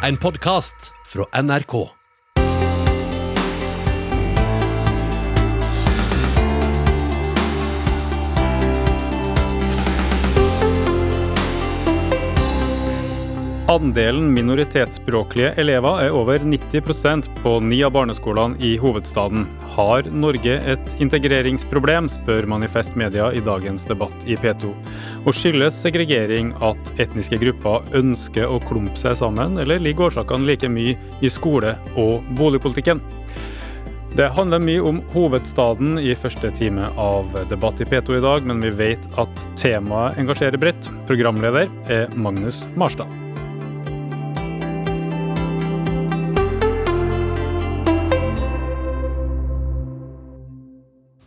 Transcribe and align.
En 0.00 0.16
podkast 0.16 0.92
fra 1.04 1.42
NRK. 1.42 2.05
Andelen 13.76 14.30
minoritetsspråklige 14.32 15.50
elever 15.60 16.06
er 16.06 16.14
over 16.16 16.40
90% 16.40 17.26
på 17.42 17.50
ni 17.60 17.82
av 17.84 17.92
barneskolene 17.92 18.56
i 18.64 18.70
hovedstaden. 18.80 19.42
Har 19.74 20.06
Norge 20.08 20.54
et 20.72 20.94
integreringsproblem, 21.02 22.08
spør 22.08 22.48
Manifest 22.48 22.96
Media 22.96 23.26
i 23.36 23.42
dagens 23.44 23.84
debatt 23.84 24.24
i 24.24 24.38
P2. 24.40 24.70
Og 25.26 25.36
skyldes 25.36 25.76
segregering 25.82 26.54
at 26.64 26.88
etniske 27.02 27.36
grupper 27.42 27.84
ønsker 28.00 28.48
å 28.48 28.62
klumpe 28.64 28.96
seg 28.96 29.18
sammen, 29.20 29.58
eller 29.60 29.82
ligger 29.84 30.08
årsakene 30.08 30.48
like 30.48 30.72
mye 30.72 30.96
i 31.20 31.32
skole- 31.32 31.76
og 32.00 32.24
boligpolitikken? 32.40 33.04
Det 34.16 34.30
handler 34.32 34.64
mye 34.64 34.88
om 34.88 35.02
hovedstaden 35.12 36.00
i 36.00 36.16
første 36.16 36.48
time 36.56 36.88
av 36.96 37.28
Debatt 37.52 37.84
i 37.84 37.90
P2 37.92 38.22
i 38.22 38.24
dag, 38.24 38.48
men 38.48 38.64
vi 38.64 38.72
vet 38.80 39.12
at 39.20 39.46
temaet 39.60 40.16
engasjerer 40.24 40.56
bredt. 40.64 40.88
Programleder 41.12 41.68
er 41.92 42.08
Magnus 42.16 42.64
Marstad. 42.72 43.25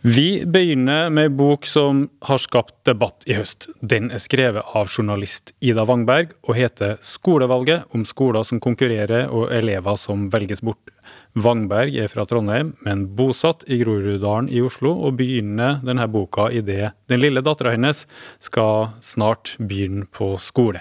Vi 0.02 0.46
begynner 0.46 1.10
med 1.10 1.24
en 1.24 1.36
bok 1.36 1.66
som 1.68 2.06
har 2.24 2.40
skapt 2.40 2.72
debatt 2.88 3.26
i 3.28 3.34
høst. 3.36 3.66
Den 3.84 4.06
er 4.08 4.22
skrevet 4.22 4.64
av 4.72 4.88
journalist 4.88 5.52
Ida 5.60 5.84
Wangberg 5.84 6.30
og 6.40 6.56
heter 6.56 6.96
'Skolevalget 7.04 7.84
om 7.92 8.06
skoler 8.08 8.42
som 8.42 8.60
konkurrerer 8.60 9.28
og 9.28 9.52
elever 9.52 9.98
som 9.98 10.30
velges 10.30 10.62
bort'. 10.62 10.88
Wangberg 11.36 11.98
er 11.98 12.08
fra 12.08 12.24
Trondheim, 12.24 12.72
men 12.80 13.08
bosatt 13.14 13.64
i 13.68 13.76
Groruddalen 13.84 14.48
i 14.48 14.62
Oslo, 14.62 14.94
og 15.04 15.18
begynner 15.18 15.84
denne 15.84 16.08
boka 16.08 16.48
idet 16.48 16.92
den 17.06 17.20
lille 17.20 17.42
dattera 17.42 17.72
hennes 17.72 18.06
skal 18.40 18.94
snart 19.02 19.56
begynne 19.58 20.06
på 20.06 20.38
skole. 20.40 20.80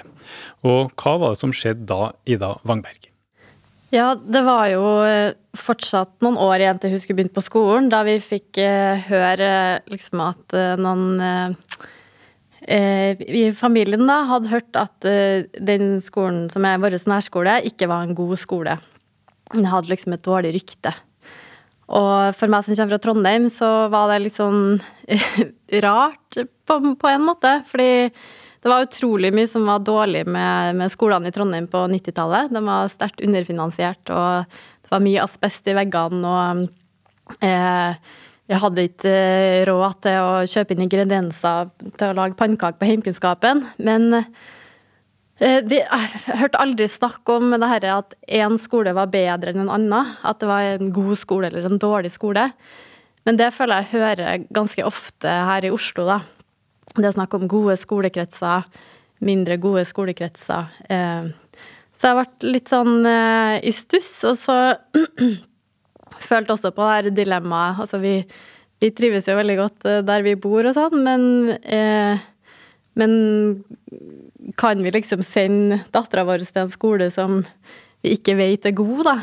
Og 0.64 0.95
hva 0.95 1.20
var 1.20 1.30
det 1.36 1.40
som 1.40 1.52
skjedde 1.52 1.86
da, 1.86 2.14
Ida 2.25 2.56
Wangberg? 2.64 3.09
Ja, 3.90 4.14
det 4.14 4.42
var 4.45 4.68
jo 4.70 4.84
eh, 5.02 5.34
fortsatt 5.58 6.20
noen 6.22 6.38
år 6.38 6.62
igjen 6.62 6.82
til 6.82 6.94
hun 6.94 7.02
skulle 7.02 7.18
begynt 7.23 7.34
på 7.34 7.42
skolen, 7.42 7.88
da 7.90 8.04
vi 8.06 8.20
fikk 8.22 8.59
eh, 8.62 9.02
høre 9.09 9.50
liksom 9.90 10.22
at 10.28 10.58
eh, 10.58 10.76
noen 10.78 11.58
i 12.70 13.48
familien 13.58 14.04
da 14.06 14.20
hadde 14.30 14.52
hørt 14.52 14.78
at 14.78 15.06
den 15.66 15.96
skolen 16.06 16.52
som 16.54 16.68
er 16.68 16.78
vår 16.78 17.00
nærskole, 17.09 17.56
ikke 17.66 17.88
var 17.90 18.04
en 18.06 18.14
god 18.14 18.36
skole. 18.38 18.76
Den 19.56 19.66
hadde 19.72 19.90
liksom 19.90 20.14
et 20.14 20.26
dårlig 20.28 20.52
rykte. 20.53 20.92
Og 21.90 22.36
for 22.38 22.52
meg 22.52 22.68
som 22.68 22.76
kommer 22.76 22.94
fra 22.94 23.02
Trondheim, 23.02 23.48
så 23.50 23.72
var 23.90 24.12
det 24.12 24.30
sånn 24.36 24.78
rart 25.88 26.38
på, 26.70 26.78
på 27.00 27.09
en 27.09 27.26
måte. 27.26 27.56
Fordi 27.72 27.90
det 28.60 28.72
var 28.72 28.84
utrolig 28.84 29.32
mye 29.36 29.48
som 29.48 29.68
var 29.70 29.84
dårlig 29.88 30.26
med, 30.28 30.76
med 30.76 30.92
skolene 30.92 31.32
i 31.32 31.36
Trondheim 31.36 31.68
på 31.72 31.86
90-tallet. 31.92 32.52
De 32.52 32.64
var 32.66 32.92
sterkt 32.92 33.24
underfinansiert, 33.24 34.12
og 34.12 34.50
det 34.84 34.92
var 34.92 35.04
mye 35.06 35.24
asbest 35.24 35.70
i 35.72 35.76
veggene. 35.78 36.28
og 36.28 37.38
eh, 37.46 38.18
jeg 38.50 38.62
hadde 38.64 38.86
ikke 38.90 39.12
eh, 39.14 39.64
råd 39.70 40.00
til 40.04 40.24
å 40.26 40.32
kjøpe 40.50 40.74
inn 40.74 40.88
ingredienser 40.88 41.70
til 41.86 42.08
å 42.10 42.16
lage 42.18 42.36
pannekaker 42.40 42.80
på 42.82 42.90
heimkunnskapen. 42.90 43.62
Men 43.86 44.10
eh, 44.18 45.62
vi, 45.64 45.80
jeg 45.80 46.40
hørte 46.42 46.60
aldri 46.60 46.90
snakk 46.90 47.30
om 47.30 47.54
det 47.54 47.70
her 47.70 47.88
at 47.94 48.18
én 48.26 48.58
skole 48.60 48.96
var 48.98 49.12
bedre 49.14 49.54
enn 49.54 49.64
en 49.68 49.72
annen. 49.78 50.16
At 50.26 50.42
det 50.42 50.50
var 50.50 50.66
en 50.74 50.92
god 50.96 51.16
skole 51.22 51.52
eller 51.52 51.70
en 51.70 51.80
dårlig 51.80 52.12
skole. 52.18 52.50
Men 53.30 53.38
det 53.38 53.54
føler 53.54 53.84
jeg 53.86 53.94
hører 54.02 54.44
ganske 54.50 54.84
ofte 54.88 55.30
her 55.30 55.69
i 55.69 55.72
Oslo, 55.72 56.09
da. 56.09 56.19
Det 56.97 57.05
er 57.05 57.16
snakk 57.16 57.35
om 57.38 57.47
gode 57.50 57.75
skolekretser, 57.79 58.66
mindre 59.25 59.59
gode 59.61 59.85
skolekretser. 59.88 60.72
Eh, 60.89 61.29
så 62.00 62.11
jeg 62.11 62.17
ble 62.17 62.53
litt 62.55 62.72
sånn 62.72 63.05
eh, 63.07 63.57
i 63.67 63.73
stuss, 63.75 64.11
og 64.29 64.39
så 64.39 64.57
følte 66.29 66.55
også 66.55 66.73
på 66.73 66.85
det 66.85 66.95
her 66.95 67.11
dilemmaet. 67.22 67.83
Altså 67.85 68.01
vi, 68.01 68.16
vi, 68.81 68.91
trives 68.95 69.29
jo 69.29 69.38
veldig 69.38 69.59
godt 69.59 69.89
eh, 69.89 70.01
der 70.07 70.25
vi 70.25 70.38
bor 70.39 70.66
og 70.66 70.75
sånn, 70.77 71.03
men, 71.05 71.27
men 73.00 73.13
kan 74.59 74.81
vi 74.83 74.95
liksom 74.95 75.23
sende 75.27 75.83
dattera 75.94 76.25
vår 76.27 76.47
til 76.47 76.63
en 76.63 76.73
skole 76.73 77.11
som 77.13 77.44
vi 78.01 78.16
ikke 78.16 78.38
vet 78.39 78.66
er 78.66 78.77
god, 78.77 79.03
da? 79.11 79.17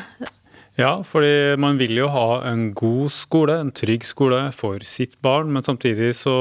Ja, 0.77 0.99
fordi 1.09 1.57
man 1.57 1.79
vil 1.81 1.95
jo 1.97 2.11
ha 2.13 2.43
en 2.51 2.69
god 2.77 3.09
skole, 3.15 3.55
en 3.63 3.73
trygg 3.73 4.05
skole 4.05 4.43
for 4.53 4.83
sitt 4.85 5.17
barn, 5.25 5.49
men 5.55 5.65
samtidig 5.65 6.11
så 6.19 6.35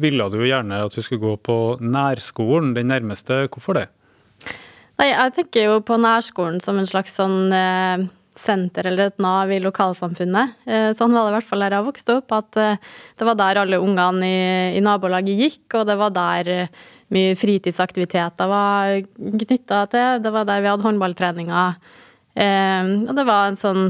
ville 0.00 0.24
du 0.32 0.38
jo 0.40 0.48
gjerne 0.48 0.78
at 0.86 0.96
du 0.96 1.04
skulle 1.04 1.20
gå 1.20 1.34
på 1.44 1.58
nærskolen, 1.84 2.72
den 2.78 2.88
nærmeste. 2.88 3.42
Hvorfor 3.52 3.76
det? 3.76 3.88
Nei, 4.98 5.10
jeg 5.12 5.34
tenker 5.36 5.68
jo 5.68 5.82
på 5.84 5.98
nærskolen 6.00 6.62
som 6.64 6.80
en 6.80 6.88
slags 6.88 7.12
sånn 7.20 7.52
eh, 7.52 8.08
senter 8.38 8.88
eller 8.88 9.10
et 9.12 9.20
nav 9.22 9.52
i 9.52 9.60
lokalsamfunnet. 9.62 10.56
Eh, 10.64 10.88
sånn 10.96 11.12
var 11.12 11.28
det 11.28 11.34
i 11.34 11.36
hvert 11.36 11.50
fall 11.50 11.64
der 11.66 11.76
jeg 11.76 11.88
vokste 11.90 12.18
opp, 12.22 12.34
at 12.40 12.58
eh, 12.62 12.90
det 13.20 13.28
var 13.28 13.38
der 13.38 13.62
alle 13.66 13.84
ungene 13.84 14.26
i, 14.32 14.42
i, 14.78 14.82
nabolaget 14.84 15.44
gikk, 15.44 15.64
og 15.76 15.88
det 15.90 16.00
var 16.00 16.16
der 16.16 16.52
eh, 16.54 16.82
mye 17.14 17.36
fritidsaktiviteter 17.38 18.48
var 18.50 18.98
knytta 19.12 19.84
til. 19.92 20.20
Det 20.24 20.32
var 20.34 20.48
der 20.48 20.64
vi 20.64 20.72
hadde 20.72 20.88
håndballtreninger 20.88 21.96
og 22.38 23.14
det 23.18 23.24
var 23.26 23.48
en 23.48 23.58
sånn 23.58 23.88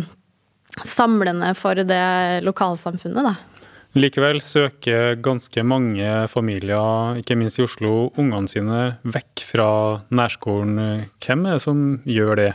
samlende 0.87 1.53
for 1.59 1.79
det 1.89 2.41
lokalsamfunnet, 2.47 3.31
da. 3.31 3.59
Likevel 3.99 4.39
søker 4.45 5.17
ganske 5.25 5.63
mange 5.65 6.07
familier, 6.31 7.19
ikke 7.19 7.39
minst 7.41 7.59
i 7.59 7.65
Oslo, 7.65 8.11
ungene 8.21 8.51
sine 8.51 8.81
vekk 9.09 9.43
fra 9.49 9.69
nærskolen. 10.13 11.07
Hvem 11.25 11.47
er 11.47 11.57
det 11.57 11.65
som 11.65 11.85
gjør 12.07 12.43
det? 12.43 12.51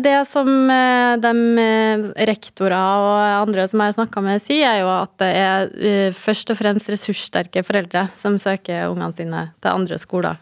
Det 0.00 0.16
som 0.32 0.48
eh, 0.72 1.14
de 1.20 1.32
eh, 1.60 2.04
rektorer 2.26 2.74
og 2.74 3.18
andre 3.44 3.66
som 3.68 3.82
jeg 3.82 3.92
har 3.92 3.96
snakka 3.98 4.22
med, 4.24 4.42
sier, 4.42 4.64
er 4.70 4.80
jo 4.80 4.88
at 4.90 5.12
det 5.20 5.30
er 5.36 6.16
først 6.16 6.50
og 6.50 6.58
fremst 6.58 6.88
ressurssterke 6.90 7.62
foreldre 7.66 8.06
som 8.18 8.40
søker 8.40 8.88
ungene 8.88 9.12
sine 9.16 9.42
til 9.60 9.70
andre 9.70 10.00
skoler. 10.00 10.40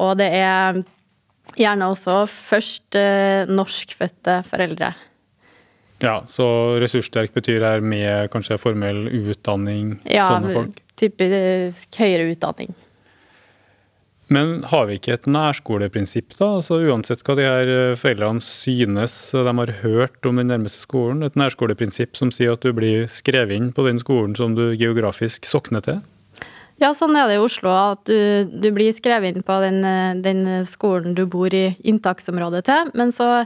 Og 0.00 0.14
det 0.16 0.30
er 0.32 0.80
Gjerne 1.58 1.88
også 1.92 2.22
først 2.30 2.98
eh, 2.98 3.48
norskfødte 3.50 4.40
foreldre. 4.48 4.92
Ja, 6.02 6.16
så 6.26 6.46
ressurssterk 6.82 7.34
betyr 7.34 7.62
her 7.62 7.82
med 7.84 8.30
kanskje 8.32 8.58
formell 8.58 9.04
utdanning, 9.06 10.00
ja, 10.10 10.26
sånne 10.32 10.54
folk? 10.56 10.80
Ja, 10.80 10.96
typisk 11.04 12.00
høyere 12.00 12.32
utdanning. 12.32 12.72
Men 14.32 14.62
har 14.70 14.86
vi 14.88 14.96
ikke 14.96 15.16
et 15.16 15.26
nærskoleprinsipp, 15.28 16.32
da? 16.38 16.54
Altså 16.58 16.78
Uansett 16.88 17.24
hva 17.26 17.36
de 17.36 17.44
her 17.46 17.70
eh, 17.70 17.98
foreldrene 18.00 18.42
synes 18.44 19.16
de 19.34 19.54
har 19.58 19.74
hørt 19.82 20.28
om 20.28 20.40
den 20.40 20.48
nærmeste 20.48 20.80
skolen. 20.86 21.22
Et 21.26 21.36
nærskoleprinsipp 21.36 22.16
som 22.18 22.32
sier 22.34 22.56
at 22.56 22.64
du 22.64 22.72
blir 22.76 23.10
skrevet 23.12 23.58
inn 23.58 23.70
på 23.76 23.84
den 23.86 24.00
skolen 24.00 24.36
som 24.38 24.56
du 24.56 24.70
geografisk 24.72 25.46
sokner 25.48 25.84
til? 25.84 26.00
Ja, 26.82 26.88
sånn 26.98 27.14
er 27.14 27.28
det 27.30 27.36
i 27.38 27.42
Oslo. 27.42 27.70
At 27.70 28.08
du, 28.10 28.48
du 28.50 28.72
blir 28.74 28.90
skrevet 28.96 29.36
inn 29.36 29.44
på 29.46 29.58
den, 29.62 29.84
den, 30.24 30.46
skolen 30.66 31.14
du 31.14 31.22
bor 31.30 31.52
i 31.54 31.76
inntaksområdet 31.86 32.64
til. 32.66 32.90
Men 32.98 33.14
så 33.14 33.44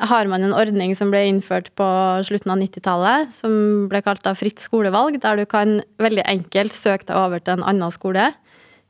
har 0.00 0.30
man 0.30 0.46
en 0.46 0.56
ordning 0.56 0.94
som 0.96 1.10
ble 1.12 1.26
innført 1.28 1.68
på 1.76 1.86
slutten 2.24 2.54
av 2.54 2.60
90-tallet, 2.62 3.34
som 3.36 3.52
ble 3.90 4.00
kalt 4.04 4.24
da 4.24 4.32
fritt 4.38 4.62
skolevalg, 4.64 5.18
der 5.20 5.42
du 5.42 5.44
kan 5.50 5.82
veldig 6.00 6.24
enkelt 6.30 6.72
søke 6.72 7.04
deg 7.10 7.18
over 7.20 7.44
til 7.44 7.58
en 7.58 7.66
annen 7.68 7.92
skole 7.92 8.30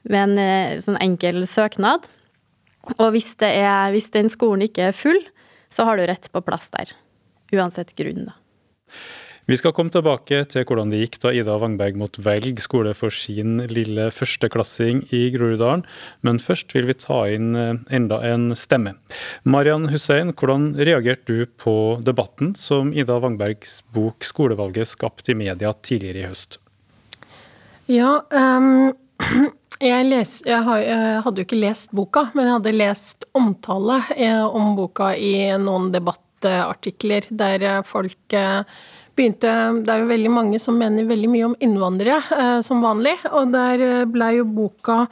med 0.06 0.20
en 0.22 0.38
eh, 0.40 0.78
sånn 0.80 1.00
enkel 1.02 1.42
søknad. 1.50 2.06
Og 2.96 3.08
hvis, 3.16 3.32
er, 3.42 3.90
hvis 3.92 4.08
den 4.14 4.30
skolen 4.32 4.68
ikke 4.68 4.86
er 4.88 4.96
full, 4.96 5.18
så 5.70 5.84
har 5.88 5.98
du 5.98 6.06
rett 6.08 6.30
på 6.30 6.44
plass 6.46 6.70
der. 6.72 6.94
Uansett 7.50 7.92
grunn, 7.98 8.30
da. 8.30 8.38
Vi 9.50 9.56
skal 9.58 9.72
komme 9.74 9.90
tilbake 9.90 10.44
til 10.46 10.62
hvordan 10.62 10.92
det 10.92 11.00
gikk 11.00 11.16
da 11.24 11.30
Ida 11.34 11.56
Wangberg 11.58 11.96
måtte 11.98 12.22
velge 12.22 12.62
skole 12.62 12.92
for 12.94 13.10
sin 13.10 13.56
lille 13.66 14.04
førsteklassing 14.14 15.00
i 15.10 15.24
Groruddalen, 15.34 15.80
men 16.22 16.38
først 16.38 16.70
vil 16.76 16.86
vi 16.86 16.94
ta 16.94 17.24
inn 17.34 17.56
eh, 17.58 17.80
enda 17.90 18.20
en 18.28 18.52
stemme. 18.54 18.92
Marian 19.42 19.88
Hussein, 19.90 20.30
hvordan 20.38 20.68
reagerte 20.78 21.34
du 21.34 21.50
på 21.58 21.74
debatten 22.06 22.52
som 22.54 22.92
Ida 22.94 23.16
Wangbergs 23.18 23.80
bok 23.90 24.22
'Skolevalget' 24.22 24.92
skapte 24.92 25.34
i 25.34 25.38
media 25.40 25.74
tidligere 25.74 26.22
i 26.22 26.30
høst? 26.30 26.60
Ja, 27.90 28.20
um, 28.30 28.94
jeg, 29.90 30.06
les, 30.12 30.36
jeg, 30.46 30.62
har, 30.62 30.78
jeg, 30.78 31.26
hadde 31.26 31.42
jo 31.42 31.48
ikke 31.48 31.62
lest 31.64 31.90
boka, 31.90 32.28
men 32.38 32.46
jeg 32.46 32.58
hadde 32.60 32.76
lest 32.78 33.26
omtale 33.34 33.98
eh, 34.14 34.46
om 34.46 34.76
boka 34.78 35.10
i 35.18 35.34
noen 35.58 35.90
debattartikler 35.90 37.26
der 37.34 37.82
folk 37.82 38.38
eh, 38.38 38.62
begynte 39.20 39.56
Det 39.84 39.92
er 39.92 40.00
jo 40.02 40.08
veldig 40.10 40.32
mange 40.32 40.62
som 40.62 40.78
mener 40.80 41.08
veldig 41.08 41.28
mye 41.30 41.50
om 41.50 41.58
innvandrere, 41.60 42.22
eh, 42.38 42.60
som 42.64 42.80
vanlig. 42.84 43.18
Og 43.30 43.52
der 43.52 43.84
blei 44.08 44.08
ble 44.16 44.32
jo 44.40 44.48
boka 44.48 45.04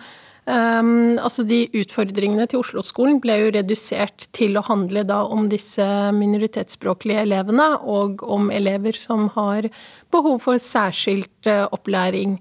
Um, 0.48 1.18
altså 1.20 1.42
De 1.44 1.66
utfordringene 1.76 2.46
til 2.48 2.62
Oslo-skolen 2.62 3.18
ble 3.20 3.34
jo 3.36 3.50
redusert 3.52 4.30
til 4.32 4.56
å 4.56 4.64
handle 4.64 5.02
da 5.04 5.18
om 5.28 5.50
disse 5.52 5.84
minoritetsspråklige 6.16 7.26
elevene, 7.26 7.66
og 7.84 8.22
om 8.24 8.48
elever 8.54 8.96
som 8.96 9.26
har 9.34 9.68
behov 10.14 10.40
for 10.46 10.62
særskilt 10.62 11.50
uh, 11.50 11.66
opplæring. 11.76 12.38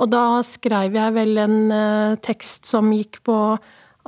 Og 0.00 0.08
da 0.08 0.40
skrev 0.46 0.96
jeg 0.96 1.16
vel 1.18 1.42
en 1.42 1.58
uh, 1.68 2.16
tekst 2.24 2.70
som 2.70 2.88
gikk 2.96 3.20
på 3.28 3.36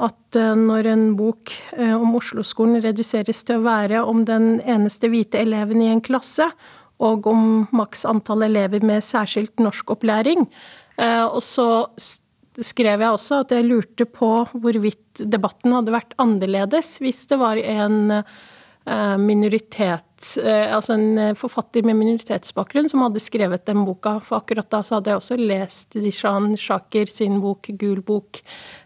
at 0.00 0.41
uh, 0.41 0.55
når 0.56 0.88
en 0.94 1.06
bok 1.19 1.53
om 1.76 2.17
Oslo-skolen 2.17 2.81
reduseres 2.81 3.44
til 3.44 3.61
å 3.61 3.67
være 3.67 4.00
om 4.00 4.25
den 4.25 4.62
eneste 4.64 5.12
hvite 5.12 5.44
eleven 5.44 5.85
i 5.85 5.93
en 5.93 6.00
klasse, 6.00 6.49
og 7.00 7.26
om 7.30 7.44
maks 7.72 8.04
antall 8.08 8.44
elever 8.46 8.84
med 8.84 9.04
særskilt 9.04 9.62
norskopplæring, 9.62 10.44
og 11.02 11.40
så 11.40 11.68
skrev 12.60 13.00
jeg 13.00 13.16
også 13.16 13.42
at 13.42 13.52
jeg 13.54 13.66
lurte 13.66 14.06
på 14.08 14.30
hvorvidt 14.52 15.22
debatten 15.32 15.74
hadde 15.76 15.94
vært 15.94 16.16
annerledes 16.20 16.98
hvis 17.02 17.24
det 17.30 17.38
var 17.40 17.60
en 17.60 18.12
eh, 18.12 19.16
minoritet 19.20 20.36
eh, 20.42 20.68
Altså 20.74 20.96
en 20.98 21.36
forfatter 21.38 21.86
med 21.86 21.96
minoritetsbakgrunn 22.00 22.90
som 22.92 23.04
hadde 23.06 23.22
skrevet 23.22 23.64
den 23.66 23.86
boka. 23.86 24.18
For 24.24 24.42
akkurat 24.42 24.68
da 24.72 24.82
så 24.84 24.98
hadde 24.98 25.14
jeg 25.14 25.22
også 25.22 25.38
lest 25.40 25.96
Dishan 25.96 26.52
Shaker 26.60 27.10
sin 27.10 27.40
bok 27.42 27.72
'Gul 27.72 28.02
bok', 28.06 28.42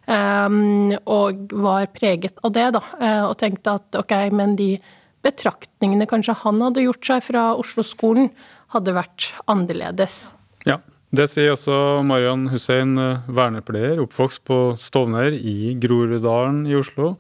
eh, 0.07 0.61
og 1.05 1.57
var 1.67 1.91
preget 1.97 2.39
av 2.45 2.55
det, 2.55 2.71
da. 2.79 2.85
Og 3.27 3.37
tenkte 3.43 3.81
at 3.81 4.01
ok, 4.05 4.15
men 4.33 4.57
de 4.57 4.77
betraktningene 5.27 6.09
kanskje 6.11 6.39
han 6.45 6.63
hadde 6.65 6.87
gjort 6.87 7.11
seg 7.11 7.25
fra 7.29 7.49
Oslo-skolen, 7.59 8.31
hadde 8.75 8.95
vært 8.97 9.31
annerledes. 9.51 10.21
Ja, 10.67 10.81
det 11.15 11.29
sier 11.31 11.53
også 11.55 12.03
Marian 12.03 12.49
Hussein, 12.51 12.97
eh, 12.99 13.27
vernepleier, 13.31 14.01
oppvokst 14.03 14.43
på 14.47 14.59
Stovner 14.81 15.37
i 15.37 15.77
Groruddalen 15.79 16.65
i 16.67 16.75
Oslo. 16.75 17.15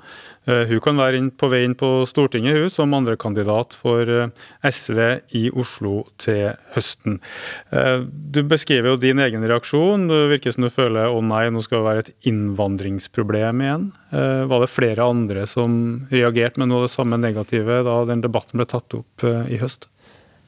Eh, 0.46 0.66
hun 0.66 0.80
kan 0.82 0.98
være 0.98 1.20
på 1.38 1.48
vei 1.50 1.62
inn 1.64 1.76
på 1.78 2.02
Stortinget 2.06 2.58
hun, 2.58 2.70
som 2.70 2.94
andrekandidat 2.98 3.78
for 3.78 4.02
eh, 4.02 4.34
SV 4.66 4.98
i 5.38 5.44
Oslo 5.54 6.04
til 6.18 6.58
høsten. 6.74 7.20
Du 7.70 8.42
beskriver 8.42 8.90
jo 8.92 9.00
din 9.00 9.22
egen 9.22 9.46
reaksjon. 9.46 10.08
Det 10.10 10.22
virker 10.34 10.54
som 10.54 10.66
du 10.66 10.70
føler 10.70 11.06
å 11.06 11.22
nei, 11.22 11.46
nå 11.50 11.62
skal 11.62 11.80
det 11.80 11.86
være 11.86 12.04
et 12.04 12.14
innvandringsproblem 12.26 13.62
igjen. 13.62 13.90
Var 14.10 14.62
det 14.62 14.70
flere 14.70 15.06
andre 15.06 15.46
som 15.46 16.06
reagerte 16.10 16.58
med 16.58 16.70
noe 16.70 16.82
av 16.82 16.88
det 16.88 16.94
samme 16.94 17.18
negative 17.18 17.82
da 17.86 18.00
den 18.08 18.22
debatten 18.24 18.58
ble 18.58 18.66
tatt 18.70 18.98
opp 18.98 19.26
i 19.26 19.58
høst? 19.62 19.88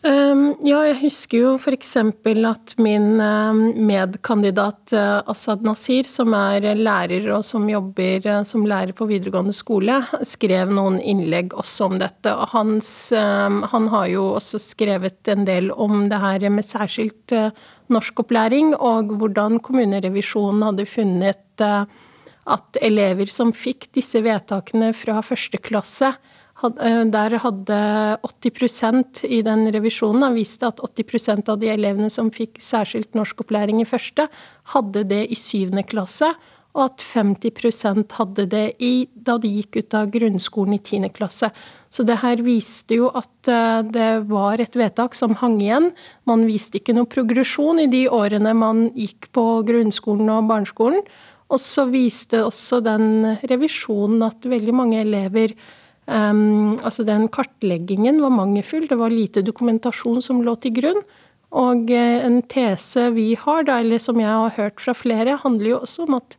Um, 0.07 0.53
ja, 0.63 0.85
jeg 0.87 1.01
husker 1.01 1.41
jo 1.41 1.53
f.eks. 1.59 1.97
at 1.99 2.75
min 2.79 3.19
um, 3.19 3.63
medkandidat 3.89 4.93
uh, 4.95 5.27
Asaad 5.27 5.65
Nasir, 5.67 6.07
som 6.07 6.37
er 6.39 6.69
lærer 6.79 7.27
og 7.35 7.43
som 7.43 7.67
jobber 7.67 8.23
uh, 8.29 8.45
som 8.47 8.63
lærer 8.69 8.95
på 8.95 9.09
videregående 9.11 9.57
skole, 9.57 9.97
skrev 10.23 10.71
noen 10.71 11.01
innlegg 11.03 11.51
også 11.59 11.91
om 11.91 11.99
dette. 11.99 12.31
Hans, 12.55 12.93
um, 13.11 13.65
han 13.75 13.91
har 13.91 14.07
jo 14.13 14.29
også 14.37 14.63
skrevet 14.63 15.33
en 15.35 15.43
del 15.49 15.73
om 15.75 16.07
det 16.13 16.23
her 16.23 16.47
med 16.47 16.69
særskilt 16.69 17.35
uh, 17.35 17.51
norskopplæring, 17.91 18.77
og 18.79 19.17
hvordan 19.19 19.59
kommunerevisjonen 19.67 20.63
hadde 20.69 20.87
funnet 20.87 21.59
at 21.59 22.79
elever 22.85 23.27
som 23.33 23.51
fikk 23.51 23.89
disse 23.99 24.21
vedtakene 24.23 24.93
fra 24.95 25.19
første 25.27 25.59
klasse, 25.59 26.13
Eh, 26.13 26.28
der 26.59 27.39
hadde 27.39 27.79
80% 28.27 29.25
i 29.29 29.43
den 29.47 29.69
revisjonen 29.71 30.35
vist 30.35 30.63
at 30.67 30.81
80% 30.83 31.49
av 31.49 31.59
de 31.59 31.71
elevene 31.71 32.11
som 32.11 32.33
fikk 32.35 32.59
særskilt 32.59 33.15
norskopplæring 33.15 33.81
i 33.81 33.87
første, 33.87 34.27
hadde 34.75 35.05
det 35.05 35.29
i 35.31 35.39
syvende 35.39 35.85
klasse, 35.87 36.33
og 36.77 36.85
at 36.85 37.03
50% 37.03 38.13
hadde 38.19 38.45
det 38.51 38.65
i, 38.85 39.09
da 39.15 39.39
de 39.41 39.49
gikk 39.51 39.81
ut 39.81 39.95
av 39.99 40.11
grunnskolen 40.13 40.77
i 40.77 40.83
tiende 40.85 41.11
klasse. 41.11 41.51
Så 41.91 42.05
det 42.07 42.21
her 42.21 42.43
viste 42.45 42.99
jo 42.99 43.09
at 43.17 43.49
eh, 43.51 43.81
det 43.89 44.11
var 44.29 44.61
et 44.61 44.77
vedtak 44.77 45.17
som 45.17 45.35
hang 45.41 45.57
igjen. 45.63 45.91
Man 46.29 46.45
viste 46.47 46.79
ikke 46.79 46.95
noe 46.95 47.09
progresjon 47.11 47.81
i 47.83 47.89
de 47.91 48.05
årene 48.13 48.53
man 48.55 48.89
gikk 48.99 49.31
på 49.35 49.47
grunnskolen 49.67 50.31
og 50.35 50.47
barneskolen. 50.51 51.03
Og 51.49 51.63
så 51.65 51.87
viste 51.89 52.45
også 52.45 52.83
den 52.85 53.39
revisjonen 53.49 54.27
at 54.27 54.45
veldig 54.47 54.75
mange 54.77 55.01
elever 55.01 55.57
Um, 56.09 56.79
altså 56.81 57.05
den 57.05 57.27
kartleggingen 57.29 58.23
var 58.23 58.33
mangelfull, 58.33 58.87
det 58.89 58.97
var 58.97 59.13
lite 59.13 59.43
dokumentasjon 59.45 60.23
som 60.25 60.41
lå 60.41 60.55
til 60.63 60.73
grunn. 60.79 61.03
Og 61.53 61.91
uh, 61.93 62.19
en 62.25 62.41
tese 62.49 63.11
vi 63.13 63.35
har, 63.37 63.67
da, 63.69 63.83
eller 63.83 64.01
som 64.01 64.21
jeg 64.21 64.33
har 64.33 64.57
hørt 64.57 64.81
fra 64.81 64.97
flere, 64.97 65.37
handler 65.45 65.75
jo 65.75 65.83
også 65.85 66.09
om 66.09 66.19
at 66.21 66.39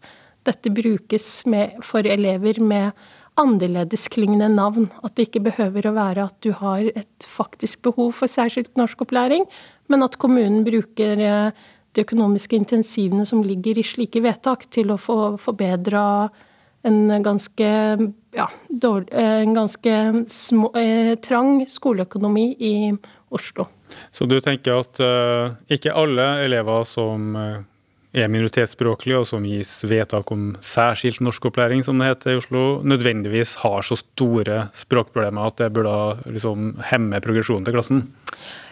dette 0.50 0.74
brukes 0.74 1.30
med, 1.46 1.78
for 1.86 2.02
elever 2.02 2.58
med 2.64 2.98
annerledesklingende 3.40 4.50
navn. 4.56 4.90
At 5.06 5.16
det 5.16 5.30
ikke 5.30 5.46
behøver 5.52 5.86
å 5.86 5.96
være 5.98 6.30
at 6.32 6.40
du 6.42 6.50
har 6.58 6.90
et 6.90 7.30
faktisk 7.30 7.84
behov 7.86 8.16
for 8.18 8.32
særskilt 8.32 8.74
norskopplæring, 8.80 9.46
men 9.90 10.06
at 10.06 10.18
kommunen 10.18 10.66
bruker 10.66 11.22
uh, 11.22 11.68
de 11.94 12.06
økonomiske 12.06 12.58
intensivene 12.58 13.26
som 13.26 13.46
ligger 13.46 13.78
i 13.78 13.86
slike 13.86 14.22
vedtak, 14.26 14.66
til 14.74 14.90
å 14.94 14.98
få 15.02 15.36
forbedra 15.42 16.30
en 16.88 17.24
ganske, 17.26 17.70
ja, 18.36 18.50
eh, 19.12 19.42
en 19.42 19.54
ganske 19.54 20.26
små, 20.30 20.72
eh, 20.76 21.16
trang 21.16 21.66
skoleøkonomi 21.70 22.56
i 22.60 22.76
Oslo. 23.30 23.68
Så 24.12 24.26
du 24.30 24.38
tenker 24.42 24.84
at 24.84 25.00
uh, 25.02 25.56
ikke 25.70 25.94
alle 25.98 26.26
elever 26.44 26.84
som 26.86 27.36
er 28.14 28.30
minoritetsspråklige 28.30 29.22
og 29.22 29.28
som 29.30 29.46
gis 29.46 29.72
vedtak 29.86 30.30
om 30.34 30.52
særskilt 30.66 31.22
norskopplæring, 31.26 31.84
som 31.86 31.98
det 31.98 32.10
heter 32.10 32.36
i 32.36 32.40
Oslo, 32.42 32.64
nødvendigvis 32.86 33.56
har 33.64 33.86
så 33.86 33.98
store 33.98 34.68
språkproblemer 34.78 35.50
at 35.50 35.62
det 35.62 35.72
burde 35.74 35.94
liksom, 36.30 36.72
hemme 36.90 37.22
progresjonen 37.22 37.66
til 37.66 37.78
klassen? 37.78 38.04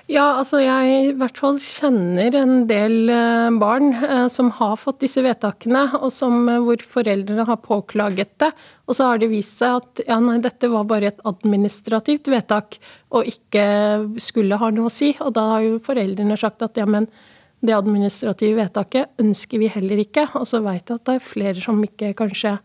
Ja, 0.08 0.24
altså 0.40 0.62
jeg 0.64 0.92
i 1.10 1.16
hvert 1.20 1.36
fall 1.36 1.58
kjenner 1.60 2.36
en 2.40 2.62
del 2.70 3.10
eh, 3.12 3.50
barn 3.60 3.90
eh, 3.92 4.30
som 4.32 4.54
har 4.56 4.78
fått 4.80 5.02
disse 5.02 5.20
vedtakene, 5.26 5.82
og 6.00 6.14
som, 6.16 6.46
eh, 6.48 6.62
hvor 6.64 6.80
foreldrene 6.94 7.44
har 7.50 7.60
påklaget 7.60 8.32
det. 8.40 8.54
Og 8.88 8.96
så 8.96 9.10
har 9.10 9.20
det 9.20 9.28
vist 9.34 9.60
seg 9.60 9.82
at 9.82 10.04
ja, 10.08 10.22
nei, 10.24 10.38
dette 10.46 10.70
var 10.72 10.88
bare 10.88 11.10
et 11.12 11.20
administrativt 11.28 12.32
vedtak, 12.32 12.80
og 13.12 13.28
ikke 13.28 13.66
skulle 14.24 14.62
ha 14.62 14.72
noe 14.72 14.88
å 14.88 14.96
si. 14.96 15.12
Og 15.20 15.36
da 15.36 15.44
har 15.52 15.68
jo 15.68 15.84
foreldrene 15.84 16.40
sagt 16.40 16.64
at 16.64 16.80
ja, 16.80 16.88
men 16.88 17.10
det 17.60 17.76
administrative 17.76 18.62
vedtaket 18.62 19.20
ønsker 19.20 19.60
vi 19.60 19.74
heller 19.76 20.08
ikke. 20.08 20.30
Og 20.40 20.48
så 20.48 20.64
veit 20.64 20.88
jeg 20.88 21.02
at 21.02 21.08
det 21.12 21.20
er 21.20 21.30
flere 21.36 21.68
som 21.68 21.84
ikke 21.84 22.16
kanskje 22.16 22.56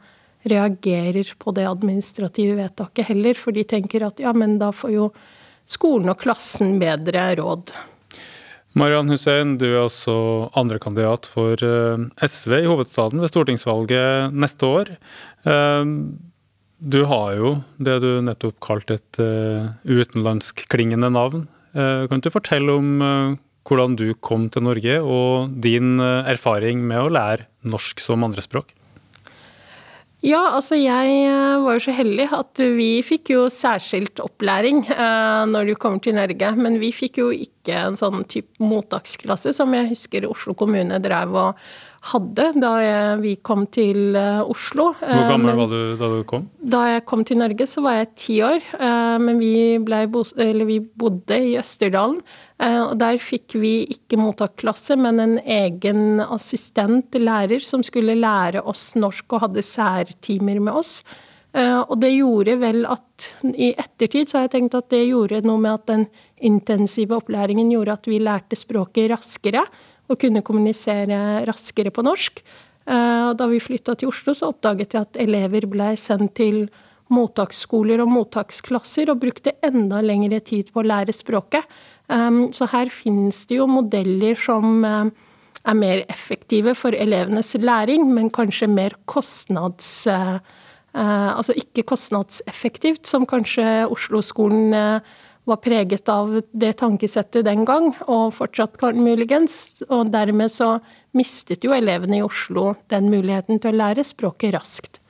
reagerer 0.46 1.34
på 1.42 1.58
det 1.58 1.66
administrative 1.66 2.54
vedtaket 2.62 3.10
heller, 3.10 3.34
for 3.34 3.50
de 3.50 3.66
tenker 3.66 4.06
at 4.06 4.22
ja, 4.22 4.30
men 4.30 4.60
da 4.62 4.70
får 4.70 4.94
jo 4.94 5.14
skolen 5.70 6.12
og 6.12 6.20
klassen 6.22 6.78
bedre 6.82 7.30
råd. 7.38 7.74
Marian 8.78 9.10
Hussein, 9.12 9.58
du 9.60 9.66
er 9.68 9.82
altså 9.84 10.14
andrekandidat 10.56 11.28
for 11.28 11.60
eh, 11.60 12.04
SV 12.24 12.56
i 12.62 12.68
hovedstaden 12.70 13.20
ved 13.20 13.28
stortingsvalget 13.28 14.32
neste 14.32 14.68
år. 14.68 14.92
Eh, 15.44 15.92
du 16.82 16.98
har 17.06 17.34
jo 17.36 17.54
det 17.76 17.98
du 18.02 18.10
nettopp 18.24 18.56
kalte 18.64 18.96
et 18.96 19.20
eh, 19.22 19.68
utenlandskklingende 19.84 21.12
navn. 21.12 21.48
Kan 21.72 22.20
du 22.20 22.26
fortelle 22.28 22.68
om 22.76 22.88
hvordan 23.64 23.94
du 23.96 24.10
kom 24.20 24.50
til 24.52 24.66
Norge, 24.66 24.98
og 25.00 25.54
din 25.64 26.02
erfaring 26.04 26.82
med 26.84 27.00
å 27.00 27.12
lære 27.14 27.46
norsk 27.64 28.02
som 28.04 28.26
andrespråk? 28.26 28.74
Ja, 30.22 30.40
altså 30.54 30.76
jeg 30.78 31.14
eh, 31.26 31.60
var 31.64 31.74
jo 31.74 31.82
så 31.82 31.92
heldig 31.96 32.28
at 32.36 32.60
vi 32.76 33.00
fikk 33.02 33.32
jo 33.32 33.48
særskilt 33.50 34.20
opplæring 34.22 34.84
eh, 34.86 35.40
når 35.50 35.72
du 35.72 35.74
kommer 35.74 35.98
til 35.98 36.14
Norge. 36.14 36.52
Men 36.54 36.78
vi 36.78 36.92
fikk 36.94 37.18
jo 37.18 37.32
ikke 37.34 37.80
en 37.88 37.98
sånn 37.98 38.22
type 38.30 38.62
mottaksklasse 38.62 39.50
som 39.56 39.74
jeg 39.74 39.90
husker 39.90 40.28
Oslo 40.30 40.54
kommune 40.54 41.00
drev 41.02 41.34
og 41.34 41.64
hadde 42.02 42.48
da 42.58 42.70
jeg, 42.82 43.18
vi 43.22 43.32
kom 43.46 43.62
til 43.70 44.16
uh, 44.16 44.42
Oslo. 44.50 44.88
Hvor 44.98 45.28
gammel 45.30 45.54
var 45.60 45.70
du 45.70 45.94
da 46.00 46.08
du 46.10 46.22
kom? 46.26 46.48
Da 46.58 46.82
jeg 46.90 47.04
kom 47.06 47.22
til 47.26 47.38
Norge, 47.38 47.66
så 47.70 47.84
var 47.84 48.00
jeg 48.00 48.08
ti 48.18 48.38
år. 48.42 48.58
Uh, 48.74 49.18
men 49.22 49.38
vi, 49.38 49.52
vi, 49.78 50.78
bodde 50.82 51.38
i 51.38 51.54
Østerdalen. 51.60 52.22
Og 52.62 52.92
der 52.94 53.16
fikk 53.18 53.56
vi 53.58 53.72
ikke 53.90 54.20
mottaksklasse, 54.20 54.94
men 54.94 55.18
en 55.18 55.32
egen 55.40 56.20
assistent, 56.22 57.16
lærer, 57.18 57.58
som 57.58 57.82
skulle 57.82 58.14
lære 58.14 58.62
oss 58.70 58.92
norsk 58.94 59.34
og 59.34 59.48
hadde 59.48 59.64
særtimer 59.66 60.60
med 60.62 60.78
oss. 60.78 61.00
Og 61.58 61.96
det 61.98 62.12
gjorde 62.14 62.54
vel 62.62 62.86
at 62.86 63.26
I 63.50 63.72
ettertid 63.74 64.30
så 64.30 64.38
har 64.38 64.46
jeg 64.46 64.52
tenkt 64.54 64.76
at 64.78 64.92
det 64.94 65.02
gjorde 65.08 65.42
noe 65.42 65.58
med 65.58 65.74
at 65.74 65.90
den 65.90 66.06
intensive 66.38 67.18
opplæringen 67.18 67.74
gjorde 67.74 67.98
at 67.98 68.06
vi 68.06 68.22
lærte 68.22 68.60
språket 68.60 69.10
raskere 69.10 69.66
og 70.12 70.20
kunne 70.20 70.44
kommunisere 70.44 71.42
raskere 71.48 71.92
på 71.94 72.04
norsk. 72.06 72.42
Eh, 72.82 73.28
da 73.38 73.46
vi 73.46 73.60
flytta 73.62 73.94
til 73.98 74.10
Oslo, 74.10 74.34
så 74.34 74.50
oppdaget 74.50 74.96
jeg 74.96 75.06
at 75.06 75.20
elever 75.22 75.68
ble 75.70 75.92
sendt 76.00 76.34
til 76.40 76.64
mottaksskoler 77.12 78.00
og 78.02 78.10
mottaksklasser 78.10 79.12
og 79.12 79.20
brukte 79.22 79.54
enda 79.64 80.00
lengre 80.02 80.40
tid 80.42 80.72
på 80.72 80.82
å 80.82 80.88
lære 80.88 81.14
språket. 81.14 81.68
Eh, 82.10 82.40
så 82.56 82.70
her 82.72 82.90
finnes 82.92 83.44
det 83.46 83.60
jo 83.60 83.68
modeller 83.70 84.38
som 84.40 84.82
eh, 84.88 85.12
er 85.62 85.78
mer 85.78 86.02
effektive 86.10 86.74
for 86.74 86.96
elevenes 86.96 87.54
læring, 87.54 88.10
men 88.14 88.32
kanskje 88.32 88.70
mer 88.70 88.98
kostnads... 89.06 90.02
Altså 90.92 91.54
ikke 91.56 91.86
kostnadseffektivt, 91.88 93.06
som 93.08 93.22
kanskje 93.24 93.62
Oslo-skolen 93.88 94.74
var 95.44 95.58
preget 95.62 96.08
av 96.08 96.34
det 96.52 96.72
tankesettet 96.80 97.46
den 97.46 97.64
gang, 97.66 97.90
og 98.06 98.34
fortsatt 98.36 98.78
muligens. 98.94 99.82
Og 99.88 100.12
dermed 100.12 100.52
så 100.52 100.76
mistet 101.18 101.64
jo 101.64 101.74
elevene 101.74 102.20
i 102.20 102.26
Oslo 102.26 102.74
den 102.92 103.10
muligheten 103.10 103.60
til 103.62 103.74
å 103.74 103.80
lære 103.82 104.06
språket 104.06 104.54
raskt. 104.54 105.00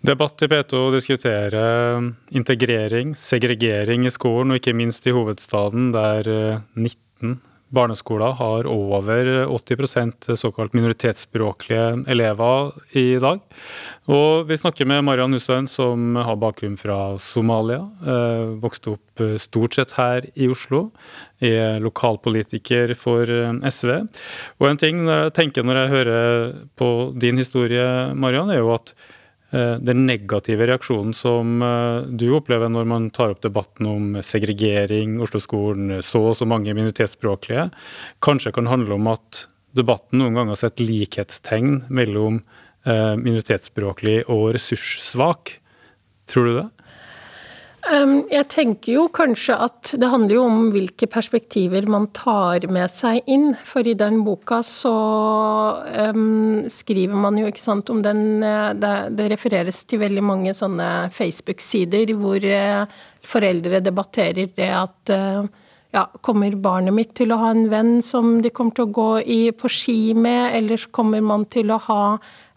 Debatt 0.00 0.40
i 0.40 0.48
P2 0.48 0.78
diskuterer 0.94 2.00
integrering, 2.32 3.12
segregering 3.14 4.06
i 4.08 4.12
skolen, 4.12 4.54
og 4.54 4.60
ikke 4.60 4.72
minst 4.72 5.06
i 5.06 5.12
hovedstaden, 5.12 5.90
der 5.92 6.30
19 6.74 7.36
barneskoler 7.70 8.34
har 8.38 8.66
over 8.66 9.28
80% 9.46 10.34
såkalt 10.36 10.72
minoritetsspråklige 10.72 12.04
elever 12.10 12.72
i 12.98 13.18
dag. 13.22 13.40
Og 14.10 14.48
vi 14.48 14.58
snakker 14.58 14.88
med 14.90 15.04
Marian 15.06 15.32
Hussein, 15.32 15.68
som 15.70 16.16
har 16.16 16.38
bakgrunn 16.40 16.76
fra 16.80 16.98
Somalia. 17.22 17.84
Eh, 18.02 18.56
vokste 18.62 18.96
opp 18.96 19.22
eh, 19.22 19.36
stort 19.38 19.78
sett 19.78 19.94
her 19.98 20.26
i 20.34 20.50
Oslo. 20.50 20.88
Er 21.38 21.78
lokalpolitiker 21.84 22.96
for 22.98 23.30
eh, 23.30 23.54
SV. 23.70 23.94
Og 24.58 24.68
en 24.70 24.82
ting 24.82 25.06
jeg 25.06 25.32
tenker 25.38 25.66
når 25.66 25.82
jeg 25.82 25.94
hører 25.94 26.52
på 26.80 26.90
din 27.22 27.38
historie, 27.38 27.86
Marian, 28.18 28.50
er 28.50 28.64
jo 28.64 28.74
at 28.74 28.94
den 29.82 30.04
negative 30.06 30.66
reaksjonen 30.70 31.14
som 31.16 31.62
eh, 31.64 32.06
du 32.06 32.28
opplever 32.36 32.70
når 32.70 32.86
man 32.86 33.08
tar 33.14 33.34
opp 33.34 33.42
debatten 33.42 33.88
om 33.90 34.18
segregering, 34.22 35.18
Oslo-skolen, 35.22 35.96
så 36.06 36.22
og 36.30 36.36
så 36.38 36.46
mange 36.46 36.74
minoritetsspråklige, 36.76 37.68
kanskje 38.22 38.54
kan 38.54 38.70
handle 38.70 38.98
om 38.98 39.10
at 39.10 39.44
debatten 39.76 40.20
noen 40.20 40.36
ganger 40.36 40.54
har 40.54 40.62
sett 40.62 40.82
likhetstegn 40.82 41.84
mellom 41.90 42.40
eh, 42.86 43.16
minoritetsspråklig 43.18 44.22
og 44.30 44.52
ressurssvak. 44.56 45.56
Tror 46.30 46.46
du 46.46 46.54
det? 46.60 46.68
Jeg 47.90 48.46
tenker 48.52 48.92
jo 48.94 49.04
kanskje 49.10 49.56
at 49.64 49.90
det 49.98 50.08
handler 50.12 50.36
jo 50.36 50.42
om 50.46 50.58
hvilke 50.70 51.08
perspektiver 51.10 51.88
man 51.90 52.06
tar 52.14 52.62
med 52.70 52.86
seg 52.92 53.26
inn. 53.26 53.48
For 53.66 53.82
i 53.82 53.96
den 53.98 54.20
boka 54.26 54.60
så 54.66 54.92
um, 56.14 56.68
skriver 56.70 57.18
man 57.18 57.40
jo 57.40 57.48
ikke 57.50 57.64
sant 57.64 57.90
om 57.90 58.02
den 58.04 58.44
eh, 58.46 58.70
det, 58.78 58.92
det 59.18 59.26
refereres 59.32 59.82
til 59.90 60.04
veldig 60.04 60.22
mange 60.22 60.54
sånne 60.54 61.08
Facebook-sider 61.16 62.14
hvor 62.20 62.46
uh, 62.46 62.86
foreldre 63.26 63.82
debatterer 63.82 64.52
det 64.54 64.70
at 64.70 65.14
uh, 65.16 65.50
ja, 65.90 66.04
kommer 66.22 66.54
barnet 66.62 66.94
mitt 66.94 67.16
til 67.18 67.34
å 67.34 67.40
ha 67.42 67.50
en 67.56 67.66
venn 67.72 67.96
som 68.06 68.38
de 68.44 68.54
kommer 68.54 68.76
til 68.76 68.86
å 68.86 68.94
gå 69.00 69.10
i, 69.24 69.40
på 69.50 69.70
ski 69.72 69.98
med, 70.14 70.54
eller 70.60 70.86
kommer 70.94 71.24
man 71.26 71.48
til 71.50 71.74
å 71.74 71.80
ha 71.88 72.04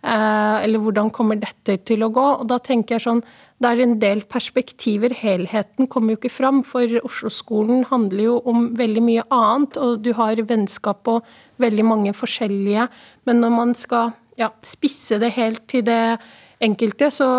Eller 0.03 0.81
hvordan 0.83 1.07
kommer 1.15 1.39
dette 1.39 1.77
til 1.87 2.03
å 2.03 2.11
gå? 2.11 2.25
Og 2.41 2.47
da 2.51 2.57
tenker 2.59 2.97
jeg 2.97 3.05
sånn 3.05 3.21
det 3.63 3.69
er 3.71 3.81
en 3.85 3.93
del 4.01 4.23
perspektiver. 4.27 5.13
Helheten 5.15 5.87
kommer 5.87 6.13
jo 6.13 6.19
ikke 6.19 6.33
fram, 6.33 6.59
for 6.67 6.83
Oslo-skolen 7.07 7.85
handler 7.87 8.25
jo 8.25 8.33
om 8.49 8.73
veldig 8.75 9.03
mye 9.05 9.23
annet, 9.31 9.79
og 9.79 10.01
du 10.03 10.11
har 10.17 10.41
vennskap 10.49 11.07
og 11.07 11.29
veldig 11.63 11.85
mange 11.87 12.11
forskjellige. 12.17 12.89
Men 13.23 13.39
når 13.39 13.53
man 13.55 13.71
skal 13.79 14.11
ja, 14.39 14.51
spisse 14.67 15.19
det 15.21 15.31
helt 15.37 15.63
til 15.71 15.85
det 15.87 16.17
enkelte, 16.63 17.07
så 17.11 17.29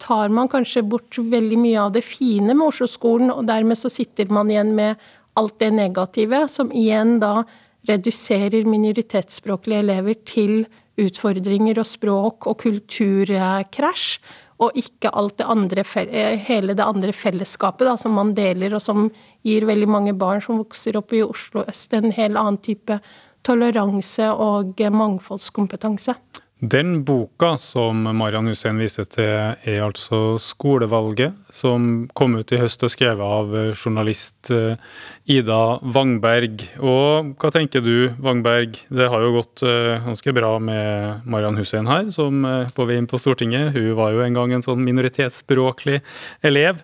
tar 0.00 0.32
man 0.32 0.48
kanskje 0.52 0.84
bort 0.86 1.18
veldig 1.18 1.60
mye 1.60 1.84
av 1.84 1.92
det 1.96 2.04
fine 2.06 2.54
med 2.54 2.70
Oslo-skolen, 2.70 3.32
og 3.34 3.44
dermed 3.50 3.76
så 3.76 3.92
sitter 3.92 4.32
man 4.32 4.52
igjen 4.52 4.72
med 4.78 4.96
alt 5.36 5.58
det 5.60 5.72
negative, 5.76 6.46
som 6.48 6.72
igjen 6.72 7.18
da 7.20 7.42
reduserer 7.86 8.66
minoritetsspråklige 8.66 9.84
elever 9.84 10.16
til 10.26 10.64
utfordringer 11.00 11.78
og 11.80 11.88
språk 11.88 12.48
og 12.50 12.58
kulturkrasj 12.62 14.18
og 14.62 14.78
ikke 14.80 15.12
alt 15.12 15.36
det 15.36 15.46
andre, 15.52 15.84
eh, 16.06 16.38
hele 16.40 16.74
det 16.74 16.84
andre 16.84 17.12
fellesskapet 17.12 17.86
da, 17.86 17.96
som 17.96 18.14
man 18.16 18.32
deler, 18.34 18.74
og 18.74 18.80
som 18.80 19.10
gir 19.44 19.66
veldig 19.68 19.88
mange 19.88 20.14
barn 20.16 20.40
som 20.40 20.58
vokser 20.58 20.96
opp 20.96 21.12
i 21.12 21.22
Oslo 21.22 21.64
øst, 21.68 21.92
en 21.92 22.12
helt 22.12 22.36
annen 22.36 22.56
type 22.56 23.00
toleranse 23.44 24.30
og 24.32 24.80
mangfoldskompetanse. 24.80 26.16
Den 26.56 27.04
boka 27.04 27.58
som 27.60 27.98
Marian 28.16 28.46
Hussein 28.48 28.78
viser 28.80 29.04
til, 29.04 29.28
er 29.60 29.82
altså 29.84 30.38
'Skolevalget', 30.40 31.34
som 31.52 32.08
kom 32.16 32.32
ut 32.34 32.48
i 32.52 32.56
høst 32.56 32.80
og 32.82 32.88
skrevet 32.88 33.20
av 33.20 33.76
journalist 33.76 34.50
eh, 34.50 34.80
Ida 35.28 35.76
Wangberg. 35.84 36.64
Og 36.80 37.36
hva 37.36 37.52
tenker 37.52 37.84
du, 37.84 38.08
Wangberg? 38.24 38.80
Det 38.88 39.10
har 39.12 39.20
jo 39.20 39.36
gått 39.36 39.66
eh, 39.68 40.00
ganske 40.00 40.32
bra 40.32 40.56
med 40.58 41.28
Marian 41.28 41.60
Hussein 41.60 41.86
her, 41.86 42.08
som 42.08 42.40
på 42.72 42.88
vei 42.88 42.96
inn 42.96 43.06
på 43.06 43.20
Stortinget. 43.20 43.76
Hun 43.76 43.92
var 43.92 44.16
jo 44.16 44.24
en 44.24 44.40
gang 44.40 44.56
en 44.56 44.64
sånn 44.64 44.80
minoritetsspråklig 44.80 46.00
elev. 46.40 46.80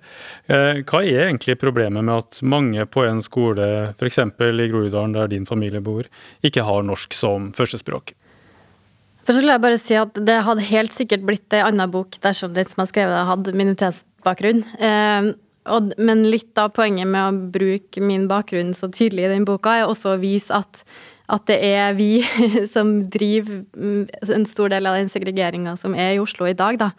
Eh, 0.52 0.84
hva 0.84 1.00
er 1.00 1.30
egentlig 1.30 1.56
problemet 1.56 2.04
med 2.04 2.18
at 2.20 2.42
mange 2.44 2.84
på 2.84 3.08
en 3.08 3.24
skole, 3.24 3.96
f.eks. 3.96 4.18
i 4.20 4.68
Groruddalen 4.68 5.16
der 5.16 5.32
din 5.32 5.48
familie 5.48 5.80
bor, 5.80 6.04
ikke 6.44 6.60
har 6.60 6.84
norsk 6.84 7.16
som 7.16 7.54
førstespråk? 7.56 8.12
Først 9.22 9.38
vil 9.38 9.52
jeg 9.52 9.62
bare 9.62 9.78
si 9.78 9.96
at 9.98 10.18
det 10.26 10.40
hadde 10.46 10.66
helt 10.66 10.94
sikkert 10.96 11.24
blitt 11.26 11.54
ei 11.54 11.62
anna 11.62 11.86
bok 11.90 12.16
dersom 12.24 12.54
den 12.56 12.66
som 12.70 12.82
har 12.82 12.90
skrevet 12.90 13.14
det, 13.14 13.22
hadde 13.28 13.56
minoritetsbakgrunn. 13.60 14.64
Eh, 14.82 15.32
men 16.02 16.24
litt 16.26 16.58
av 16.58 16.72
poenget 16.74 17.06
med 17.06 17.22
å 17.22 17.50
bruke 17.54 18.02
min 18.02 18.26
bakgrunn 18.30 18.72
så 18.74 18.90
tydelig 18.90 19.28
i 19.28 19.32
den 19.36 19.46
boka, 19.46 19.76
er 19.78 19.86
også 19.86 20.16
å 20.16 20.22
vise 20.22 20.50
at, 20.56 20.82
at 21.30 21.46
det 21.46 21.60
er 21.62 21.94
vi 21.94 22.24
som 22.74 22.90
driver 23.12 23.62
mm, 23.70 24.26
en 24.26 24.48
stor 24.50 24.74
del 24.74 24.90
av 24.90 24.98
den 24.98 25.12
segregeringa 25.12 25.76
som 25.78 25.94
er 25.94 26.16
i 26.16 26.20
Oslo 26.22 26.50
i 26.50 26.56
dag, 26.58 26.80
da. 26.82 26.90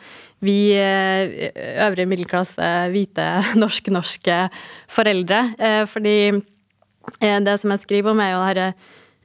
Vi 0.44 0.58
eh, 0.80 1.51
øvre 1.84 2.08
middelklasse, 2.08 2.72
hvite, 2.96 3.27
norsk-norske 3.63 4.46
foreldre. 4.92 5.46
Eh, 5.60 5.84
fordi 5.92 6.18
eh, 6.32 7.39
det 7.44 7.60
som 7.60 7.75
jeg 7.75 7.84
skriver 7.84 8.15
om, 8.15 8.24
er 8.24 8.36
jo 8.38 8.44
det 8.44 8.51
herre 8.53 8.74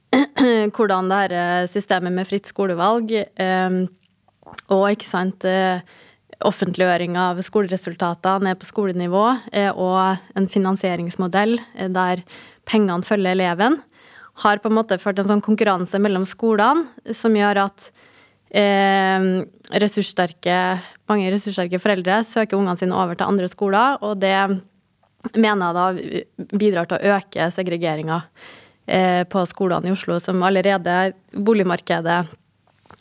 hvordan 0.75 1.09
det 1.09 1.17
her 1.23 1.33
eh, 1.37 1.69
systemet 1.69 2.13
med 2.13 2.27
fritt 2.27 2.49
skolevalg 2.49 3.11
eh, 3.13 3.79
og 4.73 4.85
ikke 4.89 5.07
sant 5.07 5.45
eh, 5.47 5.81
offentliggjøring 6.45 7.17
av 7.19 7.41
skoleresultater 7.43 8.41
ned 8.45 8.57
på 8.61 8.69
skolenivå 8.69 9.23
og 9.75 9.97
en 10.39 10.45
finansieringsmodell 10.47 11.57
der 11.91 12.21
pengene 12.69 13.03
følger 13.03 13.35
eleven, 13.35 13.75
har 14.45 14.61
på 14.63 14.69
en 14.71 14.77
måte 14.77 14.95
ført 15.03 15.19
en 15.19 15.27
sånn 15.33 15.43
konkurranse 15.43 15.99
mellom 15.99 16.23
skolene 16.23 17.11
som 17.11 17.35
gjør 17.35 17.59
at 17.65 17.89
ressurssterke, 19.83 20.55
mange 21.11 21.27
ressurssterke 21.35 21.81
foreldre 21.83 22.21
søker 22.23 22.55
ungene 22.55 22.79
sine 22.79 22.95
over 22.95 23.19
til 23.19 23.27
andre 23.27 23.51
skoler, 23.51 23.99
og 23.99 24.23
det 24.23 24.39
mener 25.35 25.65
jeg 25.67 25.75
da 25.75 26.55
bidrar 26.55 26.87
til 26.87 27.03
å 27.03 27.19
øke 27.19 27.51
segregeringa 27.51 28.21
Eh, 28.21 28.58
på 29.29 29.45
skolene 29.45 29.91
i 29.91 29.93
Oslo, 29.93 30.15
som 30.23 30.41
allerede 30.43 30.95
boligmarkedet 31.31 32.23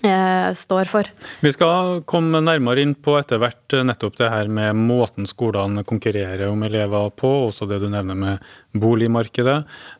eh, 0.02 0.54
står 0.54 0.84
for. 0.84 1.08
Vi 1.40 1.52
skal 1.52 2.02
komme 2.08 2.40
nærmere 2.44 2.82
inn 2.84 2.94
på 2.94 3.16
etter 3.18 3.40
hvert 3.42 3.74
eh, 3.76 3.84
nettopp 3.86 4.18
det 4.20 4.30
her 4.32 4.50
med 4.52 4.76
måten 4.78 5.28
skolene 5.28 5.84
konkurrerer 5.88 6.48
om 6.48 6.62
elever 6.66 7.10
på, 7.10 7.30
også 7.48 7.68
det 7.70 7.80
du 7.82 7.88
nevner 7.92 8.18
med 8.18 8.50
boligmarkedet. 8.82 9.58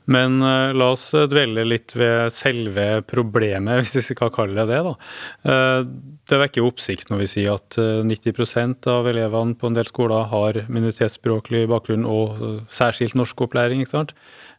Men 0.09 0.39
la 0.41 0.91
oss 0.95 1.11
dvele 1.31 1.67
litt 1.69 1.93
ved 1.99 2.33
selve 2.33 3.03
problemet, 3.09 3.79
hvis 3.83 3.97
vi 3.99 4.05
skal 4.07 4.33
kalle 4.35 4.57
det 4.59 4.69
det. 4.73 4.81
da. 4.87 5.85
Det 6.29 6.41
vekker 6.43 6.67
oppsikt 6.67 7.13
når 7.13 7.23
vi 7.23 7.31
sier 7.35 7.59
at 7.59 7.79
90% 7.79 8.89
av 8.93 9.09
elevene 9.11 9.57
på 9.59 9.69
en 9.69 9.79
del 9.79 9.89
skoler 9.89 10.29
har 10.33 10.63
minoritetsspråklig 10.69 11.67
bakgrunn 11.71 12.09
og 12.09 12.65
særskilt 12.73 13.17
norskopplæring. 13.19 13.85
ikke 13.85 13.97
sant? 13.97 14.17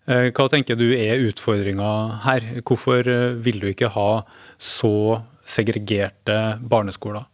Eh, 0.09 0.29
hva 0.33 0.47
tenker 0.49 0.77
du 0.79 0.87
er 0.95 1.21
utfordringa 1.27 1.89
her? 2.25 2.45
Hvorfor 2.65 3.05
eh, 3.05 3.35
vil 3.37 3.59
du 3.61 3.67
ikke 3.69 3.91
ha 3.93 4.23
så 4.57 5.21
segregerte 5.45 6.39
barneskoler? 6.71 7.27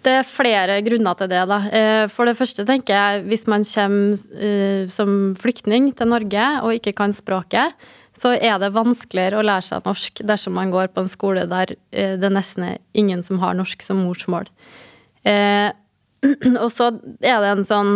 Det 0.00 0.12
er 0.16 0.24
flere 0.24 0.78
grunner 0.80 1.16
til 1.18 1.28
det. 1.28 1.40
Da. 1.50 1.58
Eh, 1.76 2.04
for 2.08 2.28
det 2.28 2.36
første 2.38 2.64
tenker 2.68 2.96
jeg 2.96 3.24
hvis 3.28 3.46
man 3.50 3.64
kommer 3.68 4.88
som 4.88 5.16
flyktning 5.40 5.90
til 5.96 6.08
Norge 6.08 6.46
og 6.64 6.76
ikke 6.78 6.94
kan 6.96 7.12
språket, 7.16 7.76
så 8.16 8.32
er 8.36 8.58
det 8.60 8.72
vanskeligere 8.74 9.40
å 9.40 9.44
lære 9.44 9.64
seg 9.64 9.86
norsk 9.86 10.22
dersom 10.28 10.56
man 10.56 10.72
går 10.72 10.90
på 10.92 11.04
en 11.04 11.08
skole 11.08 11.46
der 11.48 11.76
det 11.92 12.26
er 12.26 12.32
nesten 12.32 12.66
ingen 12.96 13.22
som 13.24 13.40
har 13.40 13.56
norsk 13.56 13.84
som 13.84 14.02
morsmål. 14.04 14.48
Og 16.64 16.68
så 16.74 16.90
er 17.20 17.40
det 17.40 17.50
en 17.54 17.64
sånn 17.64 17.92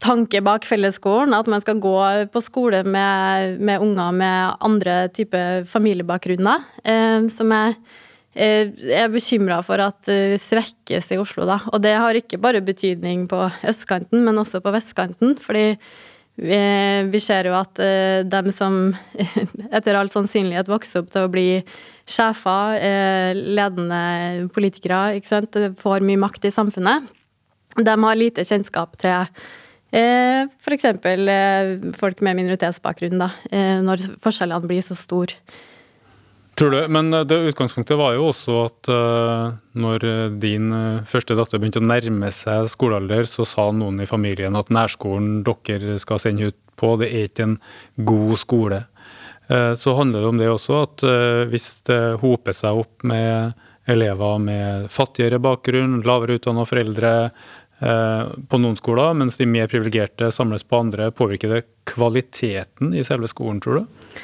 tanke 0.00 0.42
bak 0.42 0.66
fellesskolen, 0.66 1.34
at 1.36 1.50
man 1.50 1.62
skal 1.62 1.78
gå 1.82 1.96
på 2.32 2.42
skole 2.42 2.82
med, 2.86 3.58
med 3.60 3.82
unger 3.84 4.14
med 4.16 4.62
andre 4.64 5.00
typer 5.14 5.66
familiebakgrunner, 5.70 6.66
som 7.30 7.52
som 7.52 7.76
jeg 8.30 8.68
eh, 8.78 9.00
er 9.02 9.10
bekymra 9.10 9.58
for 9.66 9.82
at 9.82 10.06
det 10.06 10.38
svekkes 10.44 11.10
i 11.10 11.18
Oslo. 11.18 11.46
Da. 11.48 11.58
Og 11.74 11.82
det 11.82 11.96
har 11.98 12.14
ikke 12.14 12.38
bare 12.38 12.62
betydning 12.62 13.26
på 13.30 13.42
østkanten, 13.66 14.22
men 14.22 14.38
også 14.38 14.62
på 14.62 14.72
vestkanten. 14.74 15.36
fordi 15.42 15.74
vi, 16.40 16.58
vi 17.10 17.20
ser 17.20 17.50
jo 17.50 17.56
at 17.58 17.76
dem 18.30 18.50
som 18.54 18.94
etter 19.76 19.98
all 19.98 20.08
sannsynlighet 20.08 20.70
vokser 20.70 21.02
opp 21.02 21.10
til 21.12 21.26
å 21.26 21.32
bli 21.32 21.48
sjefer, 22.08 22.78
ledende 23.34 24.46
politikere, 24.54 25.18
ikke 25.18 25.28
sant, 25.28 25.58
får 25.82 26.06
mye 26.06 26.22
makt 26.22 26.46
i 26.48 26.54
samfunnet, 26.54 27.10
de 27.76 27.96
har 28.02 28.18
lite 28.18 28.46
kjennskap 28.46 28.96
til 29.02 29.28
f.eks. 29.92 30.88
Folk 32.00 32.24
med 32.24 32.40
minoritetsbakgrunn, 32.40 33.20
da, 33.20 33.28
når 33.84 34.08
forskjellene 34.22 34.70
blir 34.70 34.86
så 34.86 34.96
store. 34.98 35.36
Tror 36.58 36.70
du, 36.70 36.88
Men 36.88 37.10
det 37.10 37.36
utgangspunktet 37.50 37.96
var 37.96 38.14
jo 38.16 38.26
også 38.30 38.56
at 38.66 38.90
uh, 38.92 39.52
når 39.72 40.04
din 40.42 40.72
første 41.08 41.36
datter 41.38 41.60
begynte 41.60 41.80
å 41.80 41.86
nærme 41.86 42.28
seg 42.34 42.68
skolealder, 42.72 43.24
så 43.28 43.46
sa 43.48 43.70
noen 43.72 44.02
i 44.02 44.08
familien 44.10 44.58
at 44.58 44.72
nærskolen 44.74 45.40
dere 45.46 45.96
skal 46.02 46.20
sende 46.20 46.50
ut 46.50 46.58
på, 46.80 46.94
det 47.00 47.10
er 47.12 47.28
ikke 47.28 47.46
en 47.48 47.56
god 48.08 48.36
skole. 48.40 48.82
Uh, 49.48 49.72
så 49.78 49.96
handler 49.98 50.20
det 50.20 50.30
om 50.34 50.42
det 50.42 50.50
også, 50.52 50.84
at 50.84 51.06
uh, 51.06 51.48
hvis 51.50 51.70
det 51.88 52.00
hoper 52.20 52.56
seg 52.56 52.84
opp 52.84 53.08
med 53.08 53.56
elever 53.90 54.38
med 54.38 54.90
fattigere 54.92 55.40
bakgrunn, 55.42 56.02
lavere 56.06 56.36
utdanna 56.38 56.66
foreldre 56.68 57.14
på 57.80 58.58
noen 58.60 58.74
skoler, 58.76 59.14
mens 59.16 59.38
de 59.40 59.46
mer 59.48 59.70
privilegerte 59.72 60.28
samles 60.36 60.66
på 60.68 60.82
andre, 60.82 61.06
påvirker 61.16 61.54
det 61.54 61.62
kvaliteten 61.88 62.92
i 62.92 63.00
selve 63.08 63.30
skolen, 63.32 63.56
tror 63.64 63.80
du? 63.80 64.20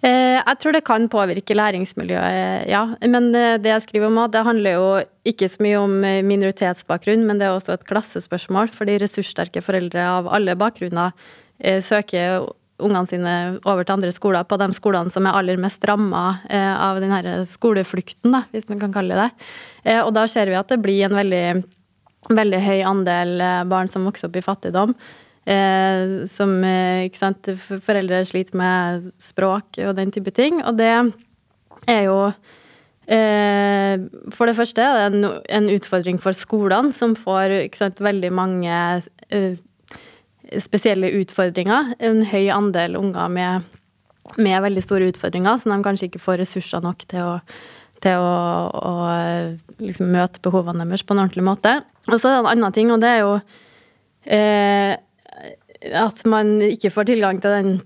Eh, 0.00 0.38
jeg 0.38 0.56
tror 0.62 0.72
det 0.72 0.86
kan 0.88 1.08
påvirke 1.12 1.56
læringsmiljøet, 1.56 2.68
ja. 2.70 2.84
Men 3.04 3.28
eh, 3.36 3.58
det 3.60 3.68
jeg 3.74 3.84
skriver 3.84 4.08
om, 4.08 4.20
det 4.32 4.46
handler 4.46 4.78
jo 4.78 4.86
ikke 5.28 5.50
så 5.52 5.60
mye 5.60 5.82
om 5.82 5.98
eh, 6.08 6.22
minoritetsbakgrunn, 6.24 7.26
men 7.28 7.40
det 7.40 7.48
er 7.48 7.56
også 7.56 7.74
et 7.76 7.84
klassespørsmål. 7.88 8.72
Fordi 8.72 8.96
ressurssterke 9.02 9.60
foreldre 9.64 10.06
av 10.08 10.30
alle 10.32 10.56
bakgrunner 10.56 11.12
søker 11.84 12.46
ungene 12.80 13.04
sine 13.04 13.32
over 13.68 13.84
til 13.84 13.98
andre 13.98 14.12
skoler, 14.16 14.46
på 14.48 14.56
de 14.56 14.70
skolene 14.72 15.12
som 15.12 15.26
er 15.28 15.36
aller 15.36 15.58
mest 15.60 15.82
ramma 15.84 16.38
av 16.48 17.02
denne 17.02 17.42
skoleflukten, 17.44 18.32
hvis 18.54 18.70
man 18.70 18.80
kan 18.80 18.94
kalle 18.94 19.18
det 19.18 19.26
det. 19.26 19.98
Og 20.06 20.14
da 20.16 20.22
ser 20.24 20.48
vi 20.48 20.56
at 20.56 20.72
det 20.72 20.80
blir 20.80 21.04
en 21.04 21.18
veldig, 21.18 21.42
veldig 22.32 22.62
høy 22.64 22.78
andel 22.88 23.34
barn 23.68 23.92
som 23.92 24.08
vokser 24.08 24.30
opp 24.30 24.40
i 24.40 24.44
fattigdom. 24.46 24.96
Eh, 25.48 26.26
som 26.28 26.52
eh, 26.66 27.06
ikke 27.08 27.20
sant, 27.20 27.48
foreldre 27.80 28.20
sliter 28.28 28.58
med 28.60 29.08
språk 29.22 29.80
og 29.86 29.94
den 29.96 30.12
type 30.12 30.32
ting. 30.36 30.60
Og 30.68 30.76
det 30.76 30.90
er 31.88 32.02
jo 32.04 32.18
eh, 33.08 33.96
For 34.36 34.50
det 34.50 34.56
første 34.58 34.84
er 34.84 35.08
det 35.14 35.32
en, 35.48 35.70
utfordring 35.72 36.20
for 36.20 36.36
skolene, 36.36 36.92
som 36.92 37.16
får 37.16 37.56
sant, 37.78 38.04
veldig 38.04 38.32
mange 38.36 38.76
eh, 39.32 39.58
spesielle 40.60 41.12
utfordringer. 41.22 41.94
En 41.98 42.22
høy 42.28 42.52
andel 42.52 43.00
unger 43.00 43.32
med, 43.32 43.74
med, 44.36 44.62
veldig 44.68 44.84
store 44.84 45.10
utfordringer, 45.14 45.58
som 45.58 45.72
de 45.72 45.82
kanskje 45.86 46.10
ikke 46.10 46.24
får 46.26 46.42
ressurser 46.44 46.84
nok 46.84 47.08
til 47.08 47.24
å, 47.24 47.36
til 48.04 48.20
å, 48.20 48.38
å 48.76 48.94
liksom 49.80 50.12
møte 50.12 50.44
behovene 50.44 50.84
deres 50.84 51.06
på 51.06 51.16
en 51.16 51.24
ordentlig 51.24 51.48
måte. 51.48 51.78
Og 52.10 52.18
så 52.18 52.28
er 52.28 52.34
det 52.36 52.40
en 52.44 52.56
annen 52.58 52.76
ting, 52.76 52.92
og 52.92 53.00
det 53.00 53.14
er 53.16 53.22
jo 53.24 53.38
eh, 54.28 54.98
at 55.80 56.20
man 56.28 56.58
ikke 56.64 56.92
får 56.92 57.08
tilgang 57.08 57.40
til, 57.40 57.56
den, 57.56 57.80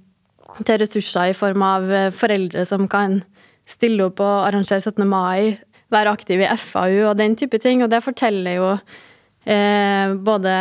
til 0.66 0.80
ressurser 0.82 1.30
i 1.30 1.36
form 1.36 1.62
av 1.66 1.86
eh, 1.90 2.10
foreldre 2.14 2.66
som 2.66 2.88
kan 2.90 3.20
stille 3.68 4.08
opp 4.08 4.20
og 4.22 4.48
arrangere 4.48 4.82
17. 4.82 5.06
mai, 5.08 5.56
være 5.94 6.12
aktiv 6.12 6.42
i 6.42 6.50
FAU 6.58 7.10
og 7.10 7.18
den 7.20 7.36
type 7.38 7.58
ting. 7.62 7.84
Og 7.84 7.90
det 7.92 8.02
forteller 8.04 8.58
jo 8.58 8.70
eh, 8.74 10.14
både 10.26 10.54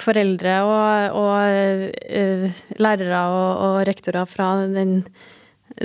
foreldre 0.00 0.56
og, 0.66 1.18
og 1.20 1.34
eh, 1.48 2.62
lærere 2.80 3.24
og, 3.30 3.50
og, 3.66 3.80
rektorer 3.88 4.28
fra 4.28 4.52
den, 4.66 5.00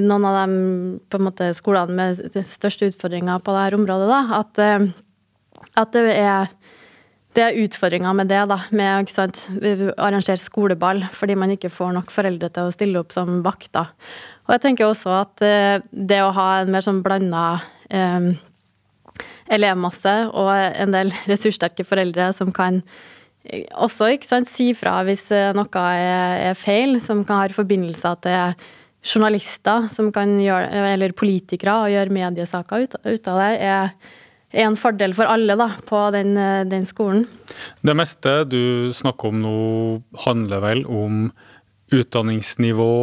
noen 0.02 0.30
av 0.30 0.42
de 0.50 1.22
måte, 1.22 1.52
skolene 1.58 1.96
med 1.96 2.24
de 2.34 2.46
største 2.46 2.92
utfordringer 2.92 3.44
på 3.44 3.56
dette 3.56 3.80
området, 3.80 4.10
da, 4.12 4.22
at, 4.42 4.64
eh, 4.64 5.68
at 5.76 5.96
det 5.96 6.08
er 6.16 6.50
det 7.36 7.44
er 7.44 7.58
utfordringa 7.66 8.14
med 8.16 8.30
det, 8.32 8.42
da. 8.50 8.58
Med 8.76 9.12
å 9.20 9.92
arrangere 10.00 10.40
skoleball 10.40 11.04
fordi 11.16 11.36
man 11.40 11.54
ikke 11.56 11.74
får 11.74 11.94
nok 11.98 12.14
foreldre 12.14 12.50
til 12.54 12.70
å 12.70 12.76
stille 12.76 13.02
opp 13.02 13.16
som 13.16 13.42
vakter. 13.46 13.92
Og 14.46 14.56
jeg 14.56 14.64
tenker 14.64 14.88
også 14.88 15.14
at 15.20 15.44
uh, 15.44 15.82
det 15.92 16.22
å 16.24 16.34
ha 16.36 16.50
en 16.62 16.72
mer 16.74 16.86
sånn 16.86 17.02
blanda 17.06 17.48
um, 17.90 18.32
elevmasse 19.52 20.16
og 20.34 20.52
en 20.54 20.96
del 20.96 21.12
ressurssterke 21.30 21.86
foreldre 21.88 22.32
som 22.36 22.50
kan 22.56 22.82
eh, 23.46 23.68
også 23.78 24.10
sant, 24.26 24.50
si 24.52 24.72
fra 24.78 24.98
hvis 25.08 25.28
noe 25.56 25.86
er, 25.86 26.52
er 26.52 26.58
feil, 26.60 26.98
som 27.04 27.24
kan 27.28 27.44
ha 27.44 27.54
forbindelser 27.56 28.20
til 28.26 28.66
journalister 29.06 29.86
gjøre, 30.42 30.86
eller 30.96 31.14
politikere 31.14 31.78
og 31.84 31.94
gjøre 31.94 32.16
mediesaker 32.16 32.86
ut, 32.86 32.96
ut 33.06 33.30
av 33.32 33.42
det, 33.44 33.52
er 33.62 34.16
er 34.56 34.70
en 34.70 34.78
fordel 34.80 35.16
for 35.18 35.30
alle 35.30 35.58
da, 35.60 35.70
på 35.88 36.06
den, 36.16 36.36
eh, 36.38 36.64
den, 36.70 36.88
skolen. 36.90 37.26
Det 37.82 37.96
meste 37.98 38.38
du 38.50 38.94
snakker 38.96 39.34
om 39.34 39.44
nå, 39.44 39.58
handler 40.26 40.64
vel 40.64 40.86
om 40.86 41.28
utdanningsnivå, 41.94 42.96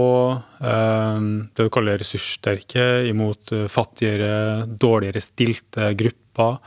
eh, 0.60 1.20
det 1.54 1.68
du 1.68 1.70
kaller 1.72 2.00
ressurssterke, 2.00 3.06
imot 3.08 3.52
eh, 3.52 3.68
fattigere, 3.70 4.66
dårligere 4.66 5.22
stilte 5.22 5.92
grupper. 5.94 6.58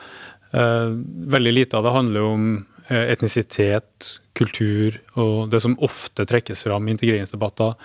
Veldig 0.56 1.52
lite 1.52 1.76
av 1.76 1.84
det 1.84 1.92
handler 1.92 2.24
om 2.24 2.44
etnisitet, 2.90 4.20
kultur 4.36 4.98
og 5.16 5.50
det 5.52 5.62
som 5.64 5.78
ofte 5.84 6.26
trekkes 6.28 6.66
fram 6.68 6.88
i 6.88 6.96
integreringsdebatter. 6.96 7.76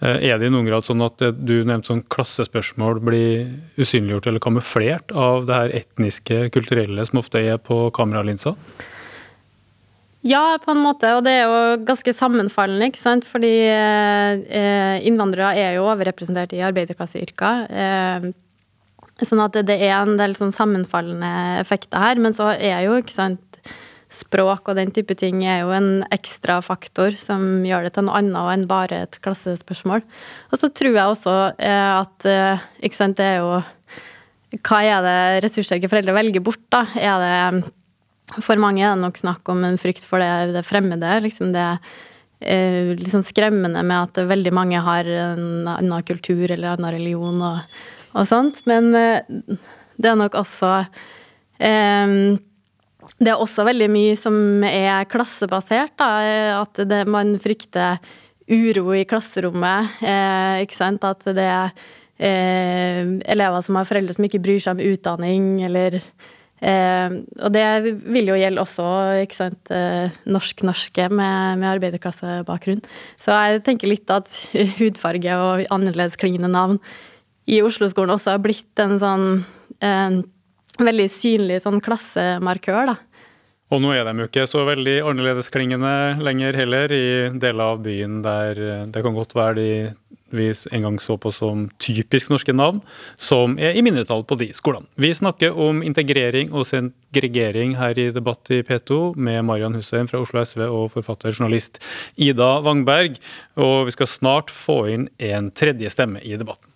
Eh, 0.00 0.28
er 0.30 0.38
det 0.38 0.48
i 0.48 0.52
noen 0.54 0.68
grad 0.68 0.86
sånn 0.86 1.02
at 1.04 1.18
du 1.18 1.56
nevnte 1.66 1.90
sånn 1.90 2.04
klassespørsmål 2.12 3.02
blir 3.04 3.48
usynliggjort 3.80 4.30
eller 4.30 4.44
kamuflert 4.44 5.14
av 5.14 5.48
det 5.48 5.58
her 5.58 5.74
etniske, 5.82 6.46
kulturelle 6.54 7.06
som 7.08 7.22
ofte 7.22 7.42
er 7.42 7.58
på 7.62 7.88
kameralinsa? 7.96 8.54
Ja, 10.26 10.58
på 10.62 10.72
en 10.74 10.82
måte, 10.82 11.12
og 11.14 11.22
det 11.26 11.32
er 11.38 11.44
jo 11.46 11.84
ganske 11.86 12.12
sammenfallende, 12.14 12.90
ikke 12.90 13.00
sant. 13.00 13.26
Fordi 13.26 13.52
eh, 13.70 14.98
innvandrere 15.06 15.54
er 15.56 15.76
jo 15.76 15.86
overrepresentert 15.86 16.52
i 16.56 16.64
arbeiderklasseyrker. 16.66 17.68
Eh, 17.70 18.28
sånn 19.26 19.42
at 19.42 19.56
det 19.66 19.78
er 19.78 19.94
en 19.96 20.18
del 20.18 20.34
sånn 20.38 20.52
sammenfallende 20.54 21.30
effekter 21.62 22.02
her. 22.02 22.18
Men 22.22 22.34
så 22.36 22.50
er 22.54 22.82
jo, 22.86 22.98
ikke 22.98 23.14
sant 23.14 23.47
språk 24.08 24.70
og 24.70 24.78
den 24.78 24.90
type 24.94 25.12
ting 25.18 25.42
er 25.44 25.62
jo 25.62 25.72
en 25.76 25.88
ekstra 26.14 26.58
faktor 26.64 27.16
som 27.20 27.64
gjør 27.66 27.86
det 27.86 27.94
til 27.96 28.06
noe 28.06 28.20
annet 28.20 28.52
enn 28.54 28.68
bare 28.70 29.02
et 29.04 29.18
klassespørsmål. 29.24 30.04
Og 30.48 30.60
så 30.60 30.70
tror 30.72 30.94
jeg 30.94 31.12
også 31.12 31.34
eh, 31.54 31.90
at 31.98 32.28
eh, 32.28 32.64
ikke 32.88 32.98
sant, 32.98 33.18
det 33.20 33.26
er 33.34 33.42
jo 33.42 33.58
Hva 34.64 34.78
er 34.80 35.04
det 35.04 35.18
ressurssterke 35.44 35.90
foreldre 35.92 36.16
velger 36.16 36.40
bort, 36.40 36.62
da? 36.72 36.86
Er 36.96 37.20
det 37.20 38.40
For 38.44 38.60
mange 38.60 38.80
er 38.80 38.94
det 38.94 39.04
nok 39.04 39.20
snakk 39.20 39.48
om 39.52 39.60
en 39.68 39.76
frykt 39.80 40.04
for 40.08 40.24
det, 40.24 40.54
det 40.56 40.64
fremmede. 40.64 41.20
liksom 41.24 41.52
det 41.52 41.68
eh, 42.40 42.96
sånn 43.12 43.28
skremmende 43.28 43.84
med 43.84 44.08
at 44.08 44.24
veldig 44.32 44.54
mange 44.56 44.80
har 44.80 45.04
en 45.04 45.68
annen 45.68 46.02
kultur 46.08 46.48
eller 46.48 46.74
annen 46.74 46.96
religion 46.96 47.44
og, 47.44 47.78
og 48.14 48.28
sånt. 48.28 48.64
Men 48.64 48.92
det 48.92 50.12
er 50.12 50.16
nok 50.16 50.36
også 50.38 50.72
eh, 51.60 52.38
det 53.18 53.32
er 53.32 53.40
også 53.40 53.64
veldig 53.66 53.88
mye 53.90 54.16
som 54.18 54.64
er 54.66 55.06
klassebasert. 55.10 55.96
Da. 55.98 56.10
At 56.60 56.80
det, 56.88 57.02
man 57.10 57.34
frykter 57.42 57.98
uro 58.48 58.94
i 58.96 59.04
klasserommet. 59.08 60.00
Eh, 60.02 60.64
ikke 60.64 60.78
sant? 60.78 61.04
At 61.04 61.24
det 61.36 61.44
er 61.44 61.72
eh, 62.16 63.04
elever 63.28 63.64
som 63.64 63.78
har 63.78 63.88
foreldre 63.88 64.16
som 64.16 64.26
ikke 64.28 64.42
bryr 64.44 64.62
seg 64.62 64.78
om 64.78 64.94
utdanning, 64.94 65.50
eller 65.66 65.98
eh, 65.98 67.18
Og 67.42 67.52
det 67.54 67.66
vil 68.06 68.32
jo 68.32 68.38
gjelde 68.38 68.64
også 68.64 68.86
eh, 69.18 70.16
norsk-norske 70.28 71.10
med, 71.10 71.60
med 71.60 71.70
arbeiderklassebakgrunn. 71.74 72.82
Så 73.20 73.36
jeg 73.36 73.66
tenker 73.68 73.92
litt 73.92 74.10
at 74.14 74.32
hudfarge 74.80 75.42
og 75.42 75.68
annerledesklingende 75.74 76.50
navn 76.54 76.80
i 77.48 77.62
Oslo-skolen 77.64 78.12
også 78.12 78.34
har 78.34 78.42
blitt 78.44 78.82
en 78.82 78.98
sånn 79.00 79.28
veldig 80.78 81.08
synlig 81.12 81.62
sånn 81.64 81.82
klassemarkør, 81.84 82.94
da. 82.94 82.96
Og 83.68 83.82
nå 83.84 83.92
er 83.92 84.06
de 84.06 84.22
jo 84.22 84.28
ikke 84.30 84.46
så 84.48 84.62
veldig 84.64 85.02
annerledesklingende 85.10 85.94
lenger 86.24 86.56
heller, 86.56 86.92
i 86.92 87.08
deler 87.36 87.74
av 87.74 87.82
byen 87.84 88.22
der 88.24 88.60
det 88.88 89.02
kan 89.04 89.16
godt 89.16 89.36
være 89.36 89.58
de 89.58 89.72
vi 90.30 90.48
en 90.72 90.84
gang 90.84 90.98
så 91.00 91.16
på 91.20 91.32
som 91.32 91.66
typisk 91.80 92.30
norske 92.32 92.52
navn, 92.52 92.80
som 93.16 93.56
er 93.58 93.76
i 93.76 93.82
mindretall 93.84 94.24
på 94.28 94.38
de 94.40 94.50
skolene. 94.56 94.88
Vi 95.00 95.12
snakker 95.14 95.56
om 95.56 95.82
integrering 95.84 96.52
og 96.52 96.66
segregering 96.68 97.76
her 97.78 97.98
i 97.98 98.10
Debatt 98.14 98.50
i 98.52 98.62
P2 98.66 99.16
med 99.16 99.44
Marian 99.48 99.76
Hussein 99.78 100.08
fra 100.10 100.20
Oslo 100.22 100.44
SV 100.44 100.66
og 100.68 100.90
forfatter-journalist 100.96 101.80
Ida 102.16 102.58
Wangberg. 102.64 103.16
Og 103.56 103.88
vi 103.88 103.96
skal 103.96 104.10
snart 104.10 104.52
få 104.52 104.82
inn 104.92 105.08
en 105.18 105.52
tredje 105.52 105.92
stemme 105.94 106.20
i 106.20 106.36
debatten. 106.36 106.67